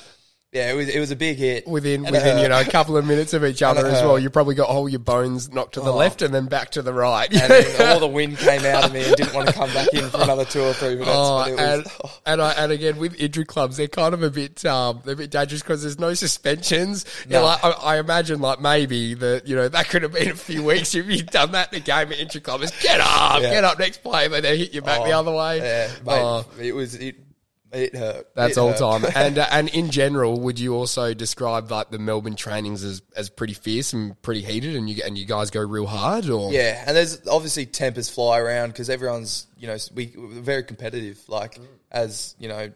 yeah, 0.56 0.70
it 0.72 0.74
was. 0.74 0.88
It 0.88 0.98
was 0.98 1.10
a 1.10 1.16
big 1.16 1.36
hit 1.36 1.68
within 1.68 2.06
And 2.06 2.12
within 2.12 2.38
you 2.38 2.48
know 2.48 2.58
a 2.58 2.64
couple 2.64 2.96
of 2.96 3.04
minutes 3.06 3.34
of 3.34 3.44
each 3.44 3.62
other 3.62 3.86
as 3.86 4.02
well, 4.02 4.18
you 4.18 4.30
probably 4.30 4.54
got 4.54 4.68
all 4.70 4.88
your 4.88 4.98
bones 5.00 5.52
knocked 5.52 5.74
to 5.74 5.80
the 5.80 5.92
left 5.92 6.22
and 6.22 6.34
then 6.34 6.46
back 6.46 6.70
to 6.72 6.82
the 6.82 6.92
right. 6.92 7.30
and 7.30 7.50
then 7.50 7.88
all 7.92 8.00
the 8.00 8.06
wind 8.06 8.38
came 8.38 8.64
out 8.64 8.84
of 8.86 8.92
me 8.92 9.04
and 9.04 9.14
didn't 9.16 9.34
want 9.34 9.48
to 9.48 9.52
come 9.52 9.72
back 9.74 9.88
in 9.92 10.08
for 10.08 10.22
another 10.22 10.44
two 10.46 10.62
or 10.62 10.72
three 10.72 10.94
minutes. 10.94 11.10
Oh, 11.12 11.44
but 11.44 11.50
it 11.52 11.58
and, 11.60 11.84
was, 11.84 12.20
and, 12.26 12.42
I, 12.42 12.52
and 12.52 12.72
again 12.72 12.96
with 12.96 13.14
intra 13.20 13.44
clubs, 13.44 13.76
they're 13.76 13.86
kind 13.88 14.14
of 14.14 14.22
a 14.22 14.30
bit 14.30 14.64
um, 14.64 15.02
they're 15.04 15.14
a 15.14 15.16
bit 15.16 15.30
dangerous 15.30 15.62
because 15.62 15.82
there's 15.82 15.98
no 15.98 16.14
suspensions. 16.14 17.04
No. 17.28 17.44
like, 17.44 17.62
I, 17.62 17.70
I 17.70 17.98
imagine 17.98 18.40
like 18.40 18.60
maybe 18.60 19.14
that 19.14 19.46
you 19.46 19.56
know 19.56 19.68
that 19.68 19.88
could 19.90 20.02
have 20.02 20.12
been 20.12 20.30
a 20.30 20.34
few 20.34 20.62
weeks 20.64 20.94
if 20.94 21.06
you'd 21.06 21.26
done 21.30 21.52
that 21.52 21.72
in 21.72 21.80
a 21.80 21.84
game 21.84 22.12
at 22.12 22.18
intra 22.18 22.40
club. 22.40 22.62
Is 22.62 22.72
get 22.82 23.00
up, 23.00 23.42
Yeah. 23.42 23.50
get 23.50 23.64
up 23.64 23.78
next 23.78 24.02
play, 24.02 24.28
but 24.28 24.42
they 24.42 24.56
hit 24.56 24.72
you 24.72 24.80
back 24.80 25.04
the 25.04 25.12
Oh, 25.12 25.18
other 25.20 25.32
way. 25.32 25.58
Yeah, 25.58 25.88
mate, 26.06 26.22
Oh. 26.22 26.46
it 26.58 26.74
was 26.74 26.94
it. 26.94 27.16
It 27.76 27.94
hurt. 27.94 28.28
That's 28.34 28.56
It 28.56 28.60
all 28.60 28.68
hurt. 28.70 28.78
time. 29.02 29.04
And 29.14 29.38
uh, 29.38 29.46
and 29.50 29.68
in 29.68 29.90
general, 29.90 30.40
would 30.40 30.58
you 30.58 30.74
also 30.74 31.14
describe 31.14 31.70
like 31.70 31.90
the 31.90 31.98
Melbourne 31.98 32.36
trainings 32.36 32.82
as, 32.82 33.02
as 33.16 33.28
pretty 33.30 33.54
fierce 33.54 33.92
and 33.92 34.20
pretty 34.22 34.42
heated, 34.42 34.76
and 34.76 34.88
you 34.88 35.02
and 35.04 35.16
you 35.18 35.26
guys 35.26 35.50
go 35.50 35.60
real 35.60 35.86
hard, 35.86 36.28
or 36.30 36.52
Yeah, 36.52 36.82
and 36.86 36.96
there's 36.96 37.26
obviously 37.28 37.66
tempers 37.66 38.08
fly 38.08 38.38
around 38.38 38.68
because 38.70 38.88
everyone's 38.90 39.46
you 39.58 39.66
know 39.66 39.76
we 39.94 40.12
we're 40.16 40.40
very 40.40 40.62
competitive. 40.64 41.20
Like 41.28 41.58
as 41.90 42.34
you 42.38 42.48
know, 42.48 42.72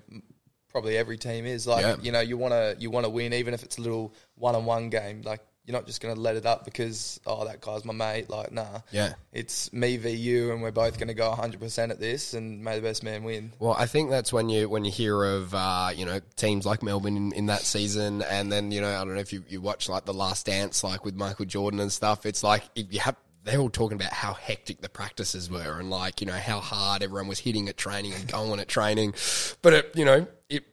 probably 0.71 0.97
every 0.97 1.17
team 1.19 1.47
is. 1.47 1.67
Like 1.67 1.83
Yeah. 1.85 1.97
you 2.03 2.13
know, 2.13 2.21
you 2.21 2.37
want 2.37 2.53
to 2.53 2.77
you 2.79 2.91
want 2.91 3.05
to 3.05 3.11
win 3.11 3.33
even 3.33 3.55
if 3.55 3.63
it's 3.63 3.79
a 3.79 3.81
little 3.81 4.15
one 4.37 4.55
on 4.55 4.65
one 4.65 4.91
game. 4.91 5.23
Like 5.23 5.41
you're 5.71 5.79
not 5.79 5.87
just 5.87 6.01
going 6.01 6.13
to 6.13 6.21
let 6.21 6.35
it 6.35 6.47
up 6.47 6.65
because 6.65 7.21
oh 7.27 7.45
that 7.45 7.61
guy's 7.61 7.85
my 7.85 7.93
mate. 7.93 8.29
Like 8.29 8.51
nah, 8.51 8.81
Yeah. 8.91 9.15
it's 9.33 9.73
me 9.73 9.97
v 9.97 10.11
you, 10.11 10.51
and 10.51 10.61
we're 10.63 10.73
both 10.73 10.99
going 10.99 11.09
to 11.09 11.15
go 11.15 11.29
100 11.29 11.61
percent 11.61 11.93
at 11.93 12.01
this, 12.01 12.35
and 12.35 12.65
may 12.65 12.75
the 12.75 12.83
best 12.83 13.05
man 13.05 13.23
win. 13.23 13.53
Well, 13.61 13.77
I 13.79 13.87
think 13.87 14.11
that's 14.11 14.33
when 14.33 14.49
you 14.49 14.69
when 14.69 14.85
you 14.85 14.91
hear 14.91 15.23
of 15.23 15.55
uh, 15.55 15.91
you 15.95 16.05
know 16.05 16.19
teams 16.35 16.67
like 16.67 16.83
Melbourne 16.83 17.17
in, 17.17 17.33
in 17.33 17.47
that 17.47 17.61
season, 17.61 18.23
and 18.23 18.51
then 18.51 18.73
you 18.73 18.81
know 18.81 18.91
I 18.91 19.05
don't 19.05 19.15
know 19.15 19.21
if 19.21 19.33
you, 19.33 19.45
you 19.49 19.61
watch 19.61 19.89
like 19.89 20.05
the 20.05 20.15
Last 20.15 20.47
Dance, 20.47 20.83
like 20.83 21.05
with 21.05 21.15
Michael 21.15 21.45
Jordan 21.47 21.79
and 21.79 21.93
stuff. 21.93 22.27
It's 22.27 22.43
like 22.43 22.65
if 22.75 22.93
you 22.93 22.99
have 23.01 23.15
they're 23.43 23.59
all 23.59 23.71
talking 23.71 23.97
about 23.97 24.13
how 24.13 24.35
hectic 24.35 24.83
the 24.83 24.89
practices 24.89 25.49
were, 25.49 25.79
and 25.79 25.89
like 25.89 26.21
you 26.21 26.27
know 26.27 26.35
how 26.35 26.61
hard 26.61 27.03
everyone 27.03 27.29
was 27.29 27.39
hitting 27.39 27.69
at 27.69 27.77
training 27.77 28.13
and 28.13 28.27
going 28.31 28.59
at 28.61 28.69
training, 28.69 29.15
but 29.63 29.73
it 29.73 29.93
you 29.95 30.05
know 30.05 30.27
it 30.49 30.65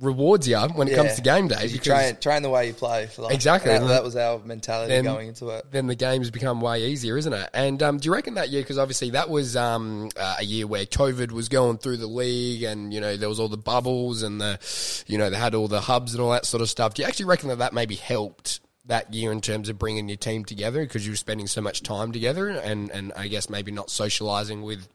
rewards 0.00 0.46
you 0.46 0.58
when 0.58 0.88
it 0.88 0.94
comes 0.94 1.14
to 1.14 1.22
game 1.22 1.48
day 1.48 1.66
you 1.68 1.78
train 1.78 2.14
train 2.16 2.42
the 2.42 2.50
way 2.50 2.66
you 2.66 2.74
play. 2.74 3.08
Like, 3.16 3.34
Exactly. 3.34 3.70
That, 3.72 3.86
that 3.88 4.04
was 4.04 4.14
our 4.14 4.38
mentality 4.40 4.92
Then- 4.92 5.04
going 5.04 5.28
into 5.28 5.48
it. 5.48 5.64
then 5.70 5.86
the 5.86 5.94
games 5.94 6.30
become 6.30 6.60
way 6.60 6.86
easier, 6.86 7.16
isn't 7.16 7.32
it? 7.32 7.48
And 7.54 7.82
um, 7.82 7.96
do 7.98 8.06
you 8.06 8.12
reckon 8.12 8.34
that 8.34 8.50
year? 8.50 8.60
Because 8.62 8.76
obviously 8.78 9.10
that 9.10 9.30
was 9.30 9.56
um, 9.56 10.10
uh, 10.16 10.36
a 10.40 10.44
year 10.44 10.66
where 10.66 10.84
COVID 10.84 11.30
was 11.30 11.48
going 11.48 11.78
through 11.78 11.96
the 11.96 12.06
league, 12.06 12.62
and 12.62 12.92
you 12.92 13.00
know 13.00 13.16
there 13.16 13.28
was 13.28 13.40
all 13.40 13.48
the 13.48 13.56
bubbles, 13.56 14.22
and 14.22 14.38
the 14.40 14.58
you 15.06 15.16
know 15.16 15.30
they 15.30 15.36
had 15.38 15.54
all 15.54 15.68
the 15.68 15.80
hubs 15.80 16.12
and 16.12 16.22
all 16.22 16.30
that 16.32 16.44
sort 16.44 16.60
of 16.60 16.68
stuff. 16.68 16.92
Do 16.94 17.02
you 17.02 17.08
actually 17.08 17.26
reckon 17.26 17.48
that 17.48 17.58
that 17.58 17.72
maybe 17.72 17.94
helped 17.94 18.60
that 18.84 19.12
year 19.14 19.32
in 19.32 19.40
terms 19.40 19.68
of 19.68 19.78
bringing 19.78 20.08
your 20.08 20.16
team 20.18 20.44
together 20.44 20.82
because 20.84 21.04
you 21.06 21.12
were 21.12 21.16
spending 21.16 21.46
so 21.46 21.60
much 21.62 21.82
time 21.82 22.12
together, 22.12 22.48
and 22.48 22.90
and 22.90 23.12
I 23.16 23.28
guess 23.28 23.48
maybe 23.48 23.72
not 23.72 23.88
socializing 23.90 24.60
with 24.62 24.86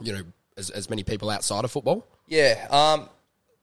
you 0.00 0.12
know 0.12 0.22
as, 0.58 0.68
as 0.68 0.90
many 0.90 1.04
people 1.04 1.30
outside 1.30 1.64
of 1.64 1.70
football? 1.70 2.06
Yeah. 2.28 2.66
Um. 2.70 3.08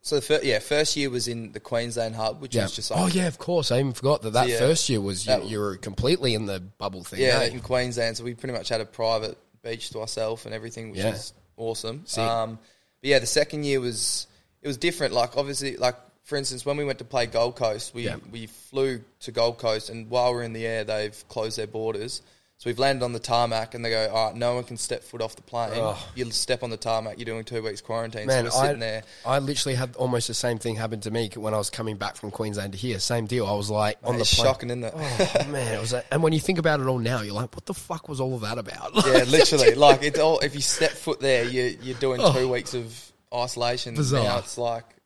So 0.08 0.16
the 0.16 0.22
fir- 0.22 0.40
yeah, 0.42 0.60
first 0.60 0.96
year 0.96 1.10
was 1.10 1.28
in 1.28 1.52
the 1.52 1.60
Queensland 1.60 2.16
hub, 2.16 2.42
which 2.42 2.56
Yeah. 2.56 2.64
was 2.64 2.72
just 2.76 2.92
like, 2.92 3.00
oh 3.02 3.08
yeah, 3.08 3.28
of 3.28 3.38
course. 3.38 3.72
I 3.72 3.80
even 3.80 3.92
forgot 3.92 4.22
that 4.22 4.32
that 4.34 4.48
yeah. 4.48 4.58
first 4.58 4.88
year 4.88 5.02
was 5.02 5.28
you, 5.28 5.44
you 5.44 5.60
were 5.60 5.76
completely 5.76 6.34
in 6.34 6.46
the 6.46 6.62
bubble 6.62 7.04
thing. 7.04 7.20
yeah, 7.20 7.40
eh? 7.42 7.48
in 7.50 7.60
Queensland. 7.60 8.16
So 8.16 8.24
we 8.24 8.34
pretty 8.34 8.54
much 8.54 8.70
had 8.70 8.80
a 8.80 8.86
private 8.86 9.38
beach 9.64 9.90
to 9.90 10.00
ourselves 10.00 10.46
and 10.46 10.56
everything, 10.56 10.92
which 10.92 11.00
Yeah. 11.02 11.14
is 11.14 11.34
awesome. 11.58 12.06
Um, 12.18 12.58
but 13.02 13.10
yeah, 13.10 13.20
the 13.20 13.26
second 13.26 13.66
year 13.66 13.82
was 13.82 14.28
it 14.62 14.68
was 14.68 14.78
different. 14.78 15.14
Like 15.14 15.36
obviously, 15.36 15.76
like 15.76 15.96
for 16.24 16.38
instance, 16.38 16.66
when 16.66 16.78
we 16.78 16.86
went 16.86 17.00
to 17.00 17.06
play 17.06 17.26
Gold 17.26 17.58
Coast, 17.58 17.94
we 17.94 18.10
we 18.32 18.48
flew 18.48 19.02
to 19.22 19.32
Gold 19.34 19.58
Coast, 19.58 19.90
and 19.90 20.10
while 20.10 20.34
we're 20.34 20.44
in 20.44 20.54
the 20.54 20.66
air, 20.66 20.86
they've 20.86 21.28
closed 21.28 21.58
their 21.58 21.68
borders. 21.68 22.22
So 22.60 22.72
we've 22.72 22.80
landed 22.80 23.06
on 23.06 23.14
the 23.14 23.20
tarmac, 23.20 23.76
and 23.76 23.86
they 23.86 23.92
go, 23.92 24.10
"All 24.10 24.28
right, 24.28 24.36
no 24.36 24.56
one 24.56 24.64
can 24.64 24.78
step 24.78 25.04
foot 25.04 25.22
off 25.22 25.36
the 25.36 25.44
plane. 25.44 25.74
Ugh. 25.76 25.96
You 26.16 26.32
step 26.32 26.64
on 26.64 26.72
the 26.72 26.78
tarmac, 26.78 27.20
you're 27.20 27.26
doing 27.26 27.44
two 27.44 27.62
weeks 27.62 27.82
quarantine." 27.82 28.26
Man, 28.26 28.40
so 28.40 28.44
we're 28.46 28.68
sitting 28.68 28.84
I, 28.84 28.86
there. 28.86 29.04
I 29.28 29.38
literally 29.38 29.76
had 29.76 29.96
almost 29.96 30.28
the 30.28 30.34
same 30.34 30.58
thing 30.58 30.76
happen 30.76 31.00
to 31.02 31.12
me 31.12 31.30
when 31.36 31.54
I 31.54 31.58
was 31.58 31.70
coming 31.70 31.98
back 31.98 32.16
from 32.16 32.32
Queensland 32.32 32.72
to 32.72 32.78
here. 32.80 32.98
Same 32.98 33.28
deal. 33.28 33.46
I 33.46 33.54
was 33.54 33.70
like 33.70 34.00
on 34.04 34.18
the 34.18 34.26
plane. 34.26 34.46
shocking, 34.46 34.70
isn't 34.72 34.86
it? 34.86 34.94
Oh 34.96 35.46
man, 35.52 35.76
it 35.76 35.80
was. 35.80 35.94
A, 35.94 36.04
and 36.12 36.24
when 36.24 36.34
you 36.34 36.40
think 36.40 36.58
about 36.58 36.80
it 36.80 36.88
all 36.88 36.98
now, 36.98 37.22
you're 37.22 37.36
like, 37.36 37.56
what 37.56 37.68
the 37.68 37.76
fuck 37.76 38.10
was 38.10 38.20
all 38.20 38.34
of 38.34 38.42
that 38.42 38.58
about? 38.58 38.92
Yeah, 39.06 39.24
literally. 39.28 39.76
like 39.76 40.02
it's 40.02 40.18
all. 40.18 40.40
If 40.40 40.56
you 40.56 40.62
step 40.62 40.92
foot 40.92 41.20
there, 41.20 41.44
you 41.44 41.78
you're 41.84 42.00
doing 42.00 42.22
oh. 42.24 42.34
two 42.34 42.52
weeks 42.52 42.74
of 42.74 43.12
isolation. 43.32 43.94
Oh. 43.94 43.98
Bizarre. 43.98 44.24
Now 44.24 44.38
it's 44.40 44.58
like 44.58 44.97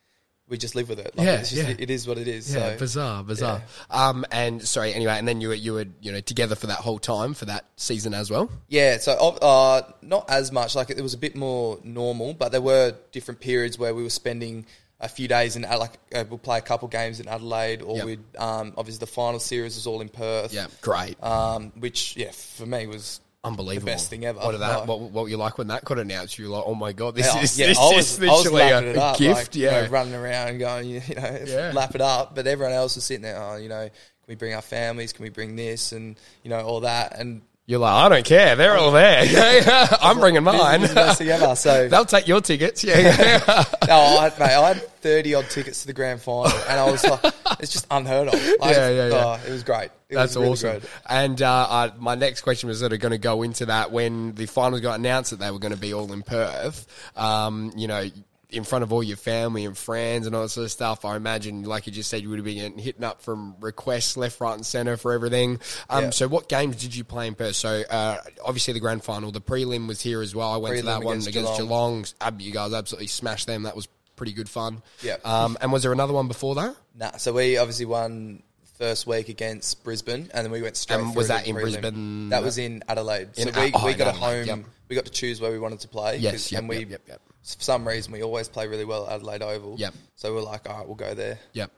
we 0.51 0.57
just 0.59 0.75
live 0.75 0.87
with 0.89 0.99
it. 0.99 1.17
Like, 1.17 1.25
Yeah, 1.25 1.37
just, 1.37 1.53
yeah. 1.53 1.69
it 1.79 1.89
is 1.89 2.05
what 2.07 2.19
it 2.19 2.27
is. 2.27 2.53
Yeah, 2.53 2.73
so 2.73 2.77
bizarre, 2.77 3.23
bizarre. 3.23 3.63
Um, 3.89 4.23
and 4.31 4.61
sorry, 4.67 4.93
anyway, 4.93 5.13
and 5.17 5.27
then 5.27 5.41
you 5.41 5.47
were 5.47 5.55
you 5.55 5.73
were 5.73 5.85
you 6.01 6.11
know 6.11 6.19
together 6.19 6.53
for 6.53 6.67
that 6.67 6.77
whole 6.79 6.99
time 6.99 7.33
for 7.33 7.45
that 7.45 7.65
season 7.77 8.13
as 8.13 8.29
well. 8.29 8.51
yeah, 8.67 8.97
so 8.97 9.13
uh, 9.13 9.81
not 10.03 10.29
as 10.29 10.51
much. 10.51 10.75
Like 10.75 10.91
it 10.91 11.01
was 11.01 11.15
a 11.15 11.17
bit 11.17 11.35
more 11.35 11.79
normal, 11.83 12.33
but 12.35 12.51
there 12.51 12.61
were 12.61 12.93
different 13.11 13.39
periods 13.39 13.79
where 13.79 13.95
we 13.95 14.03
were 14.03 14.09
spending 14.11 14.65
a 14.99 15.09
few 15.09 15.27
days 15.27 15.55
in 15.55 15.63
like 15.63 15.97
uh, 16.13 16.23
we'll 16.29 16.37
play 16.37 16.59
a 16.59 16.61
couple 16.61 16.87
games 16.87 17.19
in 17.19 17.27
Adelaide, 17.27 17.81
or 17.81 17.95
Yep. 17.97 18.05
we'd 18.05 18.37
um, 18.37 18.73
obviously 18.77 18.99
the 18.99 19.11
final 19.11 19.39
series 19.39 19.73
was 19.75 19.87
all 19.87 19.99
in 20.01 20.09
Perth. 20.09 20.53
Yeah, 20.53 20.67
great, 20.81 21.15
Um, 21.23 21.71
which 21.79 22.15
yeah, 22.17 22.29
for 22.31 22.67
me 22.67 22.85
was 22.85 23.19
unbelievable, 23.43 23.85
the 23.87 23.91
best 23.91 24.09
thing 24.09 24.25
ever. 24.25 24.39
What 24.39 24.51
did 24.51 24.61
that? 24.61 24.87
What, 24.87 24.99
what 24.99 25.25
you 25.29 25.37
like 25.37 25.57
when 25.57 25.67
that 25.67 25.83
got 25.85 25.99
announced? 25.99 26.37
You 26.37 26.45
were 26.49 26.57
like, 26.57 26.63
oh 26.65 26.75
my 26.75 26.93
god, 26.93 27.15
this 27.15 27.33
Yeah, 27.33 27.41
is 27.41 27.59
yeah, 27.59 27.67
this 27.67 27.79
I 27.79 27.89
is 27.89 27.95
was, 27.95 28.19
I 28.21 28.31
was 28.31 28.51
literally 28.51 28.95
a, 28.95 29.01
up, 29.01 29.17
gift. 29.17 29.35
like, 29.35 29.55
you 29.55 29.63
yeah, 29.65 29.81
know, 29.81 29.87
running 29.89 30.13
around 30.15 30.49
and 30.49 30.59
going, 30.59 30.87
you 30.89 31.01
you 31.07 31.15
know, 31.15 31.39
Yeah. 31.45 31.71
lap 31.73 31.95
it 31.95 32.01
up. 32.01 32.35
But 32.35 32.47
everyone 32.47 32.73
else 32.73 32.95
was 32.95 33.03
sitting 33.05 33.23
there, 33.23 33.41
oh, 33.41 33.55
you 33.57 33.69
know, 33.69 33.83
can 33.87 34.27
we 34.27 34.35
bring 34.35 34.53
our 34.53 34.61
families? 34.61 35.13
Can 35.13 35.23
we 35.23 35.29
bring 35.29 35.55
this? 35.55 35.91
And 35.91 36.15
you 36.43 36.49
know, 36.49 36.59
all 36.61 36.81
that. 36.81 37.17
And 37.17 37.41
you're 37.67 37.79
like, 37.79 37.93
I 37.93 38.09
don't 38.09 38.25
care. 38.25 38.55
They're 38.55 38.75
all 38.77 38.91
there. 38.91 39.23
I'm 40.01 40.19
bringing 40.19 40.43
mine. 40.43 40.81
this 40.81 40.89
is 40.89 40.95
the 40.95 41.01
best 41.01 41.21
ever. 41.21 41.55
So 41.55 41.87
They'll 41.89 42.05
take 42.05 42.27
your 42.27 42.41
tickets. 42.41 42.83
Yeah, 42.83 42.99
yeah. 42.99 43.63
no, 43.87 43.95
I, 43.95 44.23
had- 44.29 44.39
mate, 44.39 44.45
I 44.55 44.67
had 44.73 44.87
thirty 45.01 45.33
odd 45.35 45.49
tickets 45.49 45.81
to 45.81 45.87
the 45.87 45.93
grand 45.93 46.21
final, 46.21 46.47
and 46.47 46.79
I 46.79 46.89
was 46.91 47.03
like, 47.03 47.23
it's 47.59 47.71
just 47.71 47.87
unheard 47.89 48.27
of. 48.27 48.33
Like, 48.33 48.75
Yeah, 48.75 48.89
yeah, 48.89 49.07
yeah. 49.07 49.23
oh, 49.25 49.39
it 49.47 49.51
was 49.51 49.63
great. 49.63 49.91
It 50.09 50.15
That's 50.15 50.35
was 50.35 50.63
really 50.63 50.75
awesome. 50.77 50.89
And 51.09 51.41
uh, 51.41 51.67
uh, 51.69 51.89
my 51.97 52.15
next 52.15 52.41
question 52.41 52.67
was 52.67 52.79
sort 52.79 52.91
of 52.93 52.99
going 52.99 53.11
to 53.13 53.17
go 53.17 53.43
into 53.43 53.67
that 53.67 53.91
when 53.91 54.33
the 54.35 54.45
finals 54.45 54.81
got 54.81 54.99
announced 54.99 55.31
that 55.31 55.39
they 55.39 55.49
were 55.51 55.59
going 55.59 55.73
to 55.73 55.79
be 55.79 55.93
all 55.93 56.11
in 56.11 56.21
Perth. 56.23 56.85
Um, 57.15 57.71
you 57.77 57.87
know, 57.87 58.03
in 58.51 58.63
front 58.63 58.83
of 58.83 58.91
all 58.91 59.01
your 59.01 59.17
family 59.17 59.65
and 59.65 59.77
friends 59.77 60.27
and 60.27 60.35
all 60.35 60.41
that 60.43 60.49
sort 60.49 60.65
of 60.65 60.71
stuff. 60.71 61.05
I 61.05 61.15
imagine, 61.15 61.63
like 61.63 61.87
you 61.87 61.93
just 61.93 62.09
said, 62.09 62.21
you 62.21 62.29
would 62.29 62.37
have 62.39 62.45
been 62.45 62.57
getting 62.57 62.77
hitting 62.77 63.03
up 63.03 63.21
from 63.21 63.55
requests 63.59 64.17
left, 64.17 64.41
right, 64.41 64.53
and 64.53 64.65
centre 64.65 64.97
for 64.97 65.13
everything. 65.13 65.59
Um, 65.89 66.05
Yeah. 66.05 66.09
So, 66.11 66.27
what 66.27 66.49
games 66.49 66.75
did 66.75 66.95
you 66.95 67.03
play 67.03 67.27
in 67.27 67.35
Perth? 67.35 67.55
So, 67.55 67.83
uh, 67.89 68.17
obviously 68.43 68.73
the 68.73 68.79
grand 68.79 69.03
final, 69.03 69.31
the 69.31 69.41
prelim 69.41 69.87
was 69.87 70.01
here 70.01 70.21
as 70.21 70.35
well. 70.35 70.51
I 70.51 70.57
went 70.57 70.75
to 70.77 70.83
Prelim 70.83 70.85
that 70.85 71.03
one 71.03 71.13
against 71.13 71.27
against 71.29 71.57
Geelong. 71.57 72.05
Geelong. 72.19 72.39
You 72.39 72.51
guys 72.51 72.73
absolutely 72.73 73.07
smashed 73.07 73.47
them. 73.47 73.63
That 73.63 73.75
was 73.75 73.87
pretty 74.15 74.33
good 74.33 74.49
fun. 74.49 74.83
Yep. 75.01 75.25
Um, 75.25 75.57
and 75.61 75.71
was 75.71 75.83
there 75.83 75.93
another 75.93 76.13
one 76.13 76.27
before 76.27 76.55
that? 76.55 76.75
Nah, 76.95 77.17
so 77.17 77.33
we 77.33 77.57
obviously 77.57 77.85
won 77.85 78.43
first 78.77 79.07
week 79.07 79.29
against 79.29 79.83
Brisbane, 79.83 80.29
and 80.33 80.43
then 80.45 80.51
we 80.51 80.61
went 80.61 80.75
straight. 80.75 80.99
And 80.99 81.15
was 81.15 81.29
that 81.29 81.47
in 81.47 81.55
prelim. 81.55 81.61
Brisbane? 81.61 82.29
That 82.29 82.43
was 82.43 82.57
in 82.57 82.83
Adelaide. 82.87 83.29
In 83.37 83.53
so 83.53 83.59
we, 83.61 83.67
Ad- 83.67 83.71
oh, 83.75 83.85
we 83.85 83.91
in 83.93 83.97
got 83.97 84.07
a 84.15 84.17
home. 84.17 84.45
yep. 84.45 84.59
We 84.91 84.95
got 84.95 85.05
to 85.05 85.11
choose 85.11 85.39
where 85.39 85.51
we 85.53 85.57
wanted 85.57 85.79
to 85.79 85.87
play. 85.87 86.17
Yes, 86.17 86.51
yep, 86.51 86.59
and 86.59 86.67
we, 86.67 86.79
yep, 86.79 86.89
yep, 86.89 87.01
yep. 87.07 87.21
for 87.43 87.63
some 87.63 87.87
reason, 87.87 88.11
we 88.11 88.23
always 88.23 88.49
play 88.49 88.67
really 88.67 88.83
well 88.83 89.07
at 89.07 89.13
Adelaide 89.13 89.41
Oval. 89.41 89.75
Yep. 89.79 89.93
So 90.17 90.35
we're 90.35 90.41
like, 90.41 90.69
all 90.69 90.77
right, 90.79 90.85
we'll 90.85 90.97
go 90.97 91.13
there. 91.13 91.39
Yep. 91.53 91.71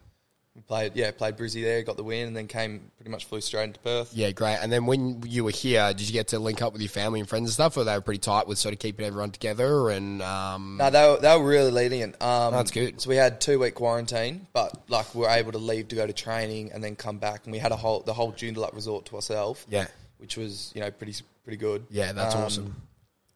We 0.56 0.62
played, 0.64 0.96
yeah, 0.96 1.12
played 1.12 1.38
Brizzy 1.38 1.62
there, 1.64 1.84
got 1.84 1.96
the 1.96 2.04
win, 2.04 2.28
and 2.30 2.36
then 2.36 2.48
came 2.48 2.90
pretty 2.98 3.12
much 3.12 3.26
flew 3.26 3.40
straight 3.40 3.66
into 3.66 3.80
Perth. 3.82 4.16
Yeah, 4.16 4.32
great. 4.32 4.58
And 4.64 4.72
then 4.72 4.88
when 4.88 5.22
you 5.28 5.44
were 5.44 5.52
here, 5.52 5.94
did 5.94 6.02
you 6.08 6.12
get 6.14 6.30
to 6.30 6.40
link 6.40 6.64
up 6.64 6.74
with 6.74 6.82
your 6.82 6.90
family 6.90 7.20
and 7.20 7.30
friends 7.30 7.50
and 7.50 7.54
stuff, 7.54 7.78
or 7.78 7.84
they 7.84 7.94
were 7.94 8.02
pretty 8.02 8.18
tight 8.20 8.48
with 8.48 8.58
sort 8.58 8.74
of 8.74 8.80
keeping 8.80 9.06
everyone 9.06 9.30
together? 9.30 9.90
And 9.92 10.20
um, 10.24 10.78
No, 10.80 10.90
they 10.90 11.08
were, 11.08 11.18
they 11.20 11.38
were 11.38 11.48
really 11.48 11.70
lenient. 11.72 12.20
Um, 12.20 12.52
That's 12.52 12.72
good. 12.72 13.00
So 13.00 13.12
we 13.12 13.16
had 13.16 13.40
two 13.42 13.60
week 13.60 13.76
quarantine, 13.76 14.48
but 14.54 14.76
like 14.90 15.14
we 15.14 15.22
were 15.22 15.30
able 15.30 15.52
to 15.52 15.60
leave 15.60 15.88
to 15.90 15.96
go 15.96 16.08
to 16.08 16.14
training 16.14 16.72
and 16.72 16.84
then 16.84 16.96
come 16.96 17.20
back, 17.20 17.42
and 17.44 17.52
we 17.52 17.60
had 17.60 17.72
a 17.72 17.76
whole 17.78 18.00
the 18.00 18.14
whole 18.14 18.32
Joondalup 18.34 18.74
resort 18.74 19.06
to 19.06 19.16
ourselves. 19.18 19.64
Yeah. 19.70 19.86
which 20.18 20.36
was 20.38 20.72
you 20.74 20.82
know 20.82 20.90
pretty 20.90 21.14
pretty 21.44 21.58
good. 21.58 21.86
yeah, 21.90 22.14
that's 22.14 22.34
Um, 22.36 22.42
awesome. 22.44 22.76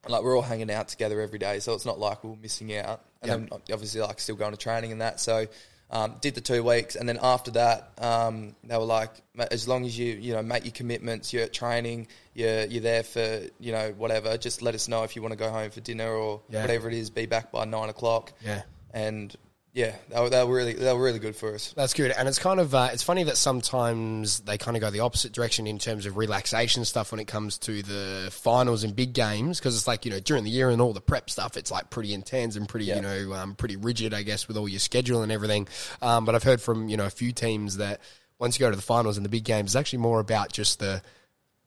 Like 0.08 0.24
we're 0.24 0.36
all 0.36 0.42
hanging 0.42 0.72
out 0.72 0.88
together 0.88 1.20
every 1.22 1.40
day, 1.40 1.60
so 1.60 1.74
it's 1.74 1.86
not 1.86 2.00
like 2.00 2.24
we're 2.24 2.36
missing 2.36 2.76
out. 2.78 3.02
And 3.22 3.30
Yep. 3.30 3.50
then 3.50 3.60
obviously 3.74 4.02
like 4.02 4.20
still 4.20 4.36
going 4.36 4.52
to 4.52 4.58
training 4.58 4.92
and 4.92 5.02
that. 5.02 5.20
So 5.20 5.48
um, 5.90 6.16
did 6.22 6.36
the 6.36 6.42
two 6.42 6.64
weeks, 6.64 6.96
and 6.96 7.08
then 7.08 7.18
after 7.22 7.52
that, 7.52 7.92
um, 7.98 8.56
they 8.64 8.76
were 8.78 8.84
like, 8.84 9.10
as 9.52 9.68
long 9.68 9.86
as 9.86 9.98
you 9.98 10.14
you 10.16 10.34
know 10.34 10.42
make 10.44 10.66
your 10.66 10.74
commitments, 10.74 11.32
you're 11.34 11.44
at 11.44 11.54
training, 11.54 12.08
you're 12.34 12.66
you're 12.66 12.82
there 12.82 13.04
for 13.04 13.42
you 13.60 13.72
know 13.72 13.94
whatever. 13.98 14.38
Just 14.38 14.62
let 14.62 14.76
us 14.76 14.88
know 14.88 15.04
if 15.04 15.16
you 15.16 15.22
want 15.22 15.32
to 15.32 15.38
go 15.38 15.50
home 15.50 15.70
for 15.72 15.80
dinner 15.82 16.10
or 16.14 16.42
Yeah. 16.50 16.62
whatever 16.62 16.88
it 16.90 16.94
is. 16.94 17.10
Be 17.10 17.26
back 17.26 17.52
by 17.52 17.66
nine 17.66 17.90
o'clock. 17.90 18.34
Yeah. 18.46 18.64
and 18.94 19.36
yeah, 19.78 19.96
they 20.10 20.20
were, 20.20 20.30
they 20.32 20.44
were 20.44 20.56
really 20.56 20.74
they 20.74 20.92
were 20.92 21.04
really 21.04 21.20
good 21.20 21.36
for 21.36 21.54
us. 21.54 21.72
That's 21.78 21.94
good, 21.94 22.10
and 22.10 22.28
it's 22.28 22.40
kind 22.40 22.60
of 22.60 22.74
uh, 22.74 22.90
it's 22.92 23.04
funny 23.04 23.24
that 23.26 23.38
sometimes 23.38 24.40
they 24.40 24.58
kind 24.58 24.76
of 24.76 24.82
go 24.82 24.90
the 24.90 25.02
opposite 25.02 25.34
direction 25.34 25.68
in 25.68 25.78
terms 25.78 26.08
of 26.08 26.18
relaxation 26.18 26.84
stuff 26.84 27.12
when 27.12 27.20
it 27.20 27.28
comes 27.28 27.60
to 27.60 27.84
the 27.84 28.30
finals 28.32 28.84
and 28.84 28.96
big 28.96 29.14
games 29.14 29.60
because 29.60 29.78
it's 29.78 29.86
like 29.88 30.04
you 30.04 30.10
know 30.10 30.20
during 30.20 30.44
the 30.44 30.50
year 30.50 30.72
and 30.72 30.82
all 30.82 30.94
the 30.94 31.00
prep 31.02 31.30
stuff 31.30 31.58
it's 31.58 31.70
like 31.70 31.92
pretty 31.92 32.16
intense 32.16 32.56
and 32.56 32.68
pretty 32.68 32.86
Yeah. 32.86 32.96
you 32.96 33.02
know 33.04 33.34
um, 33.34 33.54
pretty 33.54 33.76
rigid 33.76 34.16
I 34.16 34.24
guess 34.24 34.48
with 34.48 34.58
all 34.58 34.68
your 34.68 34.80
schedule 34.80 35.22
and 35.22 35.32
everything. 35.32 35.68
Um, 36.02 36.26
but 36.26 36.34
I've 36.34 36.42
heard 36.44 36.60
from 36.60 36.90
you 36.90 36.98
know 36.98 37.06
a 37.06 37.12
few 37.12 37.32
teams 37.32 37.78
that 37.78 38.02
once 38.40 38.58
you 38.58 38.66
go 38.66 38.72
to 38.72 38.76
the 38.76 38.82
finals 38.82 39.18
and 39.18 39.26
the 39.26 39.30
big 39.30 39.44
games, 39.44 39.70
it's 39.70 39.76
actually 39.76 40.00
more 40.00 40.20
about 40.20 40.52
just 40.52 40.80
the 40.80 41.04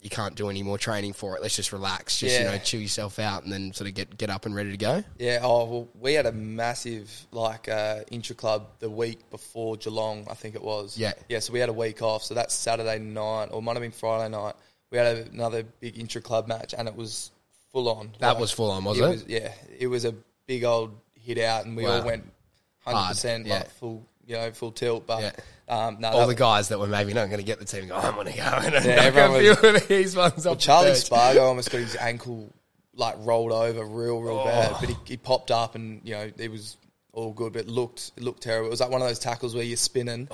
you 0.02 0.08
can't 0.08 0.34
do 0.34 0.48
any 0.48 0.62
more 0.62 0.78
training 0.78 1.12
for 1.12 1.36
it. 1.36 1.42
Let's 1.42 1.56
just 1.56 1.72
relax, 1.72 2.18
just 2.18 2.38
you 2.38 2.44
know 2.44 2.56
chill 2.58 2.80
yourself 2.80 3.18
out 3.18 3.44
and 3.44 3.52
then 3.52 3.72
sort 3.72 3.88
of 3.88 3.94
get 3.94 4.16
get 4.16 4.30
up 4.30 4.46
and 4.46 4.54
ready 4.54 4.70
to 4.70 4.76
go. 4.76 5.04
Yeah, 5.18 5.40
oh 5.42 5.64
well, 5.66 5.88
we 6.00 6.14
had 6.14 6.26
a 6.26 6.32
massive 6.32 7.10
like 7.32 7.68
uh, 7.68 8.00
intra 8.10 8.34
club 8.34 8.68
the 8.78 8.88
week 8.88 9.28
before 9.30 9.76
Geelong, 9.76 10.26
I 10.30 10.34
think 10.34 10.54
it 10.54 10.62
was. 10.62 10.96
Yeah. 10.96 11.12
yeah. 11.28 11.40
So 11.40 11.52
we 11.52 11.60
had 11.60 11.68
a 11.68 11.74
week 11.74 12.00
off. 12.02 12.22
So 12.24 12.34
that's 12.34 12.54
Saturday 12.54 12.98
night, 12.98 13.48
or 13.50 13.58
it 13.58 13.62
might 13.62 13.74
have 13.74 13.82
been 13.82 13.90
Friday 13.90 14.30
night. 14.30 14.54
We 14.90 14.98
had 14.98 15.06
a, 15.18 15.26
another 15.30 15.64
big 15.80 15.98
intra 15.98 16.20
club 16.20 16.48
match, 16.48 16.74
and 16.76 16.88
it 16.88 16.96
was 16.96 17.30
full 17.70 17.88
on. 17.88 18.12
That 18.20 18.38
was 18.40 18.50
full 18.50 18.70
on, 18.70 18.84
was 18.84 18.98
it? 18.98 19.02
Was, 19.02 19.24
yeah, 19.28 19.52
it 19.78 19.86
was 19.86 20.04
a 20.04 20.14
big 20.46 20.64
old 20.64 20.98
hit 21.14 21.38
out, 21.38 21.66
and 21.66 21.76
we 21.76 21.84
Wow. 21.84 21.98
all 22.00 22.04
went 22.06 22.30
hundred 22.80 23.08
percent 23.08 23.46
yeah. 23.46 23.58
like 23.58 23.70
full, 23.70 24.06
you 24.26 24.36
know, 24.36 24.50
full 24.52 24.72
tilt. 24.72 25.06
But 25.06 25.22
Yeah. 25.22 25.32
Um, 25.70 25.96
no, 26.00 26.08
All 26.08 26.20
that- 26.20 26.26
the 26.26 26.34
guys 26.34 26.68
that 26.68 26.78
were 26.78 26.86
maybe 26.86 27.14
not 27.14 27.26
going 27.28 27.38
to 27.40 27.46
get 27.46 27.58
the 27.58 27.64
team 27.64 27.88
go, 27.88 27.94
I'm 27.96 28.14
going 28.14 28.26
to 28.26 28.36
go 28.36 28.42
and 28.42 28.74
knock 28.74 28.84
everyone 28.86 29.36
a 29.36 29.54
few 29.56 29.68
of 29.70 29.88
these 29.88 30.16
ones 30.16 30.42
the 30.42 30.54
Charlie. 30.56 30.94
Spargo 30.94 31.42
almost 31.44 31.70
got 31.70 31.78
his 31.78 31.96
ankle 31.96 32.52
like 32.94 33.14
rolled 33.20 33.52
over 33.52 33.84
real, 33.84 34.20
real 34.20 34.40
Oh. 34.40 34.44
bad. 34.44 34.76
But 34.80 34.88
he, 34.90 34.96
he 35.04 35.16
popped 35.16 35.50
up 35.50 35.74
and 35.76 36.00
you 36.04 36.14
know 36.14 36.30
it 36.36 36.50
was 36.50 36.76
all 37.12 37.32
good, 37.32 37.52
but 37.54 37.60
it 37.62 37.68
looked 37.68 38.12
it 38.16 38.22
looked 38.22 38.42
terrible. 38.42 38.66
It 38.66 38.70
was 38.70 38.80
like 38.80 38.90
one 38.90 39.00
of 39.02 39.08
those 39.08 39.18
tackles 39.18 39.54
where 39.54 39.64
you're 39.64 39.76
spinning, 39.76 40.28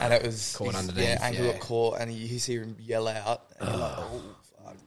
and 0.00 0.12
it 0.12 0.22
was 0.24 0.54
Caught 0.56 0.74
underneath, 0.76 1.04
Yeah, 1.04 1.18
ankle 1.20 1.44
yeah. 1.46 1.52
got 1.52 1.60
caught, 1.60 2.00
and 2.00 2.12
you, 2.12 2.26
you 2.26 2.38
hear 2.38 2.62
him 2.62 2.76
yell 2.80 3.08
out, 3.08 3.42
and 3.60 3.68
you're 3.70 3.78
like, 3.78 3.98
oh, 3.98 4.22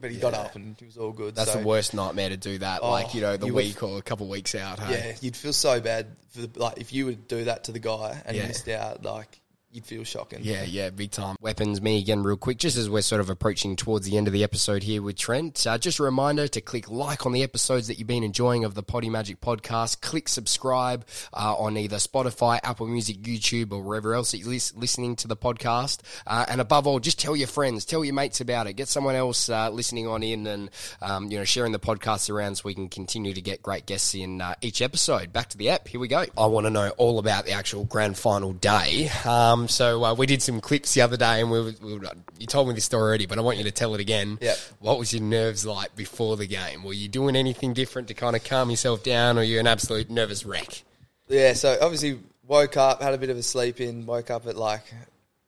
but 0.00 0.10
he 0.10 0.18
got 0.18 0.34
up 0.34 0.56
and 0.56 0.76
he 0.78 0.84
was 0.86 0.96
all 0.98 1.12
good. 1.12 1.34
That's 1.36 1.52
so, 1.52 1.60
the 1.60 1.66
worst 1.66 1.94
nightmare 1.94 2.28
to 2.30 2.36
do 2.36 2.58
that. 2.58 2.82
like 2.82 3.14
you 3.14 3.20
know, 3.20 3.36
the 3.36 3.46
you 3.46 3.54
would- 3.54 3.64
week 3.64 3.82
or 3.82 3.98
a 3.98 4.02
couple 4.02 4.26
of 4.26 4.30
weeks 4.30 4.54
out. 4.54 4.78
Hey? 4.80 5.10
Yeah, 5.10 5.16
you'd 5.20 5.36
feel 5.36 5.52
so 5.52 5.80
bad 5.80 6.06
for 6.30 6.42
the, 6.42 6.50
like 6.58 6.78
if 6.78 6.92
you 6.92 7.06
would 7.06 7.28
do 7.28 7.44
that 7.44 7.64
to 7.64 7.72
the 7.72 7.78
guy 7.78 8.20
and 8.26 8.36
Yeah. 8.36 8.46
missed 8.48 8.68
out, 8.68 9.04
like 9.04 9.40
you'd 9.76 9.86
feel 9.86 10.02
shocking. 10.02 10.40
Yeah, 10.42 10.64
yeah, 10.64 10.90
big 10.90 11.10
time. 11.10 11.36
Weapons, 11.40 11.80
me 11.80 11.98
again, 11.98 12.22
real 12.22 12.36
quick, 12.36 12.56
just 12.56 12.76
as 12.76 12.88
we're 12.88 13.02
sort 13.02 13.20
of 13.20 13.28
approaching 13.30 13.76
towards 13.76 14.06
the 14.06 14.16
end 14.16 14.26
of 14.26 14.32
the 14.32 14.42
episode 14.42 14.82
here 14.82 15.02
with 15.02 15.16
Trent. 15.16 15.66
Uh, 15.66 15.76
just 15.78 15.98
a 15.98 16.02
reminder 16.02 16.48
to 16.48 16.60
click 16.60 16.90
like 16.90 17.26
on 17.26 17.32
the 17.32 17.42
episodes 17.42 17.86
that 17.86 17.98
you've 17.98 18.08
been 18.08 18.24
enjoying 18.24 18.64
of 18.64 18.74
the 18.74 18.82
Poddy 18.82 19.08
Majic 19.08 19.38
podcast. 19.38 20.00
Click 20.00 20.28
subscribe 20.28 21.06
uh, 21.34 21.54
on 21.56 21.76
either 21.76 21.96
Spotify, 21.96 22.58
Apple 22.64 22.86
Music, 22.86 23.20
YouTube, 23.22 23.70
or 23.70 23.82
wherever 23.82 24.14
else 24.14 24.32
that 24.32 24.38
you're 24.38 24.48
lis- 24.48 24.74
listening 24.74 25.14
to 25.16 25.28
the 25.28 25.36
podcast. 25.36 26.00
Uh, 26.26 26.46
and 26.48 26.60
above 26.60 26.86
all, 26.86 26.98
just 26.98 27.20
tell 27.20 27.36
your 27.36 27.46
friends, 27.46 27.84
tell 27.84 28.02
your 28.04 28.14
mates 28.14 28.40
about 28.40 28.66
it. 28.66 28.72
Get 28.72 28.88
someone 28.88 29.14
else 29.14 29.50
uh, 29.50 29.68
listening 29.70 30.06
on 30.06 30.22
in 30.22 30.46
and 30.46 30.70
um, 31.02 31.30
you 31.30 31.38
know 31.38 31.44
sharing 31.44 31.72
the 31.72 31.78
podcast 31.78 32.30
around 32.30 32.56
so 32.56 32.62
we 32.64 32.74
can 32.74 32.88
continue 32.88 33.34
to 33.34 33.42
get 33.42 33.62
great 33.62 33.84
guests 33.84 34.14
in 34.14 34.40
uh, 34.40 34.54
each 34.62 34.80
episode. 34.80 35.34
Back 35.34 35.50
to 35.50 35.58
the 35.58 35.68
app. 35.68 35.86
Here 35.86 36.00
we 36.00 36.08
go. 36.08 36.24
I 36.38 36.46
want 36.46 36.64
to 36.64 36.70
know 36.70 36.88
all 36.96 37.18
about 37.18 37.44
the 37.44 37.52
actual 37.52 37.84
grand 37.84 38.16
final 38.16 38.54
day. 38.54 39.10
Um, 39.26 39.65
Um, 39.66 39.68
so 39.68 40.04
uh, 40.04 40.14
we 40.14 40.26
did 40.26 40.42
some 40.42 40.60
clips 40.60 40.94
the 40.94 41.00
other 41.00 41.16
day, 41.16 41.40
and 41.40 41.50
we, 41.50 41.60
were, 41.60 41.72
we 41.82 41.98
were, 41.98 42.06
you 42.38 42.46
told 42.46 42.68
me 42.68 42.74
this 42.74 42.84
story 42.84 43.02
already, 43.02 43.26
but 43.26 43.36
I 43.36 43.40
want 43.40 43.58
you 43.58 43.64
to 43.64 43.72
tell 43.72 43.94
it 43.94 44.00
again. 44.00 44.38
Yep. 44.40 44.58
What 44.78 44.98
was 44.98 45.12
your 45.12 45.22
nerves 45.22 45.66
like 45.66 45.96
before 45.96 46.36
the 46.36 46.46
game? 46.46 46.84
Were 46.84 46.92
you 46.92 47.08
doing 47.08 47.34
anything 47.34 47.74
different 47.74 48.08
to 48.08 48.14
kind 48.14 48.36
of 48.36 48.44
calm 48.44 48.70
yourself 48.70 49.02
down, 49.02 49.38
or 49.38 49.42
you 49.42 49.58
an 49.58 49.66
absolute 49.66 50.08
nervous 50.08 50.46
wreck? 50.46 50.84
Yeah, 51.28 51.54
so 51.54 51.76
obviously 51.80 52.20
woke 52.46 52.76
up, 52.76 53.02
had 53.02 53.12
a 53.12 53.18
bit 53.18 53.30
of 53.30 53.36
a 53.36 53.42
sleep 53.42 53.80
in, 53.80 54.06
woke 54.06 54.30
up 54.30 54.46
at 54.46 54.56
like 54.56 54.84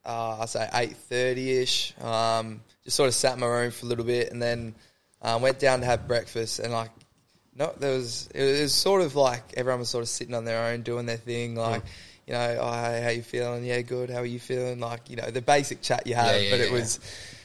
uh, 0.04 0.38
I 0.40 0.46
say 0.46 0.68
eight 0.74 0.96
thirty 0.96 1.58
ish. 1.58 1.94
Um, 2.00 2.60
just 2.82 2.96
sort 2.96 3.08
of 3.08 3.14
sat 3.14 3.34
in 3.34 3.40
my 3.40 3.46
room 3.46 3.70
for 3.70 3.86
a 3.86 3.88
little 3.88 4.04
bit, 4.04 4.32
and 4.32 4.42
then 4.42 4.74
um, 5.22 5.42
went 5.42 5.60
down 5.60 5.80
to 5.80 5.86
have 5.86 6.08
breakfast. 6.08 6.58
And 6.58 6.72
like, 6.72 6.90
no, 7.54 7.72
there 7.78 7.94
was 7.94 8.28
it 8.34 8.62
was 8.62 8.74
sort 8.74 9.02
of 9.02 9.14
like 9.14 9.54
everyone 9.56 9.78
was 9.78 9.90
sort 9.90 10.02
of 10.02 10.08
sitting 10.08 10.34
on 10.34 10.44
their 10.44 10.64
own, 10.64 10.82
doing 10.82 11.06
their 11.06 11.16
thing. 11.16 11.54
Like, 11.54 11.84
you 12.28 12.34
know, 12.34 12.58
oh, 12.60 12.72
hey, 12.72 13.00
how 13.02 13.08
you 13.08 13.22
feeling? 13.22 13.64
Yeah, 13.64 13.80
good. 13.80 14.10
How 14.10 14.18
are 14.18 14.26
you 14.26 14.38
feeling? 14.38 14.80
Like, 14.80 15.08
you 15.08 15.16
know, 15.16 15.30
the 15.30 15.40
basic 15.40 15.80
chat 15.80 16.06
you 16.06 16.14
have. 16.14 16.34
Yeah, 16.34 16.40
yeah, 16.42 16.50
but 16.50 16.60
it 16.60 16.68
yeah. 16.68 16.78
was. 16.78 16.96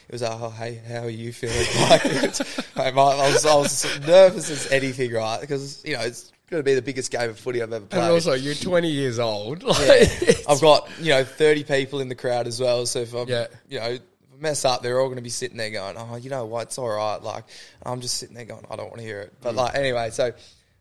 It 0.06 0.12
was 0.12 0.20
like, 0.20 0.38
oh, 0.38 0.50
hey, 0.50 0.82
how 0.86 1.00
are 1.04 1.08
you 1.08 1.32
feeling? 1.32 1.56
Like, 2.76 2.94
I 2.94 3.30
was, 3.30 3.46
I 3.46 3.54
was 3.54 4.00
nervous 4.06 4.50
as 4.50 4.70
anything, 4.70 5.12
right? 5.12 5.40
Because 5.40 5.82
you 5.84 5.96
know 5.96 6.02
it's 6.02 6.30
going 6.50 6.60
to 6.60 6.64
be 6.64 6.74
the 6.74 6.82
biggest 6.82 7.10
game 7.10 7.30
of 7.30 7.38
footy 7.38 7.62
I've 7.62 7.72
ever 7.72 7.86
played. 7.86 8.02
And 8.02 8.12
also, 8.12 8.32
you're 8.34 8.54
20 8.54 8.90
years 8.90 9.18
old. 9.18 9.62
Yeah. 9.62 10.04
I've 10.48 10.60
got 10.60 10.90
you 11.00 11.10
know 11.10 11.24
thirty 11.24 11.64
people 11.64 12.00
in 12.00 12.08
the 12.08 12.14
crowd 12.14 12.46
as 12.46 12.60
well. 12.60 12.84
So 12.84 13.00
if 13.00 13.14
I 13.14 13.22
Yeah. 13.22 13.46
you 13.68 13.78
know 13.80 13.98
mess 14.38 14.64
up, 14.66 14.82
they're 14.82 15.00
all 15.00 15.06
going 15.06 15.16
to 15.16 15.22
be 15.22 15.30
sitting 15.30 15.56
there 15.56 15.70
going, 15.70 15.96
"Oh, 15.96 16.16
you 16.16 16.28
know 16.28 16.44
what? 16.44 16.64
It's 16.64 16.78
all 16.78 16.88
right." 16.88 17.22
Like 17.22 17.44
I'm 17.82 18.02
just 18.02 18.18
sitting 18.18 18.34
there 18.34 18.44
going, 18.44 18.66
"I 18.70 18.76
don't 18.76 18.88
want 18.88 18.98
to 18.98 19.04
hear 19.06 19.20
it." 19.20 19.30
Mm. 19.30 19.42
But 19.42 19.54
like 19.54 19.74
anyway, 19.76 20.10
so 20.10 20.32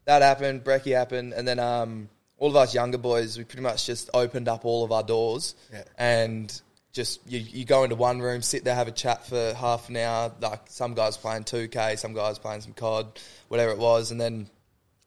that 0.05 0.21
happened. 0.21 0.63
Brecky 0.65 0.93
happened, 0.93 1.33
and 1.33 1.47
then 1.47 1.59
um, 1.59 2.09
all 2.43 2.49
of 2.49 2.55
us 2.57 2.73
younger 2.75 2.97
boys, 2.97 3.37
we 3.37 3.43
pretty 3.45 3.63
much 3.63 3.85
just 3.85 4.09
opened 4.13 4.49
up 4.49 4.65
all 4.65 4.83
of 4.83 4.91
our 4.91 5.03
doors 5.03 5.55
Yeah. 5.71 5.83
and. 5.97 6.61
Just 6.91 7.21
you, 7.27 7.39
you 7.39 7.65
go 7.65 7.83
into 7.83 7.95
one 7.95 8.19
room, 8.19 8.43
sit 8.43 8.63
there, 8.65 8.75
have 8.75 8.87
a 8.87 8.91
chat 8.91 9.25
for 9.25 9.55
half 9.55 9.89
an 9.89 9.97
hour. 9.97 10.31
Like 10.39 10.61
some 10.67 10.93
guys 10.93 11.17
playing 11.17 11.45
two 11.45 11.67
K, 11.67 11.95
some 11.95 12.13
guys 12.13 12.37
playing 12.37 12.61
some 12.61 12.73
COD, 12.73 13.19
whatever 13.47 13.71
it 13.71 13.79
was, 13.79 14.11
and 14.11 14.21
then 14.21 14.47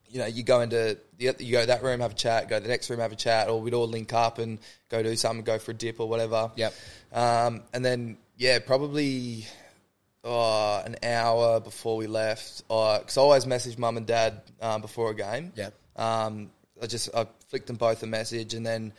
you 0.08 0.18
know, 0.18 0.26
you 0.26 0.42
go 0.42 0.62
into 0.62 0.98
you 1.16 1.32
go 1.32 1.60
to 1.60 1.66
that 1.68 1.84
room, 1.84 2.00
have 2.00 2.10
a 2.10 2.14
chat, 2.16 2.48
go 2.48 2.56
to 2.56 2.62
the 2.64 2.68
next 2.68 2.90
room, 2.90 2.98
have 2.98 3.12
a 3.12 3.14
chat, 3.14 3.48
or 3.48 3.60
we'd 3.60 3.72
all 3.72 3.86
link 3.86 4.12
up 4.12 4.40
and 4.40 4.58
go 4.88 5.00
do 5.00 5.14
something, 5.14 5.44
go 5.44 5.60
for 5.60 5.70
a 5.70 5.74
dip 5.74 6.00
or 6.00 6.08
whatever. 6.08 6.50
Yep. 6.56 6.74
Um, 7.12 7.62
and 7.72 7.84
then 7.84 8.18
yeah, 8.36 8.58
probably 8.58 9.46
uh, 10.24 10.80
an 10.80 10.96
hour 11.04 11.60
before 11.60 11.96
we 11.96 12.08
left, 12.08 12.66
because 12.66 13.16
I 13.16 13.20
always 13.20 13.46
message 13.46 13.78
mum 13.78 13.96
and 13.96 14.06
dad 14.08 14.42
um, 14.60 14.80
before 14.80 15.10
a 15.12 15.14
game. 15.14 15.52
Yep. 15.54 15.72
Um, 15.94 16.50
I 16.82 16.86
just 16.86 17.14
I 17.14 17.26
flicked 17.48 17.66
them 17.68 17.76
both 17.76 18.02
a 18.02 18.06
message 18.06 18.54
and 18.54 18.64
then 18.66 18.92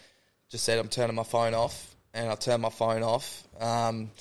just 0.50 0.64
said 0.64 0.80
I'm 0.80 0.88
turning 0.88 1.16
my 1.16 1.24
phone 1.24 1.54
off, 1.54 1.96
and 2.14 2.30
I 2.30 2.36
turned 2.36 2.62
my 2.62 2.70
phone 2.70 3.04
off. 3.04 3.44
Um, 3.60 4.12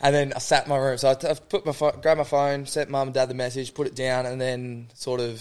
and 0.00 0.14
then 0.14 0.32
I 0.34 0.38
sat 0.38 0.64
in 0.64 0.68
my 0.70 0.76
room. 0.76 0.96
So 0.98 1.10
I, 1.10 1.14
t- 1.14 1.26
I 1.28 1.34
put 1.34 1.66
my 1.66 1.72
phone, 1.72 2.00
grabbed 2.00 2.18
my 2.18 2.24
phone, 2.24 2.66
sent 2.66 2.88
mum 2.88 3.08
and 3.08 3.14
dad 3.14 3.28
the 3.28 3.34
message, 3.34 3.74
put 3.74 3.86
it 3.88 3.96
down, 3.96 4.26
and 4.26 4.40
then 4.40 4.86
sort 4.94 5.20
of 5.20 5.40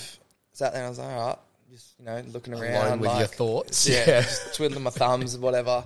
sat 0.54 0.74
there. 0.74 0.82
and 0.82 0.88
I 0.88 0.90
was 0.90 0.98
like, 0.98 1.10
all 1.10 1.28
right, 1.28 1.38
just 1.72 1.94
you 2.00 2.06
know, 2.06 2.24
looking 2.34 2.54
Alone 2.54 2.64
around, 2.66 3.00
with 3.02 3.16
your 3.20 3.28
thoughts. 3.28 3.88
yeah, 3.88 4.04
Yeah. 4.08 4.22
just 4.22 4.56
twiddling 4.56 4.82
my 4.84 4.90
thumbs 4.90 5.36
and 5.36 5.44
whatever. 5.44 5.86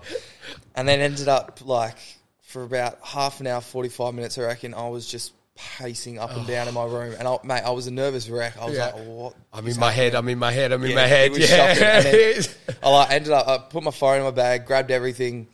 And 0.76 0.88
then 0.88 1.02
ended 1.02 1.28
up 1.28 1.60
like 1.66 1.98
for 2.44 2.64
about 2.64 2.98
half 3.04 3.42
an 3.42 3.48
hour, 3.48 3.60
forty 3.60 3.90
five 3.90 4.14
minutes, 4.14 4.38
I 4.38 4.44
reckon. 4.44 4.74
I 4.74 4.88
was 4.88 5.06
just 5.06 5.34
pacing 5.78 6.20
up 6.20 6.32
and 6.36 6.46
down 6.48 6.68
in 6.68 6.74
my 6.74 6.86
room, 6.86 7.16
and 7.18 7.28
I, 7.28 7.38
mate, 7.44 7.62
I 7.66 7.70
was 7.72 7.88
a 7.88 7.92
nervous 7.92 8.30
wreck. 8.30 8.58
I 8.58 8.66
was 8.66 8.76
Yeah. 8.78 8.86
like, 8.88 9.06
what? 9.06 9.36
I'm 9.54 9.68
in 9.68 9.78
my 9.80 9.92
head? 9.92 10.16
I'm 10.16 10.28
in 10.28 10.40
my 10.40 10.52
head, 10.52 10.72
I'm 10.72 10.84
in 10.84 10.90
Yeah, 10.92 10.96
my 10.96 11.08
head. 11.08 11.32
Yeah. 11.38 12.02
then 12.02 12.44
I 12.84 12.90
like 12.90 13.12
ended 13.12 13.32
up. 13.32 13.48
I 13.48 13.58
put 13.60 13.84
my 13.84 13.92
phone 13.92 14.18
in 14.18 14.24
my 14.24 14.32
bag, 14.32 14.66
grabbed 14.66 14.92
everything, 14.92 15.48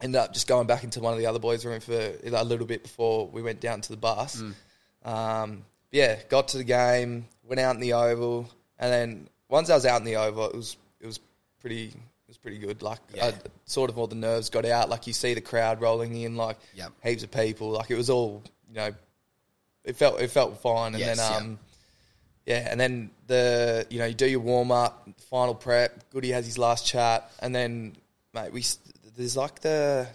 ended 0.00 0.20
up 0.20 0.32
just 0.32 0.46
going 0.46 0.66
back 0.66 0.84
into 0.84 1.00
one 1.00 1.12
of 1.12 1.18
the 1.18 1.26
other 1.26 1.38
boys' 1.38 1.64
room 1.64 1.80
for 1.80 1.92
a 2.24 2.44
little 2.44 2.66
bit 2.66 2.82
before 2.82 3.26
we 3.28 3.42
went 3.42 3.60
down 3.60 3.80
to 3.82 3.90
the 3.90 3.96
bus. 3.98 4.42
Um, 5.04 5.64
yeah, 5.92 6.18
got 6.28 6.48
to 6.48 6.58
the 6.58 6.64
game, 6.64 7.26
went 7.44 7.60
out 7.60 7.74
in 7.74 7.80
the 7.80 7.94
oval, 7.94 8.48
and 8.78 8.92
then 8.92 9.28
once 9.48 9.70
I 9.70 9.74
was 9.74 9.86
out 9.86 9.98
in 10.00 10.04
the 10.04 10.16
oval, 10.16 10.46
it 10.46 10.54
was 10.56 10.76
it 11.00 11.06
was 11.06 11.18
pretty 11.60 11.86
it 11.86 12.28
was 12.28 12.38
pretty 12.38 12.58
good. 12.58 12.82
Like 12.82 13.00
Yeah. 13.14 13.26
I, 13.26 13.34
sort 13.64 13.90
of 13.90 13.98
all 13.98 14.06
the 14.06 14.14
nerves 14.14 14.50
got 14.50 14.64
out. 14.64 14.88
Like 14.88 15.06
you 15.06 15.12
see 15.12 15.34
the 15.34 15.40
crowd 15.40 15.80
rolling 15.80 16.14
in, 16.14 16.36
like 16.36 16.58
Yep. 16.74 16.92
heaps 17.02 17.22
of 17.24 17.30
people. 17.32 17.70
Like 17.70 17.90
it 17.90 17.96
was 17.96 18.08
all 18.10 18.42
you 18.68 18.74
know. 18.76 18.90
It 19.84 19.96
felt 19.96 20.20
it 20.20 20.30
felt 20.30 20.60
fine, 20.60 20.94
and 20.94 21.00
Yes, 21.00 21.16
then 21.18 21.30
yeah. 21.30 21.36
um, 21.38 21.58
yeah, 22.46 22.68
and 22.70 22.80
then 22.80 23.10
the 23.26 23.86
you 23.90 23.98
know 23.98 24.06
you 24.06 24.14
do 24.14 24.26
your 24.26 24.40
warm 24.40 24.70
up, 24.70 25.08
final 25.30 25.54
prep. 25.54 26.10
Goody 26.10 26.30
has 26.32 26.46
his 26.46 26.58
last 26.58 26.86
chat, 26.86 27.30
and 27.40 27.54
then 27.54 27.96
mate, 28.34 28.52
we 28.52 28.64
there's 29.16 29.36
like 29.36 29.60
the 29.60 30.06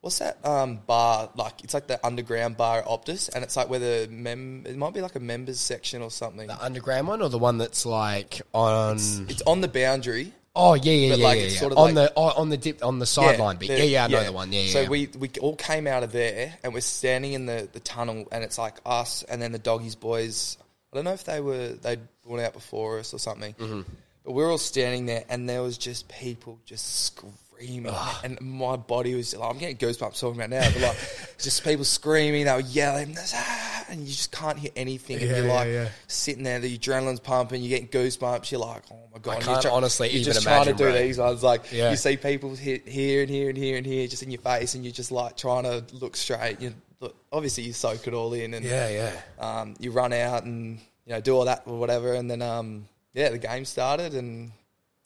what's 0.00 0.18
that 0.18 0.44
um 0.44 0.80
bar 0.86 1.30
like? 1.36 1.62
It's 1.64 1.74
like 1.74 1.86
the 1.86 2.04
underground 2.04 2.56
bar 2.56 2.78
at 2.80 2.86
Optus, 2.86 3.30
and 3.34 3.44
it's 3.44 3.56
like 3.56 3.68
where 3.70 3.78
the 3.80 4.08
mem 4.10 4.64
it 4.66 4.76
might 4.76 4.94
be 4.94 5.00
like 5.00 5.14
a 5.14 5.20
members 5.20 5.60
section 5.60 6.02
or 6.02 6.10
something. 6.10 6.46
The 6.46 6.62
underground 6.62 7.08
one 7.08 7.22
or 7.22 7.28
the 7.28 7.38
one 7.38 7.58
that's 7.58 7.86
like 7.86 8.42
on? 8.52 8.96
It's 8.96 9.42
on 9.46 9.60
the 9.60 9.68
boundary. 9.68 10.32
Oh 10.56 10.74
yeah, 10.74 10.92
yeah, 10.92 11.08
but 11.10 11.18
yeah, 11.18 11.24
like 11.24 11.38
yeah, 11.40 11.44
yeah. 11.46 11.58
sort 11.58 11.72
of 11.72 11.78
on 11.78 11.94
like- 11.94 12.08
the 12.08 12.12
oh, 12.16 12.32
on 12.40 12.48
the 12.48 12.56
dip 12.56 12.84
on 12.84 12.98
the 12.98 13.06
sideline 13.06 13.56
bit. 13.56 13.68
the- 13.68 13.78
Yeah, 13.78 13.84
yeah, 13.84 14.04
I 14.04 14.08
know 14.08 14.24
the 14.24 14.32
one. 14.32 14.52
Yeah, 14.52 14.60
yeah. 14.62 14.72
So 14.72 14.80
yeah. 14.82 14.88
we 14.88 15.08
we 15.18 15.30
all 15.40 15.56
came 15.56 15.86
out 15.86 16.02
of 16.02 16.12
there, 16.12 16.54
and 16.62 16.72
we're 16.74 16.80
standing 16.80 17.32
in 17.32 17.46
the, 17.46 17.68
the 17.72 17.80
tunnel, 17.80 18.26
and 18.32 18.42
it's 18.44 18.58
like 18.58 18.74
us, 18.86 19.22
and 19.24 19.40
then 19.42 19.52
the 19.52 19.58
doggies 19.58 19.94
boys. 19.96 20.56
I 20.92 20.96
don't 20.96 21.04
know 21.04 21.12
if 21.12 21.24
they 21.24 21.40
were 21.40 21.68
they'd 21.68 22.00
gone 22.26 22.40
out 22.40 22.52
before 22.52 22.98
us 23.00 23.12
or 23.12 23.18
something, 23.18 23.52
Mm-hmm. 23.54 23.80
but 24.24 24.32
we 24.32 24.42
were 24.42 24.50
all 24.50 24.58
standing 24.58 25.06
there, 25.06 25.24
and 25.28 25.48
there 25.48 25.60
was 25.62 25.76
just 25.76 26.08
people 26.08 26.58
just 26.64 27.04
screaming, 27.06 27.92
and 28.22 28.40
my 28.40 28.76
body 28.76 29.14
was. 29.14 29.34
Like, 29.36 29.50
I'm 29.50 29.58
getting 29.58 29.76
goosebumps 29.76 30.20
talking 30.20 30.40
about 30.40 30.50
now, 30.50 30.68
but 30.72 30.80
like 30.82 30.96
just 31.38 31.64
people 31.64 31.84
screaming, 31.84 32.44
they 32.44 32.52
were 32.52 32.60
yelling, 32.60 33.16
"Ah," 33.18 33.73
and 33.98 34.06
you 34.06 34.12
just 34.14 34.30
can't 34.32 34.58
hear 34.58 34.70
anything, 34.76 35.18
and 35.18 35.28
you're 35.28 35.46
yeah, 35.46 35.52
like 35.52 35.68
yeah. 35.68 35.88
sitting 36.06 36.42
there, 36.42 36.58
the 36.60 36.76
adrenaline's 36.78 37.20
pumping, 37.20 37.62
you're 37.62 37.78
getting 37.78 37.88
goosebumps, 37.88 38.50
you're 38.50 38.60
like, 38.60 38.82
oh 38.90 38.96
my 39.12 39.18
god, 39.18 39.36
I 39.36 39.40
can't 39.40 39.64
you're 39.64 39.72
honestly 39.72 40.08
you're 40.10 40.20
even 40.20 40.32
just 40.34 40.42
trying 40.44 40.64
to 40.66 40.72
do 40.72 40.84
bro. 40.84 40.92
these 40.92 41.18
ones, 41.18 41.42
like 41.42 41.72
Yeah. 41.72 41.90
you 41.90 41.96
see 41.96 42.16
people 42.16 42.54
hit 42.54 42.86
here 42.88 43.22
and 43.22 43.30
here 43.30 43.48
and 43.48 43.56
here 43.58 43.76
and 43.78 43.86
here, 43.86 44.06
just 44.06 44.22
in 44.22 44.30
your 44.30 44.40
face, 44.40 44.74
and 44.74 44.84
you're 44.84 44.92
just 44.92 45.10
like 45.12 45.36
trying 45.36 45.64
to 45.64 45.84
look 45.94 46.16
straight. 46.16 46.60
You 46.60 46.74
look, 47.00 47.16
obviously 47.32 47.64
you 47.64 47.72
soak 47.72 48.06
it 48.06 48.14
all 48.14 48.32
in, 48.34 48.54
and 48.54 48.64
yeah, 48.64 48.88
yeah. 48.88 49.12
um, 49.60 49.74
you 49.78 49.90
run 49.90 50.12
out 50.12 50.44
and 50.44 50.78
you 51.06 51.12
know 51.14 51.20
do 51.20 51.34
all 51.36 51.44
that 51.46 51.62
or 51.66 51.78
whatever, 51.78 52.14
and 52.14 52.30
then 52.30 52.42
um, 52.42 52.86
yeah, 53.14 53.30
the 53.30 53.38
game 53.38 53.64
started, 53.64 54.14
and 54.14 54.52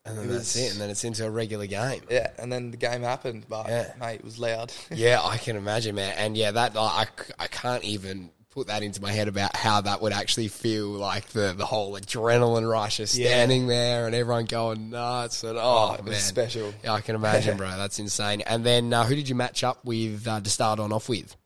And 0.06 0.16
then 0.16 0.24
It 0.24 0.28
that's 0.28 0.54
was- 0.54 0.64
it. 0.64 0.72
And 0.72 0.80
then 0.80 0.88
it's 0.90 1.04
into 1.04 1.26
a 1.26 1.30
regular 1.30 1.66
game. 1.66 2.00
yeah, 2.10 2.30
and 2.38 2.50
then 2.50 2.70
the 2.70 2.78
game 2.78 3.02
happened, 3.02 3.44
but 3.48 3.68
Yeah. 3.68 3.92
mate, 4.00 4.20
it 4.20 4.24
was 4.24 4.38
loud. 4.38 4.72
Yeah, 4.90 5.20
I 5.22 5.36
can 5.36 5.56
imagine, 5.56 5.96
man. 5.96 6.14
And 6.16 6.34
yeah, 6.34 6.50
that 6.52 6.74
like, 6.74 6.92
I, 7.18 7.22
c- 7.22 7.32
I 7.38 7.46
can't 7.48 7.84
even 7.84 8.30
put 8.50 8.68
that 8.68 8.82
into 8.82 9.00
my 9.02 9.12
head 9.12 9.28
about 9.28 9.54
how 9.54 9.80
that 9.82 10.00
would 10.00 10.12
actually 10.12 10.48
feel 10.48 10.88
like 10.88 11.26
the, 11.28 11.52
the 11.56 11.66
whole 11.66 11.92
adrenaline 11.98 12.68
rush 12.68 12.98
of 12.98 13.12
Yeah. 13.14 13.28
standing 13.28 13.66
there 13.66 14.06
and 14.06 14.14
everyone 14.14 14.46
going 14.46 14.90
nuts 14.90 15.44
and 15.44 15.58
oh, 15.58 15.60
Oh, 15.90 15.94
it 15.94 16.02
was 16.04 16.12
man. 16.12 16.20
special. 16.20 16.74
Yeah, 16.82 16.94
I 16.94 17.00
can 17.02 17.14
imagine, 17.14 17.56
bro. 17.58 17.68
That's 17.76 17.98
insane. 17.98 18.40
And 18.42 18.64
then 18.64 18.92
uh, 18.92 19.04
who 19.04 19.14
did 19.14 19.28
you 19.28 19.34
match 19.34 19.62
up 19.64 19.84
with 19.84 20.26
uh, 20.26 20.40
to 20.40 20.48
start 20.50 20.80
on 20.80 20.92
off 20.92 21.08
with? 21.08 21.36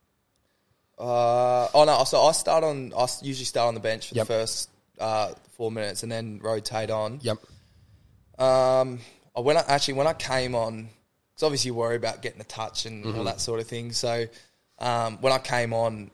Uh, 0.99 1.67
oh 1.75 1.85
no, 1.85 2.05
so 2.05 2.23
I 2.23 2.33
start 2.33 2.63
on. 2.63 2.93
I 2.97 3.07
usually 3.23 3.45
start 3.47 3.67
on 3.69 3.75
the 3.75 3.81
bench 3.81 4.09
for 4.11 4.15
Yep. 4.15 4.27
the 4.27 4.33
first 4.33 4.71
uh, 5.01 5.33
four 5.57 5.73
minutes, 5.73 6.05
and 6.05 6.13
then 6.13 6.39
rotate 6.41 6.91
on. 6.91 7.19
Yep. 7.23 7.39
Um, 8.39 9.01
I- 9.35 9.41
when 9.41 9.57
I 9.57 9.65
actually 9.67 9.95
when 9.95 10.07
I 10.07 10.13
came 10.13 10.55
on, 10.55 10.89
because 11.31 11.43
obviously 11.43 11.71
you 11.71 11.75
worry 11.75 11.97
about 11.97 12.23
getting 12.23 12.39
the 12.39 12.45
touch 12.45 12.87
and 12.87 13.05
Mm-hmm. 13.05 13.19
all 13.19 13.25
that 13.25 13.41
sort 13.41 13.59
of 13.59 13.67
thing. 13.67 13.91
So 13.93 14.27
um, 14.79 15.19
when 15.21 15.33
I 15.33 15.39
came 15.39 15.73
on, 15.73 16.11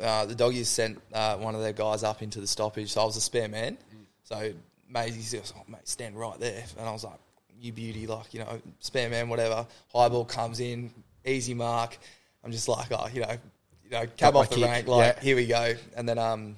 uh, 0.00 0.26
the 0.26 0.34
doggies 0.34 0.68
sent 0.68 1.00
uh, 1.12 1.36
one 1.36 1.54
of 1.54 1.60
their 1.60 1.72
guys 1.72 2.02
up 2.02 2.22
into 2.22 2.40
the 2.40 2.46
stoppage, 2.46 2.92
so 2.92 3.02
I 3.02 3.04
was 3.04 3.16
a 3.16 3.20
spare 3.20 3.48
man. 3.48 3.78
So 4.24 4.52
he 4.94 5.10
says, 5.22 5.52
oh, 5.56 5.62
"Mate, 5.68 5.88
stand 5.88 6.18
right 6.18 6.38
there," 6.38 6.64
and 6.78 6.88
I 6.88 6.92
was 6.92 7.04
like, 7.04 7.18
"You 7.60 7.72
beauty, 7.72 8.06
like 8.06 8.32
you 8.32 8.40
know, 8.40 8.60
spare 8.78 9.10
man, 9.10 9.28
whatever." 9.28 9.66
High 9.92 10.08
ball 10.08 10.24
comes 10.24 10.60
in, 10.60 10.90
easy 11.24 11.54
mark. 11.54 11.98
I'm 12.44 12.52
just 12.52 12.68
like, 12.68 12.88
oh, 12.92 13.08
you 13.12 13.20
know, 13.20 13.36
you 13.84 13.90
know, 13.90 14.06
cab 14.16 14.36
off 14.36 14.48
the 14.48 14.56
kick, 14.56 14.64
rank, 14.64 14.86
like 14.86 15.16
yeah. 15.16 15.22
here 15.22 15.36
we 15.36 15.46
go, 15.46 15.74
and 15.96 16.08
then 16.08 16.18
um, 16.18 16.56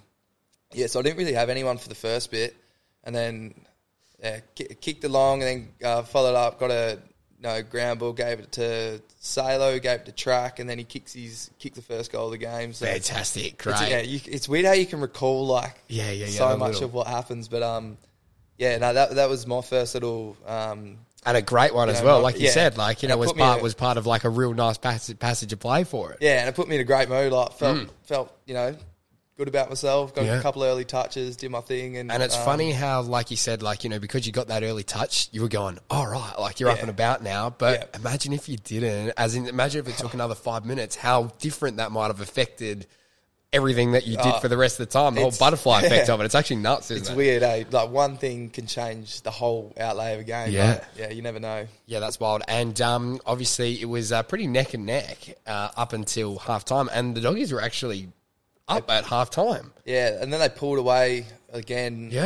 yeah, 0.72 0.86
so 0.86 1.01
I 1.01 1.03
didn't 1.03 1.18
really 1.18 1.32
have 1.32 1.49
anyone 1.49 1.78
for 1.78 1.88
the 1.88 1.95
first 1.95 2.30
bit, 2.30 2.55
and 3.05 3.14
then 3.14 3.55
yeah, 4.22 4.40
ki- 4.55 4.76
kicked 4.80 5.05
along, 5.05 5.43
and 5.43 5.68
then 5.82 5.90
uh, 5.90 6.03
followed 6.03 6.36
up, 6.36 6.61
got 6.61 6.70
a 6.70 6.99
no 7.43 7.62
ground 7.62 7.99
ball, 7.99 8.12
gave 8.12 8.38
it 8.38 8.53
to 8.53 9.03
Salo, 9.20 9.78
gave 9.78 10.01
it 10.01 10.07
to 10.07 10.12
Track, 10.12 10.59
and 10.59 10.68
then 10.68 10.78
he 10.78 10.84
kicks 10.84 11.12
his 11.12 11.51
kicked 11.59 11.76
the 11.76 11.82
first 11.82 12.12
goal 12.12 12.26
of 12.26 12.30
the 12.32 12.38
game. 12.38 12.72
So 12.72 12.86
Fantastic. 12.86 13.55
it's, 13.55 13.62
Great. 13.62 13.90
yeah, 13.90 14.01
you, 14.01 14.20
it's 14.26 14.49
weird 14.49 14.64
how 14.66 14.72
you 14.72 14.86
can 14.86 15.01
recall 15.01 15.47
like 15.47 15.76
Yeah, 15.88 16.11
yeah, 16.11 16.26
yeah, 16.26 16.38
so 16.38 16.57
much 16.57 16.74
little- 16.74 16.84
of 16.88 16.95
what 16.95 17.07
happens, 17.09 17.49
but 17.49 17.62
um, 17.62 17.99
yeah, 18.59 18.78
no, 18.78 18.93
that 18.93 19.14
that 19.16 19.28
was 19.28 19.47
my 19.47 19.61
first 19.61 19.95
little 19.95 20.36
um, 20.47 20.99
and 21.24 21.36
a 21.36 21.43
great 21.43 21.72
one 21.74 21.88
You 21.88 21.95
as 21.95 22.03
well, 22.03 22.20
like 22.20 22.38
you 22.38 22.47
yeah. 22.47 22.51
said, 22.53 22.76
like 22.78 23.03
you 23.03 23.07
And 23.07 23.11
know, 23.11 23.16
it 23.16 23.20
was 23.20 23.28
put 23.32 23.36
me 23.36 23.43
in 23.43 23.49
part 23.49 23.61
a- 23.61 23.62
was 23.62 23.74
part 23.74 23.97
of 23.97 24.07
like 24.07 24.24
a 24.24 24.30
real 24.30 24.53
nice 24.55 24.78
passage, 24.78 25.18
passage 25.18 25.53
of 25.53 25.61
play 25.61 25.84
for 25.84 26.12
it. 26.12 26.18
yeah, 26.20 26.40
and 26.40 26.49
it 26.49 26.55
put 26.55 26.68
me 26.68 26.74
in 26.76 26.80
a 26.80 26.84
great 26.84 27.09
mood. 27.09 27.32
Like 27.32 27.53
felt 27.53 27.76
Mm. 27.78 27.88
felt 28.05 28.36
you 28.47 28.55
know 28.55 28.76
good 29.37 29.49
about 29.49 29.68
myself. 29.68 30.14
Got 30.14 30.26
Yeah. 30.26 30.39
a 30.39 30.43
couple 30.43 30.62
of 30.62 30.68
early 30.68 30.85
touches, 30.85 31.37
did 31.37 31.51
my 31.51 31.61
thing, 31.61 31.97
and 31.97 32.12
And 32.12 32.22
it's 32.22 32.37
um, 32.37 32.45
funny 32.45 32.72
how, 32.72 33.01
like 33.03 33.30
you 33.30 33.37
said, 33.37 33.62
like, 33.62 33.83
you 33.85 33.91
know, 33.91 33.99
because 33.99 34.26
you 34.26 34.33
got 34.33 34.49
that 34.49 34.62
early 34.62 34.83
touch, 34.85 35.28
you 35.33 35.41
were 35.43 35.49
going, 35.49 35.78
all 35.91 36.07
right, 36.07 36.35
like 36.39 36.61
you're 36.61 36.68
up 36.70 36.80
and 36.80 36.91
about 36.91 37.22
now. 37.22 37.51
But 37.51 37.89
Yeah. 37.93 38.01
imagine 38.01 38.33
if 38.33 38.49
you 38.49 38.57
didn't, 38.59 39.14
as 39.16 39.35
in, 39.35 39.47
imagine 39.47 39.80
if 39.80 39.89
it 39.89 39.97
took 39.99 40.14
another 40.14 40.35
five 40.35 40.64
minutes, 40.64 40.97
how 40.97 41.30
different 41.39 41.78
that 41.78 41.91
might 41.93 42.09
have 42.09 42.20
affected 42.20 42.87
everything 43.55 43.93
that 43.93 44.07
you 44.07 44.16
did 44.16 44.35
for 44.37 44.49
the 44.49 44.57
rest 44.57 44.80
of 44.80 44.89
the 44.89 44.93
time, 44.93 45.14
the 45.14 45.20
whole 45.20 45.30
butterfly 45.30 45.83
effect 45.83 46.09
yeah. 46.09 46.14
of 46.14 46.20
it. 46.20 46.24
It's 46.24 46.35
actually 46.35 46.57
nuts, 46.57 46.91
isn't 46.91 47.03
It's 47.03 47.11
it? 47.11 47.16
weird, 47.16 47.43
eh? 47.43 47.64
Like 47.70 47.91
one 47.91 48.16
thing 48.16 48.49
can 48.49 48.66
change 48.66 49.20
the 49.22 49.30
whole 49.30 49.74
outlay 49.78 50.14
of 50.14 50.20
a 50.20 50.24
game. 50.24 50.53
Yeah. 50.53 50.70
right? 50.72 50.85
yeah, 50.97 51.11
you 51.11 51.20
never 51.20 51.39
know. 51.39 51.66
Yeah, 51.87 52.01
that's 52.01 52.18
wild. 52.18 52.43
And 52.49 52.80
um, 52.80 53.20
obviously, 53.26 53.78
it 53.80 53.85
was 53.85 54.11
uh, 54.11 54.22
pretty 54.22 54.47
neck 54.47 54.72
and 54.72 54.87
neck 54.87 55.37
uh, 55.47 55.68
up 55.76 55.93
until 55.93 56.39
half 56.39 56.64
time. 56.64 56.89
And 56.95 57.14
the 57.14 57.20
doggies 57.20 57.53
were 57.53 57.61
actually 57.61 58.09
up 58.68 58.90
at 58.90 59.04
half 59.04 59.30
time. 59.30 59.72
Yeah, 59.84 60.20
and 60.20 60.32
then 60.32 60.40
they 60.40 60.48
pulled 60.48 60.78
away 60.78 61.26
again. 61.52 62.08
Yeah, 62.10 62.24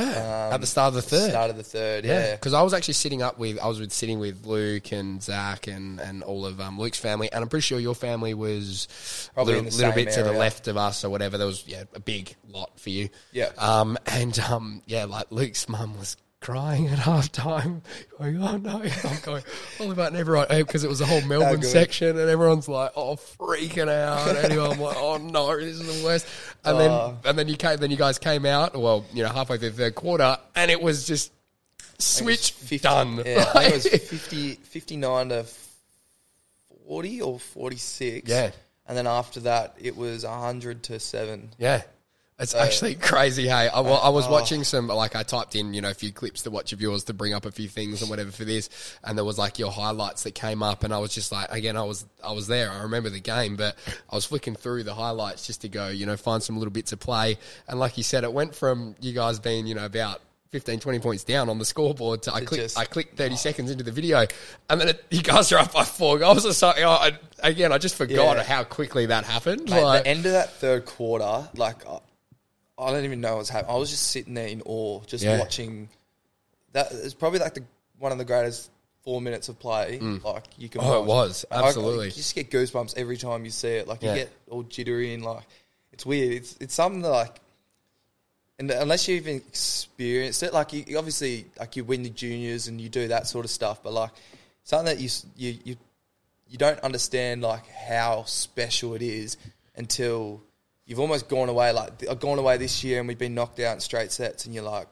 um, 0.48 0.54
at 0.54 0.60
the 0.60 0.66
start 0.66 0.88
of 0.88 0.94
the 0.94 1.02
third. 1.02 1.30
Start 1.30 1.50
of 1.50 1.56
the 1.56 1.62
third. 1.62 2.04
Yeah, 2.04 2.12
Yeah, 2.12 2.32
because 2.36 2.54
I 2.54 2.62
was 2.62 2.74
actually 2.74 2.94
sitting 2.94 3.22
up 3.22 3.38
with 3.38 3.58
I 3.58 3.66
was 3.66 3.80
with, 3.80 3.92
sitting 3.92 4.18
with 4.18 4.46
Luke 4.46 4.92
and 4.92 5.22
Zach 5.22 5.66
and, 5.66 6.00
and 6.00 6.22
all 6.22 6.46
of 6.46 6.60
um, 6.60 6.78
Luke's 6.78 6.98
family, 6.98 7.30
and 7.32 7.42
I'm 7.42 7.48
pretty 7.48 7.62
sure 7.62 7.78
your 7.78 7.94
family 7.94 8.34
was 8.34 9.30
Probably 9.34 9.54
a 9.54 9.62
little, 9.62 9.78
little 9.78 9.92
bit 9.92 10.12
to 10.12 10.22
the 10.22 10.32
left 10.32 10.68
of 10.68 10.76
us 10.76 11.04
or 11.04 11.10
whatever. 11.10 11.38
There 11.38 11.46
was 11.46 11.66
yeah 11.66 11.84
a 11.94 12.00
big 12.00 12.34
lot 12.48 12.78
for 12.78 12.90
you. 12.90 13.08
Yeah. 13.32 13.50
Um 13.58 13.98
and 14.06 14.38
um 14.38 14.82
yeah 14.86 15.04
like 15.04 15.26
Luke's 15.30 15.68
mum 15.68 15.98
was 15.98 16.16
crying 16.40 16.86
at 16.88 16.98
half 16.98 17.32
time, 17.32 17.82
going 18.18 18.36
oh 18.40 18.56
no, 18.56 18.82
I'm 18.82 19.20
going 19.22 19.42
all 19.80 19.90
about 19.90 20.08
and 20.08 20.16
everyone 20.16 20.46
because 20.50 20.84
it 20.84 20.88
was 20.88 20.98
the 21.00 21.06
whole 21.06 21.22
Melbourne 21.22 21.62
section 21.62 22.18
and 22.18 22.28
everyone's 22.30 22.68
like 22.68 22.92
oh 22.96 23.16
freaking 23.16 23.88
out. 23.88 24.28
And 24.28 24.38
anyway, 24.38 24.68
I'm 24.70 24.80
like 24.80 24.96
oh 24.98 25.16
no, 25.18 25.56
this 25.58 25.80
is 25.80 26.00
the 26.00 26.04
worst. 26.06 26.26
And 26.64 26.78
then 26.78 26.90
Oh. 26.90 27.16
and 27.24 27.38
then 27.38 27.48
you 27.48 27.56
came 27.56 27.78
then 27.78 27.90
you 27.90 27.96
guys 27.96 28.18
came 28.18 28.44
out 28.46 28.76
well 28.78 29.04
you 29.12 29.22
know 29.22 29.28
halfway 29.30 29.58
through 29.58 29.70
the 29.70 29.76
third 29.76 29.94
quarter 29.94 30.36
and 30.54 30.70
it 30.70 30.80
was 30.80 31.06
just 31.06 31.32
switch 31.98 32.52
50, 32.52 32.78
done. 32.80 33.16
Yeah, 33.24 33.50
it 33.60 33.72
was 33.74 33.88
50, 33.88 34.54
59 34.54 35.28
to 35.30 35.46
forty 36.86 37.20
or 37.20 37.38
forty 37.38 37.76
six. 37.76 38.30
Yeah. 38.30 38.50
and 38.86 38.96
then 38.96 39.06
after 39.06 39.40
that 39.40 39.74
it 39.80 39.96
was 39.96 40.24
hundred 40.24 40.82
to 40.84 41.00
seven. 41.00 41.50
yeah. 41.58 41.82
It's 42.38 42.54
actually 42.54 42.96
crazy, 42.96 43.44
hey. 43.48 43.68
I, 43.68 43.80
wa- 43.80 43.96
I 43.96 44.08
Oh. 44.08 44.10
was 44.10 44.28
watching 44.28 44.62
some, 44.62 44.88
like, 44.88 45.16
I 45.16 45.22
typed 45.22 45.56
in, 45.56 45.72
you 45.72 45.80
know, 45.80 45.88
a 45.88 45.94
few 45.94 46.12
clips 46.12 46.42
to 46.42 46.50
watch 46.50 46.74
of 46.74 46.82
yours 46.82 47.04
to 47.04 47.14
bring 47.14 47.32
up 47.32 47.46
a 47.46 47.50
few 47.50 47.66
things 47.66 48.02
and 48.02 48.10
whatever 48.10 48.30
for 48.30 48.44
this, 48.44 48.68
and 49.04 49.16
there 49.16 49.24
was 49.24 49.38
like 49.38 49.58
your 49.58 49.70
highlights 49.72 50.24
that 50.24 50.34
came 50.34 50.62
up, 50.62 50.84
and 50.84 50.92
I 50.92 50.98
was 50.98 51.14
just 51.14 51.32
like, 51.32 51.50
again, 51.50 51.78
I 51.78 51.82
was, 51.84 52.04
I 52.22 52.32
was 52.32 52.46
there. 52.46 52.70
I 52.70 52.82
remember 52.82 53.08
the 53.08 53.20
game, 53.20 53.56
but 53.56 53.74
I 54.10 54.14
was 54.14 54.26
flicking 54.26 54.54
through 54.54 54.82
the 54.82 54.92
highlights 54.94 55.46
just 55.46 55.62
to 55.62 55.70
go, 55.70 55.88
you 55.88 56.04
know, 56.04 56.16
find 56.18 56.42
some 56.42 56.58
little 56.58 56.70
bits 56.72 56.92
of 56.92 57.00
play, 57.00 57.38
and 57.68 57.78
like 57.80 57.96
you 57.96 58.02
said, 58.02 58.22
it 58.22 58.32
went 58.34 58.54
from 58.54 58.96
you 59.00 59.14
guys 59.14 59.38
being, 59.38 59.66
you 59.66 59.74
know, 59.74 59.86
about 59.86 60.20
15, 60.50 60.78
20 60.78 60.98
points 60.98 61.24
down 61.24 61.48
on 61.48 61.58
the 61.58 61.64
scoreboard 61.64 62.20
to 62.24 62.34
I 62.34 62.40
clicked, 62.44 62.62
just- 62.64 62.78
I 62.78 62.84
clicked 62.84 63.16
30 63.16 63.36
seconds 63.36 63.70
into 63.70 63.82
the 63.82 63.92
video, 63.92 64.26
and 64.68 64.78
then 64.78 64.90
it, 64.90 65.02
you 65.10 65.22
guys 65.22 65.50
are 65.52 65.58
up 65.60 65.72
by 65.72 65.84
four 65.84 66.18
goals 66.18 66.44
or 66.44 66.52
something. 66.52 66.84
Oh, 66.84 66.90
I, 66.90 67.12
again, 67.42 67.72
I 67.72 67.78
just 67.78 67.94
forgot 67.96 68.36
Yeah. 68.36 68.42
how 68.42 68.62
quickly 68.62 69.06
that 69.06 69.24
happened. 69.24 69.70
Mate, 69.70 69.82
Like- 69.82 70.04
the 70.04 70.10
end 70.10 70.26
of 70.26 70.32
that 70.32 70.52
third 70.52 70.84
quarter, 70.84 71.48
like 71.54 71.82
I, 72.78 72.90
don't 72.92 73.04
even 73.04 73.20
know 73.20 73.32
what 73.32 73.38
was 73.38 73.48
happening. 73.48 73.74
I 73.74 73.78
was 73.78 73.90
just 73.90 74.10
sitting 74.10 74.34
there 74.34 74.48
in 74.48 74.62
awe, 74.66 75.00
just 75.06 75.24
Yeah. 75.24 75.38
watching. 75.38 75.88
That 76.72 76.92
is 76.92 77.14
probably 77.14 77.38
like 77.38 77.54
the 77.54 77.64
one 77.98 78.12
of 78.12 78.18
the 78.18 78.24
greatest 78.24 78.70
four 79.02 79.20
minutes 79.22 79.48
of 79.48 79.58
play. 79.58 79.98
Mm. 80.02 80.22
Like 80.22 80.44
you 80.58 80.68
can. 80.68 80.82
Oh, 80.84 81.00
it 81.02 81.06
watch. 81.06 81.28
was, 81.28 81.44
I- 81.50 81.56
I- 81.62 81.66
absolutely. 81.68 82.06
you 82.06 82.12
just 82.12 82.34
get 82.34 82.50
goosebumps 82.50 82.96
every 82.96 83.16
time 83.16 83.44
you 83.44 83.50
see 83.50 83.68
it. 83.68 83.88
Like 83.88 84.02
Yeah. 84.02 84.12
you 84.14 84.18
get 84.20 84.30
all 84.50 84.62
jittery 84.64 85.14
and 85.14 85.24
like 85.24 85.44
it's 85.92 86.04
weird. 86.04 86.32
It's 86.32 86.56
it's 86.60 86.74
something 86.74 87.02
that 87.02 87.08
like. 87.10 87.36
And 88.58 88.70
unless 88.70 89.06
you 89.06 89.16
even 89.16 89.36
experienced 89.36 90.42
it, 90.42 90.54
like 90.54 90.72
you, 90.72 90.82
you 90.86 90.96
obviously 90.98 91.44
like 91.58 91.76
you 91.76 91.84
win 91.84 92.02
the 92.02 92.08
juniors 92.08 92.68
and 92.68 92.80
you 92.80 92.88
do 92.88 93.08
that 93.08 93.26
sort 93.26 93.44
of 93.44 93.50
stuff, 93.50 93.82
but 93.82 93.92
like 93.92 94.10
something 94.64 94.86
that 94.86 94.98
you 95.00 95.06
s- 95.06 95.26
you 95.36 95.58
you 95.64 95.76
you 96.48 96.56
don't 96.58 96.80
understand 96.80 97.42
like 97.42 97.66
how 97.68 98.24
special 98.24 98.94
it 98.94 99.02
is 99.02 99.36
until 99.76 100.40
you've 100.86 101.00
almost 101.00 101.28
gone 101.28 101.48
away. 101.48 101.72
Like 101.72 102.06
I've 102.08 102.20
gone 102.20 102.38
away 102.38 102.56
this 102.56 102.82
year 102.84 102.98
and 103.00 103.08
we've 103.08 103.18
been 103.18 103.34
knocked 103.34 103.60
out 103.60 103.74
in 103.74 103.80
straight 103.80 104.12
sets, 104.12 104.46
and 104.46 104.54
you're 104.54 104.64
like, 104.64 104.88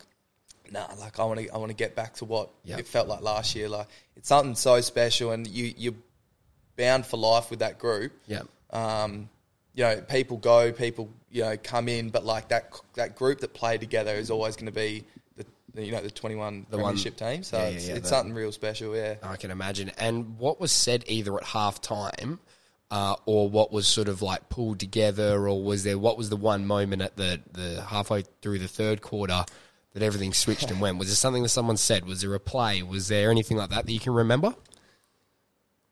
nah, 0.70 0.86
like 0.98 1.18
I 1.18 1.24
want 1.24 1.40
to 1.40 1.48
I 1.50 1.56
want 1.58 1.70
to 1.70 1.76
get 1.76 1.94
back 1.94 2.14
to 2.16 2.24
what 2.24 2.50
Yep. 2.64 2.78
it 2.80 2.86
felt 2.88 3.08
like 3.08 3.20
last 3.22 3.54
year. 3.54 3.68
Like 3.68 3.86
it's 4.16 4.28
something 4.28 4.54
so 4.56 4.80
special, 4.80 5.30
and 5.32 5.46
you 5.46 5.72
you're 5.76 5.94
bound 6.76 7.06
for 7.06 7.16
life 7.16 7.50
with 7.50 7.60
that 7.60 7.78
group. 7.78 8.12
yeah. 8.26 8.42
Um, 8.70 9.28
you 9.76 9.82
know, 9.82 10.00
people 10.02 10.36
go, 10.36 10.70
people 10.72 11.08
you 11.30 11.42
know 11.42 11.56
come 11.56 11.88
in, 11.88 12.10
but 12.10 12.24
like 12.24 12.48
that 12.48 12.72
that 12.94 13.16
group 13.16 13.40
that 13.40 13.54
play 13.54 13.76
together 13.78 14.14
is 14.14 14.30
always 14.30 14.54
going 14.56 14.66
to 14.66 14.72
be 14.72 15.04
the, 15.36 15.44
the 15.74 15.84
you 15.84 15.90
know 15.92 16.00
the 16.00 16.10
21 16.10 16.66
The 16.70 16.76
one- 16.76 16.84
premiership 16.94 17.16
team. 17.16 17.42
So 17.42 17.58
Yeah, 17.58 17.64
it's, 17.66 17.88
yeah, 17.88 17.94
it's 17.94 18.02
that- 18.10 18.16
something 18.16 18.34
real 18.34 18.52
special. 18.52 18.94
Yeah. 18.96 19.14
I 19.22 19.34
can 19.36 19.50
imagine. 19.50 19.90
And 19.98 20.38
what 20.38 20.60
was 20.60 20.70
said 20.70 21.04
either 21.08 21.36
at 21.36 21.42
half 21.44 21.80
time 21.80 22.38
uh, 22.90 23.16
or 23.26 23.48
what 23.48 23.72
was 23.72 23.86
sort 23.86 24.08
of 24.08 24.22
like 24.22 24.48
pulled 24.48 24.78
together, 24.80 25.48
or 25.48 25.62
was 25.62 25.84
there 25.84 25.98
what 25.98 26.16
was 26.16 26.30
the 26.30 26.36
one 26.36 26.66
moment 26.66 27.02
at 27.02 27.16
the, 27.16 27.40
the 27.52 27.82
halfway 27.82 28.22
through 28.42 28.58
the 28.58 28.68
third 28.68 29.02
quarter 29.02 29.44
that 29.94 30.02
everything 30.02 30.32
switched 30.32 30.70
and 30.70 30.80
went? 30.80 30.98
Was 30.98 31.08
there 31.08 31.16
something 31.16 31.42
that 31.42 31.48
someone 31.48 31.76
said? 31.76 32.06
Was 32.06 32.20
there 32.20 32.34
a 32.34 32.40
play? 32.40 32.82
Was 32.82 33.08
there 33.08 33.30
anything 33.30 33.56
like 33.56 33.70
that 33.70 33.86
that 33.86 33.92
you 33.92 34.00
can 34.00 34.14
remember? 34.14 34.54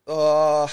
Uh, 0.07 0.65
I 0.65 0.69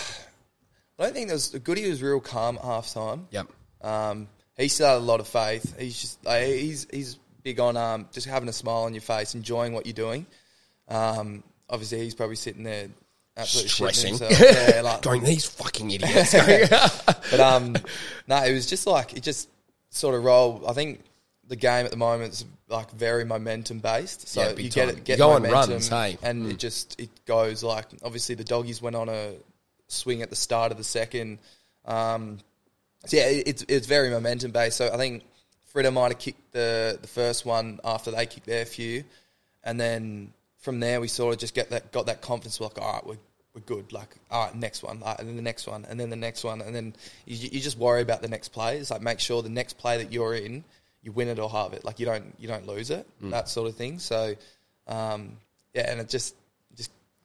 don't 0.97 1.13
think 1.13 1.27
there 1.27 1.35
was 1.35 1.49
Goody 1.49 1.89
was 1.89 2.01
real 2.01 2.19
calm 2.19 2.57
at 2.57 2.63
half 2.63 2.93
time. 2.93 3.27
Yep. 3.31 3.47
Um, 3.81 4.27
he 4.57 4.67
still 4.67 4.87
had 4.87 4.97
a 4.97 4.99
lot 4.99 5.19
of 5.19 5.27
faith. 5.27 5.79
He's 5.79 5.99
just 5.99 6.25
like, 6.25 6.45
he's 6.45 6.87
he's 6.91 7.17
big 7.43 7.59
on 7.59 7.77
um, 7.77 8.09
just 8.11 8.27
having 8.27 8.49
a 8.49 8.53
smile 8.53 8.83
on 8.83 8.93
your 8.93 9.01
face, 9.01 9.33
enjoying 9.33 9.73
what 9.73 9.85
you're 9.85 9.93
doing. 9.93 10.25
Um, 10.89 11.43
obviously, 11.69 11.99
he's 11.99 12.15
probably 12.15 12.35
sitting 12.35 12.63
there 12.63 12.89
Stressing. 13.47 14.17
Yeah, 14.19 14.81
like, 14.83 15.01
Going, 15.03 15.23
these 15.23 15.45
fucking 15.45 15.91
idiots. 15.91 16.33
but 17.31 17.39
um, 17.39 17.75
no, 18.27 18.43
it 18.43 18.53
was 18.53 18.65
just 18.67 18.85
like 18.87 19.13
it 19.15 19.23
just 19.23 19.49
sort 19.89 20.15
of 20.15 20.23
rolled. 20.23 20.65
I 20.67 20.73
think 20.73 21.01
the 21.47 21.55
game 21.55 21.85
at 21.85 21.91
the 21.91 21.97
moment 21.97 22.33
is 22.33 22.45
like 22.67 22.91
very 22.91 23.25
momentum 23.25 23.79
based. 23.79 24.27
So 24.27 24.41
Yeah, 24.41 24.49
you 24.57 24.69
get 24.69 24.89
it, 24.89 25.03
get 25.03 25.17
You 25.17 25.23
go 25.25 25.31
on 25.31 25.41
momentum, 25.41 25.71
runs, 25.71 25.89
hey. 25.89 26.17
and 26.21 26.45
Mm. 26.45 26.51
it 26.51 26.59
just 26.59 26.99
it 26.99 27.09
goes 27.25 27.63
like 27.63 27.85
obviously 28.03 28.35
the 28.35 28.43
doggies 28.43 28.81
went 28.81 28.95
on 28.95 29.09
a 29.09 29.33
swing 29.87 30.21
at 30.21 30.29
the 30.29 30.35
start 30.35 30.71
of 30.71 30.77
the 30.77 30.83
second. 30.83 31.39
Um, 31.85 32.37
so 33.05 33.17
yeah, 33.17 33.27
it- 33.29 33.47
it's 33.47 33.65
it's 33.67 33.87
very 33.87 34.09
momentum 34.11 34.51
based. 34.51 34.77
So 34.77 34.91
I 34.93 34.97
think 34.97 35.23
Frida 35.67 35.89
might 35.91 36.11
have 36.11 36.19
kicked 36.19 36.51
the 36.51 36.99
the 37.01 37.07
first 37.07 37.45
one 37.45 37.79
after 37.83 38.11
they 38.11 38.25
kicked 38.27 38.45
their 38.45 38.65
few, 38.65 39.03
and 39.63 39.79
then 39.79 40.33
from 40.59 40.79
there 40.79 40.99
we 41.01 41.07
sort 41.07 41.33
of 41.33 41.39
just 41.39 41.55
get 41.55 41.69
that 41.71 41.91
got 41.91 42.05
that 42.07 42.21
confidence. 42.21 42.59
We're 42.59 42.67
like, 42.67 42.81
all 42.81 42.93
right, 42.93 43.05
we're 43.07 43.17
we're 43.53 43.61
good. 43.61 43.91
Like, 43.91 44.09
all 44.29 44.45
right, 44.45 44.55
next 44.55 44.83
one, 44.83 44.99
right, 44.99 45.17
and 45.19 45.27
then 45.27 45.35
the 45.35 45.41
next 45.41 45.67
one, 45.67 45.85
and 45.89 45.99
then 45.99 46.09
the 46.09 46.15
next 46.15 46.43
one, 46.43 46.61
and 46.61 46.75
then 46.75 46.95
you, 47.25 47.49
you 47.51 47.59
just 47.59 47.77
worry 47.77 48.01
about 48.01 48.21
the 48.21 48.27
next 48.27 48.49
play. 48.49 48.77
It's 48.77 48.91
like 48.91 49.01
make 49.01 49.19
sure 49.19 49.41
the 49.41 49.49
next 49.49 49.77
play 49.77 49.97
that 49.97 50.11
you're 50.11 50.35
in, 50.35 50.63
you 51.01 51.11
win 51.11 51.27
it 51.27 51.39
or 51.39 51.49
halve 51.49 51.73
it. 51.73 51.83
Like 51.85 51.99
you 51.99 52.05
don't 52.05 52.35
you 52.39 52.47
don't 52.47 52.67
lose 52.67 52.91
it. 52.91 53.07
That 53.31 53.49
sort 53.49 53.69
of 53.69 53.75
thing. 53.75 53.99
So 53.99 54.35
um, 54.87 55.37
yeah, 55.73 55.89
and 55.91 55.99
it 55.99 56.09
just 56.09 56.35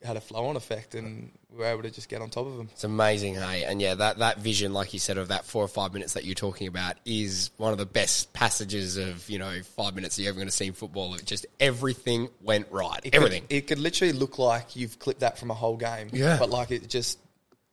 had 0.04 0.16
a 0.16 0.20
flow 0.20 0.46
on 0.46 0.56
effect, 0.56 0.94
and 0.94 1.30
we 1.50 1.58
were 1.58 1.64
able 1.66 1.82
to 1.82 1.90
just 1.90 2.08
get 2.08 2.20
on 2.20 2.30
top 2.30 2.46
of 2.46 2.56
them. 2.56 2.68
It's 2.72 2.84
amazing, 2.84 3.34
hey, 3.34 3.64
and 3.64 3.80
yeah, 3.80 3.94
that 3.94 4.18
that 4.18 4.38
vision, 4.38 4.72
like 4.72 4.92
you 4.92 4.98
said, 4.98 5.18
of 5.18 5.28
that 5.28 5.44
four 5.44 5.64
or 5.64 5.68
five 5.68 5.92
minutes 5.92 6.12
that 6.12 6.24
you're 6.24 6.34
talking 6.34 6.68
about, 6.68 6.96
is 7.04 7.50
one 7.56 7.72
of 7.72 7.78
the 7.78 7.86
best 7.86 8.32
passages 8.32 8.96
of 8.96 9.28
you 9.30 9.38
know 9.38 9.62
five 9.76 9.94
minutes 9.94 10.16
that 10.16 10.22
you're 10.22 10.30
ever 10.30 10.36
going 10.38 10.48
to 10.48 10.52
see 10.54 10.66
in 10.66 10.72
football. 10.74 11.14
It 11.14 11.24
just 11.24 11.46
everything 11.58 12.28
went 12.42 12.66
right, 12.70 13.00
It 13.02 13.14
everything 13.14 13.42
Could, 13.42 13.52
it 13.52 13.66
could 13.66 13.78
literally 13.78 14.12
look 14.12 14.38
like 14.38 14.76
you've 14.76 14.98
clipped 14.98 15.20
that 15.20 15.38
from 15.38 15.50
a 15.50 15.54
whole 15.54 15.76
game. 15.76 16.08
Yeah. 16.12 16.36
But 16.38 16.50
like 16.50 16.70
it 16.70 16.88
just 16.88 17.18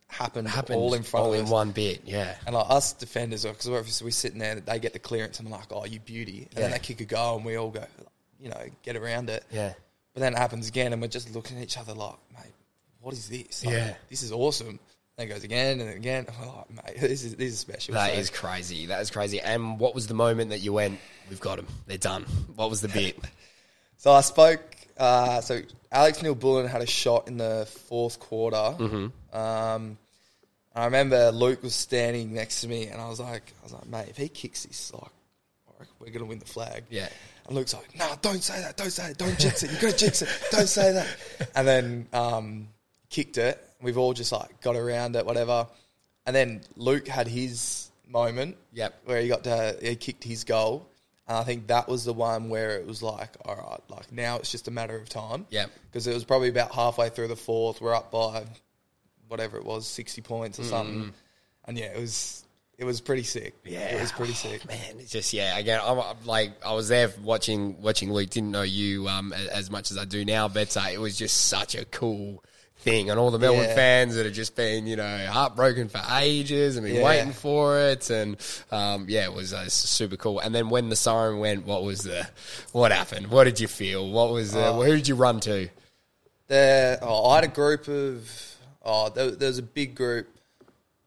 happened, 0.07 0.47
happened 0.47 0.77
all 0.77 0.93
in 0.93 1.03
front 1.03 1.25
all 1.25 1.34
of 1.34 1.39
in 1.39 1.45
us. 1.45 1.51
one 1.51 1.71
bit. 1.71 2.01
Yeah, 2.05 2.36
And 2.45 2.53
like 2.55 2.65
us 2.69 2.93
defenders, 2.93 3.45
because 3.45 3.69
we're, 3.69 4.05
we're 4.05 4.11
sitting 4.11 4.39
there, 4.39 4.55
they 4.59 4.79
get 4.79 4.93
the 4.93 4.99
clearance, 4.99 5.39
and 5.39 5.47
I'm 5.47 5.53
like, 5.53 5.71
"Oh, 5.71 5.86
you 5.86 5.99
beauty!" 5.99 6.47
And 6.53 6.63
then 6.63 6.71
they 6.71 6.79
kick 6.79 6.99
a 7.01 7.05
goal, 7.05 7.38
and 7.38 7.45
we 7.45 7.55
all 7.55 7.69
go, 7.69 7.86
you 8.39 8.49
know, 8.49 8.61
get 8.84 8.95
around 8.95 9.29
it. 9.29 9.43
yeah. 9.51 9.73
But 10.14 10.22
then 10.22 10.34
it 10.34 10.38
happens 10.38 10.68
again, 10.68 10.93
and 10.93 11.01
we're 11.01 11.07
just 11.07 11.34
looking 11.34 11.57
at 11.57 11.64
each 11.64 11.78
other 11.78 11.93
like, 11.93 12.16
"Mate, 12.34 12.53
what 12.99 13.14
is 13.14 13.30
this? 13.30 13.66
Like, 13.66 13.74
Yeah. 13.76 13.93
this 14.09 14.24
is 14.24 14.32
awesome." 14.32 14.80
Then 15.18 15.28
it 15.28 15.30
goes 15.30 15.43
again 15.43 15.80
and 15.82 15.89
again. 15.89 16.26
I'm 16.41 16.47
like, 16.76 16.86
"Mate, 16.86 16.99
this 17.01 17.24
is 17.24 17.36
this 17.36 17.53
is 17.53 17.59
special." 17.59 17.93
That 17.93 18.14
So- 18.14 18.20
is 18.20 18.30
crazy. 18.30 18.88
That 18.88 19.01
is 19.01 19.09
crazy. 19.12 19.39
And 19.39 19.80
what 19.80 19.95
was 19.95 20.07
the 20.07 20.14
moment 20.14 20.49
that 20.51 20.59
you 20.59 20.74
went, 20.74 20.99
"We've 21.30 21.39
got 21.39 21.57
them. 21.57 21.68
They're 21.88 21.97
done." 21.97 22.24
What 22.55 22.70
was 22.70 22.82
the 22.82 22.88
bit? 22.99 23.18
So 23.97 24.12
I 24.12 24.22
spoke. 24.22 24.62
Uh, 24.97 25.41
so 25.41 25.62
Alex 25.91 26.22
Neal-Bullen 26.22 26.68
had 26.68 26.82
a 26.82 26.86
shot 26.86 27.28
in 27.28 27.38
the 27.38 27.68
fourth 27.88 28.20
quarter. 28.20 28.55
Mm-hmm. 28.57 29.36
Um, 29.36 29.97
I 30.76 30.86
remember 30.86 31.32
Luke 31.32 31.64
was 31.64 31.74
standing 31.74 32.34
next 32.34 32.62
to 32.62 32.68
me, 32.68 32.88
and 32.88 33.01
I 33.01 33.07
was 33.09 33.20
like, 33.20 33.51
I 33.62 33.64
was 33.64 33.74
like, 33.74 33.88
mate, 33.88 34.07
if 34.09 34.18
he 34.18 34.30
kicks 34.30 34.64
this, 34.64 34.93
like, 34.93 35.03
I 35.68 35.72
reckon 35.80 35.93
we're 35.99 36.12
gonna 36.12 36.26
win 36.26 36.39
the 36.39 36.45
flag. 36.45 36.84
Yeah. 36.89 37.09
And 37.48 37.56
Luke's 37.56 37.74
like, 37.74 37.98
no, 37.98 38.14
don't 38.22 38.44
say 38.44 38.60
that, 38.62 38.78
don't 38.78 38.92
say 38.92 39.12
it, 39.12 39.18
don't 39.18 39.38
jinx 39.38 39.64
it, 39.64 39.72
you 39.72 39.78
gotta 39.80 39.98
jinx 39.98 40.22
it, 40.22 40.30
don't 40.52 40.68
say 40.68 40.94
that. 40.94 41.08
And 41.56 41.68
then 41.68 42.08
um, 42.14 42.68
kicked 43.10 43.38
it. 43.38 43.62
We've 43.82 43.98
all 43.98 44.14
just 44.14 44.32
like 44.32 44.62
got 44.62 44.76
around 44.76 45.16
it, 45.16 45.26
whatever. 45.26 45.68
And 46.26 46.36
then 46.36 46.62
Luke 46.76 47.08
had 47.08 47.28
his 47.28 47.92
moment. 48.08 48.58
Yep. 48.74 49.02
Where 49.06 49.22
he 49.22 49.28
got 49.28 49.44
to 49.46 49.78
he 49.82 49.96
kicked 49.96 50.24
his 50.24 50.44
goal. 50.44 50.88
And 51.28 51.38
I 51.38 51.44
think 51.44 51.68
that 51.68 51.88
was 51.88 52.04
the 52.06 52.14
one 52.14 52.50
where 52.50 52.78
it 52.78 52.86
was 52.86 53.02
like, 53.02 53.30
all 53.46 53.56
right, 53.56 53.80
like 53.89 54.12
now 54.12 54.38
it's 54.38 54.52
just 54.52 54.68
a 54.68 54.72
matter 54.72 54.96
of 54.96 55.10
time. 55.10 55.46
Yeah. 55.50 55.68
Because 55.89 56.08
it 56.08 56.14
was 56.14 56.24
probably 56.24 56.50
about 56.50 56.74
halfway 56.74 57.10
through 57.10 57.30
the 57.30 57.36
fourth. 57.36 57.82
We're 57.82 57.96
up 57.96 58.12
by 58.12 58.46
whatever 59.28 59.58
it 59.58 59.66
was, 59.66 59.88
sixty 59.88 60.22
points 60.22 60.60
or 60.60 60.64
something. 60.64 61.14
And 61.66 61.78
yeah, 61.78 61.86
it 61.86 62.00
was 62.00 62.44
it 62.82 62.86
was 62.86 62.99
pretty 62.99 63.21
sick. 63.23 63.53
Yeah. 63.63 63.95
It 63.95 64.01
was 64.01 64.11
pretty 64.11 64.34
sick. 64.34 64.67
Man, 64.67 64.79
it's 64.99 65.11
just 65.11 65.32
yeah. 65.34 65.57
Again, 65.57 65.79
I'm, 65.84 65.99
I'm 65.99 66.15
like 66.25 66.51
I 66.65 66.73
was 66.73 66.88
there 66.89 67.11
watching 67.23 67.79
watching 67.82 68.11
Luke. 68.11 68.32
Didn't 68.32 68.49
know 68.51 68.63
you 68.63 69.07
um, 69.07 69.32
a- 69.34 69.55
as 69.55 69.69
much 69.69 69.91
as 69.91 69.97
I 69.99 70.05
do 70.05 70.25
now, 70.25 70.47
but 70.47 70.75
uh, 70.75 70.86
it 70.91 70.99
was 70.99 71.15
just 71.17 71.45
such 71.47 71.75
a 71.75 71.86
cool 71.86 72.43
thing, 72.77 73.11
and 73.11 73.19
all 73.19 73.29
the 73.29 73.38
Melbourne 73.38 73.65
Yeah. 73.69 73.75
fans 73.75 74.15
that 74.15 74.25
have 74.25 74.34
just 74.34 74.55
been 74.55 74.88
you 74.88 74.95
know 74.95 75.27
heartbroken 75.27 75.88
for 75.89 76.01
ages 76.17 76.75
and 76.75 76.84
been 76.86 76.95
Yeah. 76.95 77.03
waiting 77.05 77.32
for 77.32 77.77
it, 77.77 78.09
and 78.09 78.36
um, 78.71 79.05
yeah, 79.07 79.25
it 79.25 79.34
was 79.34 79.53
uh, 79.53 79.69
super 79.69 80.17
cool. 80.17 80.39
And 80.39 80.53
then 80.55 80.69
when 80.71 80.89
the 80.89 80.95
siren 80.95 81.38
went, 81.38 81.67
what 81.67 81.84
was 81.84 82.01
the 82.01 82.27
what 82.71 82.91
happened? 82.91 83.27
What 83.27 83.43
did 83.43 83.59
you 83.59 83.67
feel? 83.67 84.09
What 84.09 84.32
was 84.32 84.53
the, 84.53 84.73
who 84.73 84.95
did 84.95 85.07
you 85.07 85.13
run 85.13 85.39
to? 85.41 85.69
There, 86.47 86.97
oh, 87.03 87.29
I 87.29 87.36
had 87.36 87.43
a 87.43 87.47
group 87.47 87.88
of. 87.88 88.27
Oh, 88.84 89.09
there, 89.09 89.29
there 89.29 89.47
was 89.47 89.59
a 89.59 89.63
big 89.63 89.93
group. 89.93 90.27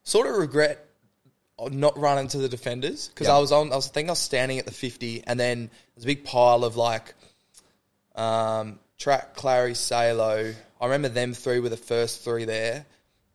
Sort 0.05 0.29
of 0.29 0.37
regret 0.37 0.84
not 1.59 1.99
run 1.99 2.19
into 2.19 2.39
the 2.39 2.49
defenders 2.49 3.09
because. 3.09 3.29
I 3.29 3.39
was 3.39 3.53
on. 3.53 3.73
I 3.73 3.77
was 3.77 3.89
I 3.89 3.93
think 3.93 4.09
I 4.09 4.13
was 4.13 4.19
standing 4.19 4.59
at 4.59 4.67
the 4.67 4.73
fifty, 4.73 5.23
and 5.27 5.39
then 5.39 5.71
there's 5.95 6.05
a 6.05 6.07
big 6.07 6.25
pile 6.25 6.65
of 6.65 6.77
like, 6.77 7.15
um, 8.15 8.79
track 8.99 9.35
Clary 9.35 9.75
Salo. 9.75 10.55
I 10.81 10.85
remember 10.85 11.09
them 11.09 11.35
three 11.35 11.61
were 11.61 11.69
the 11.69 11.77
first 11.77 12.25
three 12.25 12.45
there, 12.45 12.87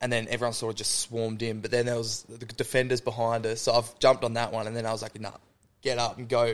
and 0.02 0.12
then 0.12 0.28
everyone 0.30 0.54
sort 0.54 0.74
of 0.74 0.78
just 0.78 1.00
swarmed 1.00 1.42
in. 1.42 1.62
But 1.62 1.72
then 1.72 1.86
there 1.86 1.98
was 1.98 2.24
the 2.24 2.46
defenders 2.46 3.02
behind 3.02 3.46
us, 3.46 3.62
so 3.62 3.74
I've 3.74 3.98
jumped 4.00 4.24
on 4.24 4.34
that 4.34 4.52
one, 4.52 4.68
and 4.68 4.76
then 4.76 4.86
I 4.86 4.92
was 4.92 5.02
like, 5.02 5.20
nah, 5.20 5.32
get 5.82 5.98
up 5.98 6.18
and 6.18 6.28
go, 6.28 6.54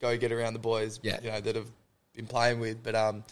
go 0.00 0.16
get 0.16 0.32
around 0.32 0.54
the 0.54 0.58
boys. 0.58 1.00
Yeah. 1.02 1.20
you 1.22 1.30
know 1.30 1.40
that 1.40 1.56
have 1.56 1.70
been 2.14 2.26
playing 2.26 2.60
with, 2.60 2.82
but 2.82 2.94
um 2.94 3.24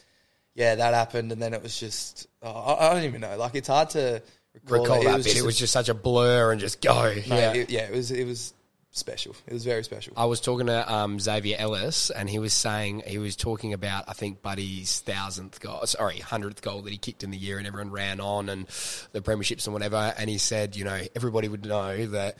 yeah, 0.55 0.77
that 0.77 0.95
happened, 0.95 1.33
and 1.33 1.43
then 1.43 1.53
it 1.53 1.63
was 1.63 1.79
just 1.79 2.29
oh, 2.43 2.51
I, 2.51 2.91
I 2.91 2.95
don't 2.95 3.05
even 3.05 3.21
know. 3.21 3.37
Like 3.37 3.55
it's 3.55 3.69
hard 3.69 3.91
to 3.91 4.23
recall, 4.69 4.83
Recall 4.85 5.01
it. 5.03 5.05
that 5.05 5.17
was 5.17 5.27
bit. 5.27 5.33
just 5.33 5.43
It 5.45 5.47
was 5.47 5.59
just 5.59 5.73
such 5.73 5.89
a 5.89 5.95
blur 5.95 6.53
and 6.53 6.61
just 6.61 6.81
go. 6.81 7.05
mate, 7.15 7.27
yeah. 7.27 7.53
it- 7.53 7.71
yeah, 7.71 7.81
it 7.83 7.93
was 7.95 8.11
it 8.11 8.27
was 8.27 8.55
special. 8.91 9.35
It 9.47 9.53
was 9.53 9.65
very 9.65 9.83
special. 9.83 10.13
I 10.17 10.27
was 10.27 10.41
talking 10.41 10.67
to 10.69 10.93
um, 10.93 11.19
Xavier 11.19 11.57
Ellis, 11.59 12.11
and 12.11 12.31
he 12.31 12.39
was 12.39 12.53
saying 12.53 13.03
he 13.07 13.19
was 13.19 13.35
talking 13.35 13.73
about 13.73 14.05
I 14.09 14.13
think 14.13 14.41
Buddy's 14.41 15.01
thousandth 15.01 15.61
goal, 15.61 15.85
sorry, 15.87 16.19
hundredth 16.19 16.63
goal 16.63 16.83
that 16.83 16.91
he 16.93 16.99
kicked 16.99 17.25
in 17.25 17.31
the 17.33 17.37
year, 17.37 17.59
and 17.59 17.67
everyone 17.67 17.91
ran 17.91 18.21
on 18.21 18.49
and 18.49 18.67
the 19.13 19.21
premierships 19.21 19.67
and 19.67 19.75
whatever. 19.75 20.15
And 20.17 20.31
he 20.31 20.39
said, 20.39 20.77
you 20.77 20.85
know, 20.85 21.01
everybody 21.17 21.49
would 21.49 21.65
know 21.67 22.07
that 22.07 22.37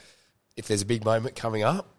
if 0.55 0.67
there's 0.67 0.81
a 0.81 0.85
big 0.85 1.03
moment 1.03 1.35
coming 1.35 1.63
up, 1.63 1.89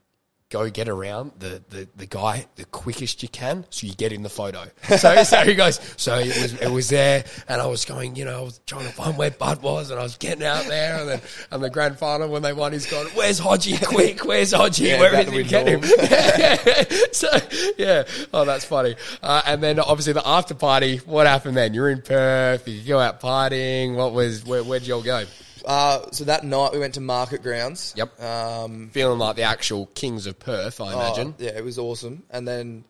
go 0.48 0.70
get 0.70 0.88
around 0.88 1.32
the, 1.40 1.60
the, 1.70 1.88
the 1.96 2.06
guy 2.06 2.46
the 2.54 2.64
quickest 2.66 3.20
you 3.20 3.28
can 3.28 3.64
so 3.70 3.84
you 3.86 3.94
get 3.94 4.12
in 4.12 4.22
the 4.22 4.28
photo. 4.28 4.64
So, 4.96 5.24
so 5.24 5.44
he 5.44 5.54
goes, 5.54 5.78
so 5.96 6.16
it 6.16 6.28
was, 6.28 6.54
it 6.54 6.70
was 6.70 6.88
there 6.88 7.24
and 7.48 7.60
I 7.60 7.66
was 7.66 7.84
going, 7.84 8.16
you 8.16 8.24
know, 8.24 8.38
I 8.38 8.42
was 8.42 8.60
trying 8.66 8.86
to 8.86 8.92
find 8.92 9.18
where 9.18 9.30
Bud 9.30 9.60
was 9.60 9.90
and 9.90 10.00
I 10.00 10.02
was 10.02 10.16
getting 10.16 10.44
out 10.44 10.64
there 10.66 11.00
and 11.00 11.08
then, 11.08 11.20
and 11.50 11.62
the 11.62 11.68
grand 11.68 11.98
final 11.98 12.28
when 12.28 12.42
they 12.42 12.52
won, 12.52 12.72
he's 12.72 12.90
gone, 12.90 13.06
where's 13.14 13.38
Hodgie? 13.40 13.84
Quick, 13.86 14.24
where's 14.24 14.52
Hodgie? 14.52 14.88
Yeah, 14.88 15.00
Where 15.00 15.20
is 15.20 15.30
he? 15.30 15.42
Get 15.42 15.66
him. 15.66 15.82
so, 17.12 17.28
yeah. 17.76 18.04
Oh, 18.32 18.44
that's 18.44 18.64
funny. 18.64 18.96
Uh, 19.22 19.42
and 19.44 19.62
then 19.62 19.78
obviously 19.80 20.14
the 20.14 20.26
after 20.26 20.54
party, 20.54 20.98
what 20.98 21.26
happened 21.26 21.56
then? 21.56 21.74
You're 21.74 21.90
in 21.90 22.00
Perth, 22.00 22.66
you 22.66 22.82
go 22.82 22.98
out 22.98 23.20
partying. 23.20 23.96
What 23.96 24.12
was, 24.12 24.44
where, 24.44 24.64
where'd 24.64 24.86
you 24.86 24.94
all 24.94 25.02
go? 25.02 25.24
Uh, 25.66 26.08
so 26.12 26.24
that 26.24 26.44
night 26.44 26.72
we 26.72 26.78
went 26.78 26.94
to 26.94 27.00
Market 27.00 27.42
Grounds. 27.42 27.92
Yep. 27.96 28.22
Um, 28.22 28.90
Feeling 28.90 29.18
like 29.18 29.34
the 29.34 29.42
actual 29.42 29.86
kings 29.86 30.26
of 30.26 30.38
Perth, 30.38 30.80
I 30.80 30.92
imagine. 30.92 31.34
Oh, 31.38 31.42
yeah, 31.42 31.50
it 31.50 31.64
was 31.64 31.78
awesome. 31.78 32.22
And 32.30 32.46
then 32.46 32.84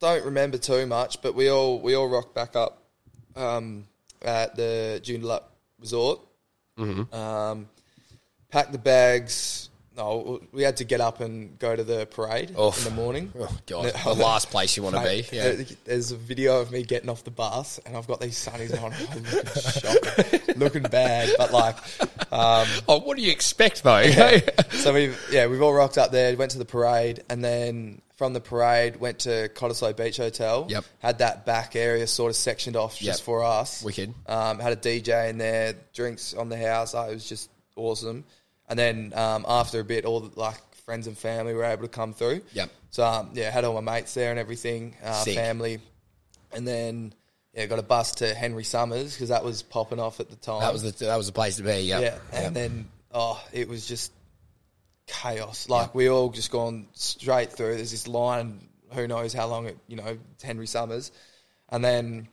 don't 0.00 0.24
remember 0.24 0.58
too 0.58 0.86
much, 0.86 1.22
but 1.22 1.34
we 1.34 1.48
all 1.48 1.80
we 1.80 1.94
all 1.94 2.08
rocked 2.08 2.34
back 2.34 2.56
up 2.56 2.82
um, 3.36 3.86
at 4.22 4.56
the 4.56 5.00
Joondalup 5.04 5.44
Resort. 5.78 6.20
Mm-hmm. 6.78 7.14
Um, 7.14 7.68
packed 8.50 8.72
the 8.72 8.78
bags. 8.78 9.70
No, 9.98 10.40
we 10.52 10.62
had 10.62 10.76
to 10.76 10.84
get 10.84 11.00
up 11.00 11.20
and 11.20 11.58
go 11.58 11.74
to 11.74 11.82
the 11.82 12.06
parade 12.06 12.56
Oof. 12.56 12.78
in 12.78 12.84
the 12.84 12.90
morning. 13.02 13.32
Oh, 13.38 13.48
God. 13.66 13.92
The 14.04 14.14
last 14.14 14.50
place 14.50 14.76
you 14.76 14.82
want 14.84 14.94
to 14.94 15.02
be. 15.02 15.26
Yeah. 15.32 15.56
There's 15.84 16.12
a 16.12 16.16
video 16.16 16.60
of 16.60 16.70
me 16.70 16.84
getting 16.84 17.10
off 17.10 17.24
the 17.24 17.32
bus, 17.32 17.80
and 17.84 17.96
I've 17.96 18.06
got 18.06 18.20
these 18.20 18.38
sunnies 18.38 18.72
on, 18.80 18.92
I'm 18.92 19.24
looking 19.24 19.72
shocking, 19.72 20.54
looking 20.56 20.82
bad, 20.84 21.34
but 21.36 21.52
like, 21.52 21.76
um, 22.32 22.66
Oh, 22.88 23.00
what 23.00 23.16
do 23.16 23.22
you 23.22 23.32
expect 23.32 23.82
though? 23.82 24.06
so 24.70 24.94
we 24.94 25.12
yeah 25.32 25.46
we've 25.46 25.62
all 25.62 25.74
rocked 25.74 25.98
up 25.98 26.12
there. 26.12 26.36
Went 26.36 26.52
to 26.52 26.58
the 26.58 26.64
parade, 26.64 27.22
and 27.28 27.42
then 27.44 28.00
from 28.16 28.32
the 28.32 28.40
parade 28.40 28.96
went 28.96 29.20
to 29.20 29.48
Cottesloe 29.54 29.96
Beach 29.96 30.16
Hotel. 30.16 30.66
Yep. 30.68 30.84
Had 31.00 31.18
that 31.18 31.44
back 31.44 31.76
area 31.76 32.06
sort 32.06 32.30
of 32.30 32.36
sectioned 32.36 32.76
off 32.76 32.98
just 32.98 33.22
for 33.22 33.42
us. 33.42 33.82
Wicked. 33.82 34.14
Um, 34.26 34.58
had 34.58 34.72
a 34.72 34.76
DJ 34.76 35.30
in 35.30 35.38
there, 35.38 35.74
drinks 35.92 36.34
on 36.34 36.48
the 36.48 36.56
house. 36.56 36.94
Oh, 36.94 37.02
it 37.02 37.14
was 37.14 37.28
just 37.28 37.50
awesome. 37.76 38.24
And 38.68 38.78
then 38.78 39.12
um, 39.14 39.44
after 39.48 39.80
a 39.80 39.84
bit, 39.84 40.04
all 40.04 40.20
the, 40.20 40.38
like 40.38 40.56
friends 40.84 41.06
and 41.06 41.16
family 41.16 41.54
were 41.54 41.64
able 41.64 41.82
to 41.82 41.88
come 41.88 42.12
through. 42.12 42.42
Yep. 42.52 42.70
So 42.90 43.04
um, 43.04 43.30
yeah, 43.34 43.50
had 43.50 43.64
all 43.64 43.80
my 43.80 43.92
mates 43.94 44.14
there 44.14 44.30
and 44.30 44.38
everything, 44.38 44.96
uh, 45.04 45.12
Sick. 45.12 45.34
family, 45.36 45.80
and 46.52 46.66
then 46.66 47.12
yeah, 47.54 47.66
got 47.66 47.78
a 47.78 47.82
bus 47.82 48.12
to 48.16 48.34
Henry 48.34 48.64
Summers 48.64 49.14
because 49.14 49.30
that 49.30 49.42
was 49.44 49.62
popping 49.62 49.98
off 50.00 50.20
at 50.20 50.30
the 50.30 50.36
time. 50.36 50.60
that 50.60 50.72
was 50.72 50.82
the 50.82 51.04
that 51.06 51.16
was 51.16 51.26
the 51.26 51.32
place 51.32 51.56
to 51.56 51.62
be. 51.62 51.80
Yep. 51.80 52.02
Yeah, 52.02 52.18
and 52.32 52.44
Yep. 52.44 52.52
then 52.54 52.88
oh, 53.12 53.42
it 53.52 53.68
was 53.68 53.86
just 53.86 54.12
chaos. 55.06 55.68
Like 55.68 55.94
we 55.94 56.08
all 56.08 56.30
just 56.30 56.50
gone 56.50 56.88
straight 56.92 57.52
through. 57.52 57.76
There's 57.76 57.90
this 57.90 58.06
line, 58.08 58.68
who 58.92 59.06
knows 59.08 59.32
how 59.32 59.46
long 59.46 59.66
it, 59.66 59.78
you 59.86 59.96
know, 59.96 60.18
it's 60.34 60.42
Henry 60.42 60.66
Summers, 60.66 61.10
and 61.70 61.84
then 61.84 62.28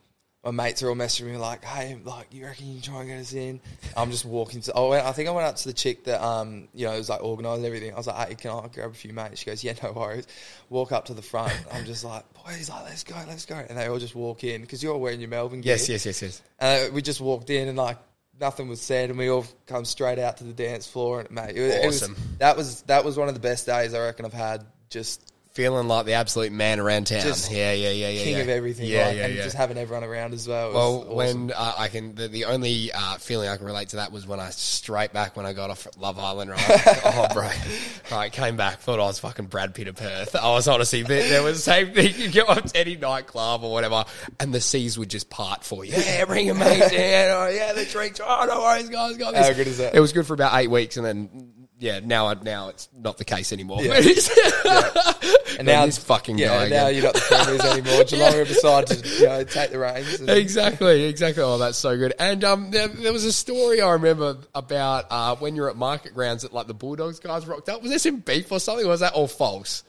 my 0.46 0.52
mates 0.52 0.84
are 0.84 0.89
all 0.89 0.96
messaging 0.96 1.26
me 1.32 1.38
like, 1.38 1.64
"Hey, 1.64 1.98
like, 2.04 2.28
you 2.32 2.46
reckon 2.46 2.68
you 2.68 2.74
can 2.76 2.84
try 2.84 3.00
and 3.02 3.10
get 3.10 3.20
us 3.20 3.34
in?" 3.34 3.60
I'm 3.98 4.12
just 4.12 4.26
walking. 4.26 4.62
To, 4.62 4.76
I, 4.76 4.88
went, 4.88 5.06
I 5.06 5.12
think 5.12 5.28
I 5.28 5.32
went 5.32 5.48
up 5.48 5.56
to 5.58 5.68
the 5.68 5.74
chick 5.74 6.04
that, 6.06 6.24
um, 6.24 6.68
you 6.74 6.86
know, 6.86 6.96
was 6.98 7.10
like 7.10 7.24
organising 7.24 7.66
everything. 7.66 7.93
I 7.93 7.98
was 7.98 8.08
like, 8.08 8.30
"Hey, 8.30 8.36
can 8.36 8.52
I 8.52 8.68
grab 8.68 8.91
a 8.91 8.93
few 8.93 9.12
mates?" 9.12 9.39
She 9.39 9.46
goes, 9.48 9.64
"Yeah, 9.64 9.74
no 9.84 9.91
worries." 9.91 10.28
Walk 10.70 10.91
up 10.91 11.06
to 11.06 11.14
the 11.14 11.22
front. 11.22 11.54
I'm 11.74 11.86
just 11.86 12.04
like, 12.04 12.24
"Boys, 12.46 12.70
like, 12.70 12.84
let's 12.86 13.04
go, 13.04 13.16
let's 13.28 13.46
go," 13.46 13.56
and 13.56 13.78
they 13.78 13.88
all 13.88 13.98
just 14.00 14.16
walk 14.16 14.43
in 14.43 14.62
because 14.62 14.82
you're 14.84 14.93
all 14.93 15.00
wearing 15.02 15.20
your 15.20 15.30
Melbourne 15.30 15.62
gear. 15.62 15.74
Yes, 15.74 15.89
yes, 15.89 16.06
yes, 16.06 16.22
yes. 16.22 16.41
Uh, 16.60 16.88
we 16.93 17.02
just 17.02 17.20
walked 17.22 17.50
in 17.50 17.68
and 17.68 17.78
like 17.78 17.98
nothing 18.39 18.68
was 18.68 18.82
said, 18.82 19.10
and 19.10 19.18
we 19.18 19.30
all 19.30 19.46
come 19.66 19.86
straight 19.86 20.20
out 20.20 20.38
to 20.38 20.43
the 20.43 20.54
dance 20.54 20.86
floor. 20.86 21.22
And 21.22 21.32
mate, 21.32 21.56
it, 21.56 21.62
was- 21.62 21.74
it 21.76 21.86
was- 21.88 22.04
Awesome. 22.04 22.16
that 22.39 22.56
was 22.58 22.82
that 22.84 23.04
was 23.04 23.18
one 23.18 23.28
of 23.30 23.34
the 23.34 23.39
best 23.39 23.66
days 23.66 23.93
I 23.93 24.00
reckon 24.00 24.26
I've 24.26 24.34
had. 24.34 24.66
Just 24.89 25.32
Feeling 25.56 25.88
like 25.88 26.06
the 26.06 26.16
absolute 26.16 26.51
man 26.51 26.82
around 26.82 27.08
town. 27.08 27.22
Just 27.22 27.49
yeah, 27.49 27.72
yeah, 27.72 27.89
yeah, 27.89 28.10
yeah. 28.10 28.24
king 28.26 28.36
yeah. 28.36 28.41
of 28.41 28.49
everything, 28.49 28.88
Yeah, 28.88 29.08
like, 29.08 29.16
yeah, 29.16 29.26
and 29.26 29.36
yeah. 29.36 29.43
just 29.43 29.56
having 29.56 29.78
everyone 29.78 30.03
around 30.03 30.34
as 30.34 30.49
well. 30.49 30.74
Well, 30.74 30.97
awesome. 30.97 31.16
when 31.16 31.51
uh, 31.56 31.74
I 31.78 31.88
can, 31.88 32.14
the, 32.14 32.28
the 32.28 32.43
only 32.43 32.91
uh, 32.91 33.16
feeling 33.20 33.47
I 33.47 33.56
can 33.56 33.66
relate 33.66 33.88
to 33.89 33.95
that 33.95 34.12
was 34.12 34.28
when 34.28 34.41
I 34.41 34.49
straight 34.49 35.14
back 35.14 35.38
when 35.38 35.45
I 35.45 35.53
got 35.53 35.70
off 35.70 35.88
Love 35.97 36.20
Island, 36.20 36.51
right? 36.51 36.62
oh, 37.06 37.28
bro, 37.32 37.49
right, 38.12 38.34
came 38.34 38.58
back, 38.58 38.80
thought 38.80 38.99
I 38.99 39.03
was 39.03 39.20
fucking 39.20 39.45
Brad 39.45 39.74
Pitt 39.74 39.88
of 39.88 39.95
Perth. 39.95 40.36
I 40.36 40.49
was 40.49 40.68
honestly, 40.68 41.03
there 41.03 41.30
there 41.30 41.41
was 41.41 41.64
the 41.64 41.72
same 41.72 41.93
thing. 41.93 42.14
You 42.18 42.30
go 42.32 42.47
up 42.47 42.66
to 42.66 42.78
any 42.78 42.97
nightclub 42.97 43.64
or 43.64 43.72
whatever, 43.72 44.03
and 44.41 44.53
the 44.53 44.60
seas 44.60 44.99
would 44.99 45.10
just 45.10 45.30
part 45.30 45.64
for 45.64 45.86
you. 45.86 45.93
Yeah, 45.95 46.26
bring 46.26 46.47
your 46.47 46.56
mate 46.56 46.91
in. 46.91 47.30
Oh, 47.32 47.47
yeah, 47.53 47.72
the 47.72 47.86
drinks. 47.86 48.20
Oh, 48.22 48.45
no 48.45 48.60
worries, 48.60 48.89
guys. 48.89 49.16
Got 49.16 49.34
this. 49.34 49.47
How 49.47 49.53
good 49.53 49.68
is 49.68 49.78
that? 49.78 49.95
It 49.95 50.01
was 50.01 50.12
good 50.12 50.28
for 50.28 50.34
about 50.34 50.53
eight 50.56 50.70
weeks, 50.70 50.97
and 50.97 51.06
then. 51.06 51.53
Yeah, 51.78 51.99
now 52.03 52.32
now 52.34 52.69
it's 52.69 52.88
not 52.95 53.17
the 53.17 53.26
case 53.26 53.51
anymore. 53.51 53.82
Yeah. 53.84 53.95
and 55.57 55.65
now 55.67 55.86
this 55.86 55.97
fucking 55.97 56.38
yeah, 56.38 56.47
now 56.47 56.63
again. 56.63 56.93
you're 56.95 57.03
not 57.03 57.13
the 57.15 57.19
premiers 57.19 57.61
anymore. 57.65 58.03
Geelong 58.05 58.32
have 58.34 58.47
decided 58.47 59.03
to 59.03 59.09
you 59.09 59.26
know 59.26 59.43
take 59.43 59.71
the 59.71 59.80
reins. 59.80 60.19
And, 60.21 60.30
exactly, 60.30 61.03
exactly. 61.03 61.43
Oh, 61.43 61.57
that's 61.57 61.78
so 61.78 61.97
good. 61.97 62.13
And 62.17 62.43
um, 62.43 62.71
there, 62.71 62.88
there 62.88 63.11
was 63.13 63.26
a 63.26 63.34
story 63.34 63.82
I 63.82 63.91
remember 63.91 64.38
about 64.53 65.05
uh, 65.09 65.36
when 65.36 65.55
you're 65.55 65.69
at 65.69 65.76
market 65.76 66.13
grounds 66.13 66.43
that 66.43 66.53
like 66.53 66.67
the 66.67 66.73
Bulldogs 66.73 67.19
guys 67.19 67.45
rocked 67.45 67.67
up. 67.67 67.82
Was 67.82 67.89
there 67.91 67.99
some 67.99 68.17
beef 68.17 68.51
or 68.51 68.59
something? 68.59 68.86
Or 68.86 68.89
was 68.89 69.01
that 69.01 69.13
all 69.13 69.28
false? 69.28 69.84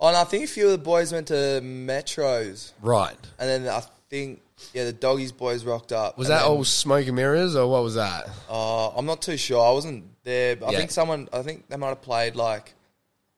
Oh, 0.00 0.08
and 0.08 0.16
I 0.16 0.24
think 0.24 0.44
a 0.44 0.48
few 0.48 0.66
of 0.66 0.72
the 0.72 0.78
boys 0.78 1.12
went 1.12 1.28
to 1.28 1.34
Metros, 1.62 2.72
Right. 2.80 3.16
and 3.38 3.48
then 3.48 3.68
I 3.68 3.82
think 4.08 4.40
yeah, 4.74 4.84
the 4.84 4.92
doggies 4.92 5.32
boys 5.32 5.64
rocked 5.64 5.92
up. 5.92 6.18
Was 6.18 6.28
that 6.28 6.42
then- 6.42 6.50
all 6.50 6.64
smoke 6.64 7.06
and 7.06 7.16
mirrors 7.16 7.56
or 7.56 7.70
what 7.70 7.82
was 7.82 7.94
that? 7.94 8.28
Uh, 8.50 8.88
I'm 8.90 9.06
not 9.06 9.22
too 9.22 9.36
sure. 9.36 9.64
I 9.64 9.72
wasn't 9.72 10.04
there, 10.30 10.56
but 10.56 10.68
I 10.68 10.72
Yeah. 10.72 10.78
think 10.78 10.90
someone. 10.90 11.28
I 11.32 11.42
think 11.42 11.68
they 11.68 11.76
might 11.76 11.88
have 11.88 12.02
played 12.02 12.36
like 12.36 12.72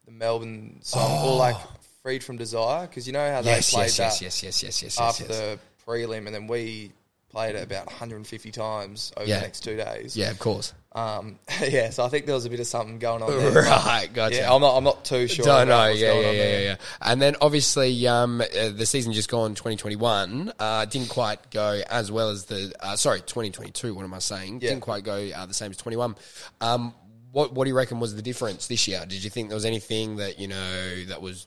the 0.04 0.12
Melbourne 0.12 0.80
song 0.82 1.10
or 1.24 1.32
oh. 1.32 1.36
like 1.36 1.56
"Freed 2.02 2.22
from 2.22 2.36
Desire" 2.36 2.86
because 2.86 3.06
you 3.06 3.12
know 3.12 3.30
how 3.30 3.42
they 3.42 3.52
Oh. 3.52 3.54
Yes, 3.56 3.72
played 3.72 3.84
yes, 3.84 3.96
that 3.96 4.04
yes, 4.04 4.22
yes, 4.22 4.42
yes, 4.42 4.62
yes, 4.62 4.82
yes, 4.82 4.96
yes, 4.96 5.00
after 5.00 5.24
yes. 5.24 5.38
the 5.38 5.58
prelim, 5.86 6.26
and 6.26 6.34
then 6.34 6.46
we 6.46 6.92
played 7.30 7.54
it 7.54 7.62
about 7.62 7.86
150 7.86 8.50
times 8.52 9.12
over 9.16 9.26
Yeah. 9.26 9.36
the 9.36 9.42
next 9.42 9.60
two 9.60 9.76
days. 9.76 10.16
Yeah, 10.16 10.30
of 10.30 10.38
course. 10.38 10.74
Um, 10.94 11.38
yeah. 11.68 11.90
So 11.90 12.04
I 12.04 12.08
think 12.08 12.26
there 12.26 12.34
was 12.34 12.44
a 12.44 12.50
bit 12.50 12.60
of 12.60 12.66
something 12.66 12.98
going 12.98 13.22
on 13.22 13.30
there. 13.30 13.62
Right, 13.62 14.08
gotcha. 14.12 14.36
Yeah, 14.36 14.52
I'm 14.52 14.60
not. 14.60 14.76
I'm 14.76 14.84
not 14.84 15.04
too 15.04 15.26
sure. 15.26 15.44
Don't 15.44 15.68
know. 15.68 15.86
Yeah, 15.88 16.12
yeah, 16.12 16.12
on 16.12 16.16
yeah, 16.16 16.32
there. 16.32 16.60
yeah, 16.60 16.68
yeah. 16.70 16.76
And 17.00 17.22
then 17.22 17.36
obviously, 17.40 18.06
um, 18.06 18.40
uh, 18.40 18.68
the 18.70 18.86
season 18.86 19.12
just 19.12 19.30
gone 19.30 19.54
2021 19.54 20.52
uh, 20.58 20.84
didn't 20.86 21.08
quite 21.08 21.50
go 21.50 21.80
as 21.88 22.12
well 22.12 22.30
as 22.30 22.44
the 22.44 22.72
uh, 22.80 22.96
sorry 22.96 23.20
2022. 23.20 23.94
What 23.94 24.04
am 24.04 24.14
I 24.14 24.18
saying? 24.18 24.60
Yeah. 24.60 24.70
Didn't 24.70 24.82
quite 24.82 25.04
go 25.04 25.30
uh, 25.34 25.46
the 25.46 25.54
same 25.54 25.70
as 25.70 25.76
21. 25.78 26.16
Um, 26.60 26.94
what 27.32 27.52
what 27.54 27.64
do 27.64 27.70
you 27.70 27.76
reckon 27.76 27.98
was 27.98 28.14
the 28.14 28.22
difference 28.22 28.66
this 28.66 28.86
year? 28.86 29.00
Did 29.00 29.24
you 29.24 29.30
think 29.30 29.48
there 29.48 29.56
was 29.56 29.64
anything 29.64 30.16
that 30.16 30.38
you 30.38 30.48
know 30.48 31.04
that 31.06 31.22
was 31.22 31.46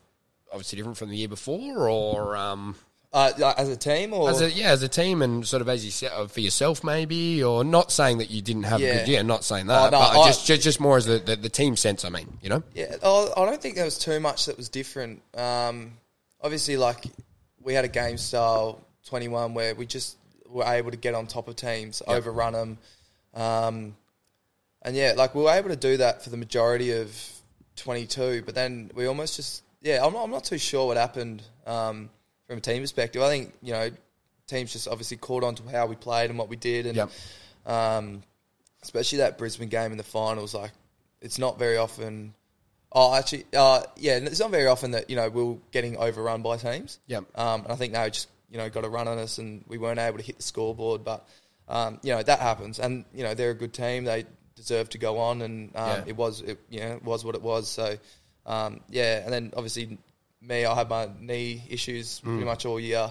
obviously 0.50 0.76
different 0.76 0.96
from 0.96 1.10
the 1.10 1.16
year 1.16 1.28
before, 1.28 1.88
or 1.88 2.36
um, 2.36 2.74
Uh, 3.16 3.54
as 3.56 3.70
a 3.70 3.76
team, 3.76 4.12
or 4.12 4.28
as 4.28 4.42
a 4.42 4.50
yeah 4.50 4.68
as 4.72 4.82
a 4.82 4.88
team 4.88 5.22
and 5.22 5.46
sort 5.46 5.62
of 5.62 5.68
as 5.70 5.82
you 5.86 5.90
said 5.90 6.12
uh, 6.12 6.26
for 6.26 6.40
yourself 6.40 6.84
maybe, 6.84 7.42
or 7.42 7.64
not 7.64 7.90
saying 7.90 8.18
that 8.18 8.30
you 8.30 8.42
didn't 8.42 8.64
have 8.64 8.78
a 8.80 8.84
good 8.98 9.08
year, 9.08 9.22
not 9.22 9.42
saying 9.42 9.68
that, 9.68 9.80
Oh, 9.80 9.84
no, 9.84 9.90
but 9.98 10.18
I- 10.20 10.26
just, 10.26 10.44
just 10.46 10.62
just 10.62 10.80
more 10.80 10.98
as 10.98 11.06
the, 11.06 11.18
the 11.18 11.34
the 11.36 11.48
team 11.48 11.76
sense. 11.76 12.04
I 12.04 12.10
mean, 12.10 12.28
you 12.42 12.50
know, 12.50 12.62
Yeah, 12.74 12.94
oh, 13.02 13.32
I 13.34 13.46
don't 13.46 13.60
think 13.62 13.74
there 13.74 13.86
was 13.86 13.98
too 13.98 14.20
much 14.20 14.44
that 14.46 14.58
was 14.58 14.68
different. 14.68 15.22
Um, 15.34 15.92
obviously, 16.42 16.76
like 16.76 17.06
we 17.62 17.72
had 17.72 17.86
a 17.86 17.88
game 17.88 18.18
style 18.18 18.82
twenty 19.08 19.28
one 19.28 19.54
where 19.54 19.74
we 19.74 19.86
just 19.86 20.18
were 20.50 20.64
able 20.64 20.90
to 20.90 20.98
get 20.98 21.14
on 21.14 21.26
top 21.26 21.48
of 21.48 21.56
teams, 21.56 22.02
overrun 22.06 22.52
them, 22.52 22.78
um, 23.34 23.96
and 24.82 24.94
yeah, 24.94 25.14
like 25.16 25.34
we 25.34 25.42
were 25.42 25.52
able 25.52 25.70
to 25.70 25.76
do 25.76 25.96
that 25.96 26.22
for 26.22 26.28
the 26.28 26.36
majority 26.36 26.92
of 26.92 27.10
twenty 27.76 28.04
two. 28.06 28.42
But 28.44 28.54
then 28.54 28.90
we 28.94 29.06
almost 29.06 29.36
just 29.36 29.62
yeah, 29.80 30.04
I'm 30.04 30.12
not, 30.12 30.24
I'm 30.24 30.30
not 30.30 30.44
too 30.44 30.58
sure 30.58 30.86
what 30.88 30.98
happened 30.98 31.42
um, 31.66 32.10
from 32.46 32.58
a 32.58 32.60
team 32.60 32.82
perspective. 32.82 33.22
I 33.22 33.28
think 33.28 33.54
you 33.62 33.72
know 33.72 33.90
teams 34.46 34.72
just 34.72 34.86
obviously 34.88 35.16
caught 35.16 35.42
on 35.44 35.54
to 35.56 35.62
how 35.68 35.86
we 35.86 35.96
played 35.96 36.30
and 36.30 36.38
what 36.38 36.48
we 36.48 36.56
did, 36.56 36.86
and 36.86 36.96
Yep. 36.96 37.10
um, 37.66 38.22
especially 38.82 39.18
that 39.18 39.38
Brisbane 39.38 39.68
game 39.68 39.92
in 39.92 39.98
the 39.98 40.04
finals. 40.04 40.54
Like, 40.54 40.70
it's 41.20 41.38
not 41.38 41.58
very 41.58 41.76
often. 41.76 42.34
Oh, 42.92 43.14
actually, 43.14 43.44
uh, 43.56 43.82
yeah, 43.96 44.16
it's 44.16 44.40
not 44.40 44.50
very 44.50 44.66
often 44.66 44.92
that 44.92 45.10
you 45.10 45.16
know 45.16 45.28
we're 45.28 45.56
getting 45.72 45.96
overrun 45.96 46.42
by 46.42 46.56
teams. 46.56 46.98
Yep. 47.08 47.24
Um, 47.34 47.62
and 47.64 47.72
I 47.72 47.76
think 47.76 47.92
they 47.92 48.08
just 48.10 48.28
you 48.50 48.58
know 48.58 48.70
got 48.70 48.84
a 48.84 48.88
run 48.88 49.08
on 49.08 49.18
us, 49.18 49.38
and 49.38 49.64
we 49.66 49.78
weren't 49.78 49.98
able 49.98 50.18
to 50.18 50.24
hit 50.24 50.36
the 50.36 50.42
scoreboard. 50.42 51.04
But 51.04 51.26
um, 51.68 51.98
you 52.02 52.12
know 52.14 52.22
that 52.22 52.38
happens, 52.38 52.78
and 52.78 53.04
you 53.12 53.24
know 53.24 53.34
they're 53.34 53.50
a 53.50 53.54
good 53.54 53.74
team. 53.74 54.04
They 54.04 54.24
deserve 54.54 54.88
to 54.90 54.98
go 54.98 55.18
on, 55.18 55.42
and 55.42 55.74
um, 55.76 55.88
Yeah. 55.88 56.04
it 56.06 56.16
was 56.16 56.40
it, 56.42 56.58
you 56.70 56.80
know 56.80 56.92
it 56.94 57.04
was 57.04 57.24
what 57.24 57.34
it 57.34 57.42
was. 57.42 57.68
So 57.68 57.96
um, 58.46 58.80
yeah, 58.88 59.22
and 59.24 59.32
then 59.32 59.52
obviously 59.56 59.98
me, 60.46 60.64
I 60.64 60.74
had 60.74 60.88
my 60.88 61.08
knee 61.20 61.62
issues 61.68 62.20
pretty 62.20 62.44
much 62.44 62.66
all 62.66 62.78
year. 62.80 63.10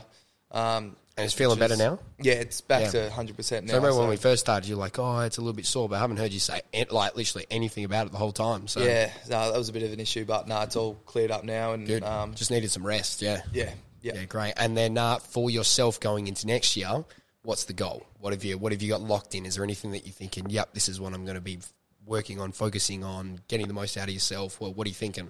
Um, 0.52 0.96
and 1.18 1.24
it's 1.26 1.34
feeling 1.34 1.58
better 1.60 1.78
now. 1.78 2.00
Yeah, 2.20 2.34
it's 2.34 2.60
back 2.62 2.82
Yeah. 2.84 2.92
to 3.08 3.10
hundred 3.12 3.38
percent 3.38 3.66
now. 3.66 3.72
So 3.72 3.78
I 3.78 3.82
remember 3.82 4.00
when 4.02 4.10
we 4.10 4.18
first 4.18 4.42
started, 4.42 4.68
you're 4.68 4.78
like, 4.78 5.00
oh, 5.00 5.20
it's 5.20 5.38
a 5.38 5.42
little 5.42 5.54
bit 5.54 5.66
sore, 5.66 5.88
but 5.88 5.96
I 5.96 6.00
haven't 6.00 6.18
heard 6.18 6.34
you 6.34 6.40
say 6.42 6.62
an- 6.74 6.88
like 6.92 7.16
literally 7.16 7.46
anything 7.50 7.86
about 7.86 8.08
it 8.08 8.12
the 8.12 8.18
whole 8.18 8.34
time. 8.34 8.68
So 8.68 8.82
Yeah, 8.84 9.10
no, 9.30 9.52
that 9.52 9.58
was 9.58 9.70
a 9.70 9.74
bit 9.74 9.84
of 9.84 9.94
an 9.94 10.00
issue, 10.02 10.26
but 10.26 10.48
no, 10.48 10.60
it's 10.62 10.76
all 10.76 10.96
cleared 11.06 11.32
up 11.32 11.44
now, 11.46 11.72
and 11.72 11.88
good. 11.88 12.04
um, 12.04 12.36
just 12.36 12.52
needed 12.52 12.70
some 12.70 12.86
rest. 12.86 13.22
Yeah. 13.22 13.42
yeah, 13.54 13.72
yeah. 14.02 14.14
Yeah, 14.16 14.26
great. 14.26 14.54
And 14.58 14.76
then 14.76 14.98
uh, 14.98 15.18
for 15.20 15.50
yourself 15.50 16.00
going 16.02 16.28
into 16.28 16.48
next 16.48 16.76
year, 16.76 17.06
what's 17.44 17.64
the 17.64 17.74
goal? 17.74 18.06
What 18.20 18.34
have 18.34 18.44
you 18.44 18.58
What 18.58 18.74
have 18.74 18.82
you 18.82 18.90
got 18.90 19.02
locked 19.02 19.36
in? 19.36 19.46
Is 19.46 19.56
there 19.56 19.64
anything 19.64 19.92
that 19.92 20.06
you're 20.06 20.14
thinking? 20.14 20.50
Yep, 20.50 20.74
this 20.74 20.90
is 20.90 21.00
what 21.00 21.14
I'm 21.14 21.24
going 21.24 21.36
to 21.36 21.42
be 21.42 21.60
working 22.06 22.42
on, 22.42 22.52
focusing 22.52 23.04
on, 23.06 23.40
getting 23.48 23.68
the 23.68 23.74
most 23.74 23.96
out 23.98 24.10
of 24.10 24.14
yourself. 24.14 24.60
Well, 24.60 24.74
what 24.74 24.86
are 24.86 24.90
you 24.90 24.96
thinking? 24.96 25.30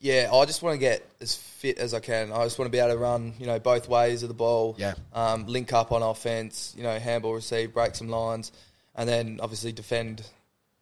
Yeah, 0.00 0.30
I 0.32 0.44
just 0.44 0.62
want 0.62 0.74
to 0.74 0.78
get 0.78 1.04
as 1.20 1.34
fit 1.34 1.78
as 1.78 1.92
I 1.92 1.98
can. 2.00 2.30
I 2.32 2.44
just 2.44 2.58
want 2.58 2.66
to 2.68 2.70
be 2.72 2.78
able 2.78 2.92
to 2.92 2.98
run, 2.98 3.32
you 3.40 3.46
know, 3.46 3.58
both 3.58 3.88
ways 3.88 4.22
of 4.22 4.28
the 4.28 4.34
ball. 4.34 4.76
Yeah. 4.78 4.94
Um, 5.12 5.46
link 5.46 5.72
up 5.72 5.90
on 5.90 6.02
offense, 6.02 6.72
you 6.76 6.84
know, 6.84 6.96
handball 6.98 7.34
receive, 7.34 7.74
break 7.74 7.96
some 7.96 8.08
lines, 8.08 8.52
and 8.94 9.08
then 9.08 9.40
obviously 9.42 9.72
defend, 9.72 10.24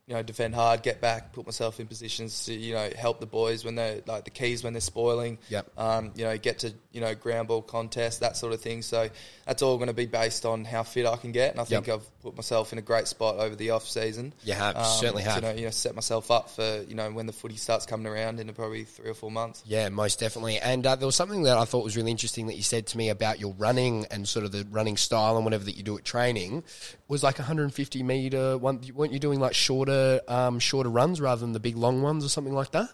you 0.07 0.15
know, 0.15 0.23
defend 0.23 0.55
hard, 0.55 0.83
get 0.83 1.01
back, 1.01 1.33
put 1.33 1.47
myself 1.47 1.81
in 1.81 1.87
positions 1.87 2.45
to, 2.45 2.53
you 2.53 2.75
know, 2.75 2.91
help 2.95 3.19
the 3.21 3.27
boys 3.27 3.65
when 3.65 3.75
they're 3.75 4.03
like 4.07 4.25
the 4.25 4.31
keys 4.31 4.63
when 4.63 4.75
they're 4.75 4.81
spoiling. 4.81 5.39
Yep. 5.49 5.67
Um, 5.79 6.13
you 6.15 6.25
know, 6.25 6.37
get 6.37 6.59
to 6.59 6.75
you 6.93 7.01
know 7.01 7.15
ground 7.15 7.49
ball 7.49 7.63
contest, 7.63 8.21
that 8.21 8.37
sort 8.37 8.53
of 8.53 8.61
thing. 8.61 8.83
So 8.83 9.09
that's 9.47 9.63
all 9.63 9.79
going 9.79 9.89
to 9.89 9.95
be 9.95 10.05
based 10.07 10.45
on 10.45 10.67
how 10.67 10.83
fit 10.83 11.07
I 11.07 11.17
can 11.17 11.33
get, 11.33 11.53
and 11.53 11.61
I 11.61 11.65
think 11.65 11.87
Yep. 11.87 12.01
I've 12.01 12.07
put 12.27 12.37
myself 12.37 12.73
in 12.73 12.79
a 12.79 12.83
great 12.83 13.07
spot 13.07 13.37
over 13.37 13.55
the 13.55 13.71
off 13.71 13.87
season. 13.87 14.35
You 14.43 14.55
have, 14.55 14.85
certainly 14.85 15.23
to, 15.23 15.29
have. 15.29 15.37
You 15.37 15.49
know, 15.49 15.55
you 15.55 15.65
know, 15.67 15.71
set 15.71 15.95
myself 15.95 16.31
up 16.31 16.51
for 16.51 16.85
you 16.89 16.95
know 16.95 17.11
when 17.13 17.27
the 17.27 17.33
footy 17.33 17.57
starts 17.57 17.87
coming 17.87 18.07
around 18.07 18.41
in 18.41 18.53
probably 18.53 18.85
three 18.85 19.11
or 19.11 19.15
four 19.15 19.31
months. 19.31 19.63
Yeah, 19.65 19.89
most 19.91 20.19
definitely. 20.19 20.59
And 20.59 20.85
uh, 20.85 20.97
there 20.97 21.07
was 21.07 21.15
something 21.15 21.45
that 21.45 21.57
I 21.57 21.65
thought 21.65 21.85
was 21.85 21.97
really 21.97 22.11
interesting 22.11 22.49
that 22.49 22.57
you 22.57 22.63
said 22.63 22.89
to 22.89 22.99
me 22.99 23.11
about 23.11 23.39
your 23.39 23.55
running 23.55 24.07
and 24.11 24.29
sort 24.29 24.45
of 24.45 24.53
the 24.53 24.67
running 24.71 24.97
style 24.97 25.37
and 25.37 25.45
whatever 25.45 25.65
that 25.65 25.77
you 25.77 25.85
do 25.85 25.97
at 25.97 26.05
training 26.05 26.65
was 27.07 27.23
like 27.23 27.39
150 27.39 28.03
meter. 28.03 28.59
One, 28.59 28.81
weren't 28.93 29.13
you 29.13 29.21
doing 29.21 29.39
like 29.39 29.55
shorter, 29.55 30.21
um, 30.27 30.59
shorter 30.59 30.91
runs 30.91 31.21
rather 31.21 31.41
than 31.41 31.53
the 31.53 31.61
big 31.61 31.77
long 31.77 32.03
ones 32.03 32.25
or 32.25 32.29
something 32.29 32.55
like 32.55 32.73
that? 32.73 32.89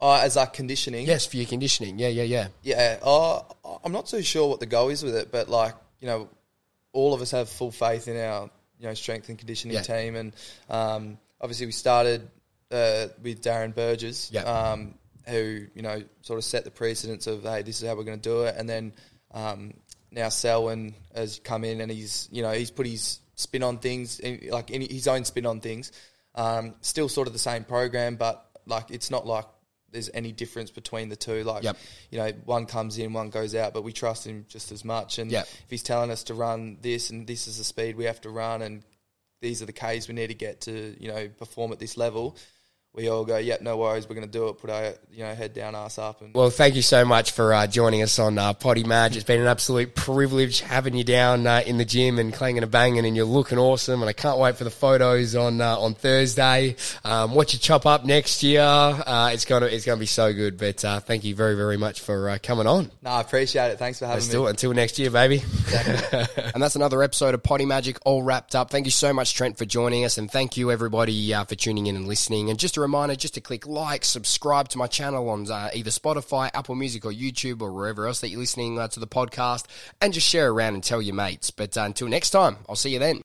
Uh, 0.00 0.20
as 0.22 0.36
like 0.36 0.52
conditioning. 0.52 1.06
Yes, 1.06 1.26
for 1.26 1.36
your 1.36 1.46
conditioning. 1.46 1.98
Yeah, 1.98 2.08
yeah, 2.08 2.22
yeah. 2.22 2.48
Yeah. 2.62 2.98
Uh, 3.02 3.42
I'm 3.84 3.92
not 3.92 4.06
too 4.06 4.22
sure 4.22 4.48
what 4.48 4.60
the 4.60 4.66
goal 4.66 4.88
is 4.90 5.02
with 5.02 5.16
it, 5.16 5.32
but 5.32 5.48
like 5.48 5.74
you 6.00 6.06
know, 6.06 6.28
all 6.92 7.14
of 7.14 7.20
us 7.20 7.30
have 7.32 7.48
full 7.48 7.70
faith 7.70 8.08
in 8.08 8.16
our 8.16 8.50
you 8.80 8.86
know 8.88 8.94
strength 8.94 9.28
and 9.28 9.38
conditioning 9.38 9.74
Yeah. 9.76 9.82
team, 9.82 10.16
and 10.16 10.32
um, 10.68 11.18
obviously 11.40 11.66
we 11.66 11.72
started 11.72 12.28
uh, 12.70 13.08
with 13.22 13.42
Darren 13.42 13.74
Burgess, 13.74 14.30
Yeah. 14.32 14.42
um, 14.42 14.94
who 15.28 15.66
you 15.74 15.82
know 15.82 16.02
sort 16.22 16.38
of 16.38 16.44
set 16.44 16.64
the 16.64 16.70
precedence 16.70 17.26
of 17.26 17.42
hey, 17.42 17.62
this 17.62 17.80
is 17.82 17.88
how 17.88 17.94
we're 17.94 18.04
going 18.04 18.20
to 18.20 18.28
do 18.28 18.42
it, 18.44 18.54
and 18.56 18.68
then 18.68 18.92
um, 19.32 19.74
now 20.10 20.28
Selwyn 20.28 20.94
has 21.14 21.40
come 21.44 21.64
in 21.64 21.80
and 21.80 21.90
he's 21.90 22.28
you 22.32 22.42
know 22.42 22.52
he's 22.52 22.70
put 22.70 22.86
his 22.86 23.20
spin 23.36 23.62
on 23.62 23.78
things, 23.78 24.20
eh, 24.22 24.38
like 24.50 24.68
his 24.70 25.06
own 25.08 25.24
spin 25.24 25.46
on 25.46 25.60
things. 25.60 25.92
Um, 26.34 26.74
still 26.80 27.08
sort 27.08 27.26
of 27.26 27.32
the 27.32 27.38
same 27.38 27.64
program, 27.64 28.16
but 28.16 28.46
like 28.66 28.90
it's 28.90 29.10
not 29.10 29.26
like 29.26 29.46
there's 29.92 30.10
any 30.14 30.32
difference 30.32 30.70
between 30.70 31.08
the 31.08 31.16
two. 31.16 31.44
Like 31.44 31.64
Yep. 31.64 31.76
you 32.10 32.18
know, 32.18 32.32
one 32.44 32.66
comes 32.66 32.98
in, 32.98 33.12
one 33.12 33.30
goes 33.30 33.54
out, 33.54 33.72
but 33.74 33.82
we 33.82 33.92
trust 33.92 34.26
him 34.26 34.46
just 34.48 34.72
as 34.72 34.84
much. 34.84 35.18
And 35.18 35.30
Yep. 35.30 35.42
if 35.64 35.70
he's 35.70 35.82
telling 35.82 36.10
us 36.10 36.24
to 36.24 36.34
run 36.34 36.78
this 36.80 37.10
and 37.10 37.26
this 37.26 37.46
is 37.48 37.58
the 37.58 37.64
speed 37.64 37.96
we 37.96 38.04
have 38.04 38.20
to 38.22 38.30
run 38.30 38.62
and 38.62 38.82
these 39.40 39.62
are 39.62 39.66
the 39.66 39.72
Ks 39.72 40.06
we 40.06 40.14
need 40.14 40.28
to 40.28 40.34
get 40.34 40.62
to, 40.62 40.94
you 41.00 41.08
know, 41.08 41.28
perform 41.38 41.72
at 41.72 41.78
this 41.78 41.96
level, 41.96 42.36
we 42.92 43.08
all 43.08 43.24
go, 43.24 43.36
yep, 43.36 43.60
no 43.60 43.76
worries, 43.76 44.08
we're 44.08 44.16
going 44.16 44.26
to 44.26 44.32
do 44.32 44.48
it. 44.48 44.58
Put 44.58 44.68
our, 44.68 44.94
you 45.12 45.22
know, 45.22 45.32
head 45.32 45.54
down, 45.54 45.76
ass 45.76 45.96
up, 45.96 46.22
and 46.22 46.34
Well, 46.34 46.50
thank 46.50 46.74
you 46.74 46.82
so 46.82 47.04
much 47.04 47.30
for 47.30 47.54
uh, 47.54 47.68
joining 47.68 48.02
us 48.02 48.18
on 48.18 48.36
uh, 48.36 48.52
Potty 48.52 48.82
Madge. 48.82 49.14
It's 49.16 49.24
been 49.24 49.40
an 49.40 49.46
absolute 49.46 49.94
privilege 49.94 50.60
having 50.60 50.94
you 50.94 51.04
down 51.04 51.46
uh, 51.46 51.62
in 51.64 51.78
the 51.78 51.84
gym 51.84 52.18
and 52.18 52.32
clanging 52.32 52.64
and 52.64 52.72
banging, 52.72 53.06
and 53.06 53.14
you're 53.14 53.24
looking 53.26 53.58
awesome. 53.58 54.00
And 54.02 54.08
I 54.08 54.12
can't 54.12 54.38
wait 54.38 54.56
for 54.56 54.64
the 54.64 54.70
photos 54.70 55.36
on 55.36 55.60
uh, 55.60 55.78
on 55.78 55.94
Thursday. 55.94 56.74
Um, 57.04 57.32
what 57.34 57.52
you 57.52 57.60
chop 57.60 57.86
up 57.86 58.04
next 58.04 58.42
year, 58.42 58.60
uh, 58.60 59.30
it's 59.32 59.44
gonna 59.44 59.66
it's 59.66 59.86
gonna 59.86 60.00
be 60.00 60.06
so 60.06 60.32
good. 60.32 60.58
But 60.58 60.84
uh, 60.84 60.98
thank 60.98 61.22
you 61.22 61.36
very 61.36 61.54
very 61.54 61.76
much 61.76 62.00
for 62.00 62.28
uh, 62.28 62.38
coming 62.42 62.66
on. 62.66 62.90
no, 63.02 63.10
I 63.10 63.20
appreciate 63.20 63.70
it. 63.70 63.78
Thanks 63.78 64.00
for 64.00 64.06
having 64.06 64.16
Let's 64.16 64.28
me. 64.28 64.32
do 64.32 64.46
it 64.46 64.50
until 64.50 64.72
next 64.72 64.98
year, 64.98 65.10
baby. 65.10 65.42
and 65.74 66.60
that's 66.60 66.74
another 66.74 67.04
episode 67.04 67.34
of 67.34 67.42
Poddy 67.44 67.66
Majic 67.66 67.98
all 68.04 68.24
wrapped 68.24 68.56
up. 68.56 68.70
Thank 68.70 68.86
you 68.86 68.92
so 68.92 69.12
much, 69.12 69.34
Trent, 69.34 69.58
for 69.58 69.64
joining 69.64 70.04
us, 70.04 70.18
and 70.18 70.28
thank 70.28 70.56
you 70.56 70.72
everybody 70.72 71.32
uh, 71.32 71.44
for 71.44 71.54
tuning 71.54 71.86
in 71.86 71.94
and 71.94 72.08
listening. 72.08 72.50
And 72.50 72.58
just 72.58 72.79
reminder, 72.80 73.14
just 73.14 73.34
to 73.34 73.40
click 73.40 73.66
like, 73.66 74.04
subscribe 74.04 74.68
to 74.68 74.78
my 74.78 74.86
channel 74.86 75.28
on 75.28 75.50
uh, 75.50 75.70
either 75.74 75.90
Spotify, 75.90 76.50
Apple 76.54 76.74
Music, 76.74 77.04
or 77.04 77.12
YouTube, 77.12 77.62
or 77.62 77.72
wherever 77.72 78.06
else 78.06 78.20
that 78.20 78.30
you're 78.30 78.40
listening 78.40 78.78
uh, 78.78 78.88
to 78.88 79.00
the 79.00 79.06
podcast, 79.06 79.66
and 80.00 80.12
just 80.12 80.26
share 80.26 80.50
around 80.50 80.74
and 80.74 80.84
tell 80.84 81.02
your 81.02 81.14
mates. 81.14 81.50
But 81.50 81.76
uh, 81.76 81.82
until 81.82 82.08
next 82.08 82.30
time, 82.30 82.58
I'll 82.68 82.76
see 82.76 82.90
you 82.90 82.98
then. 82.98 83.22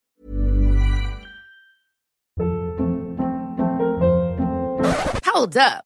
Hold 5.25 5.57
up. 5.57 5.85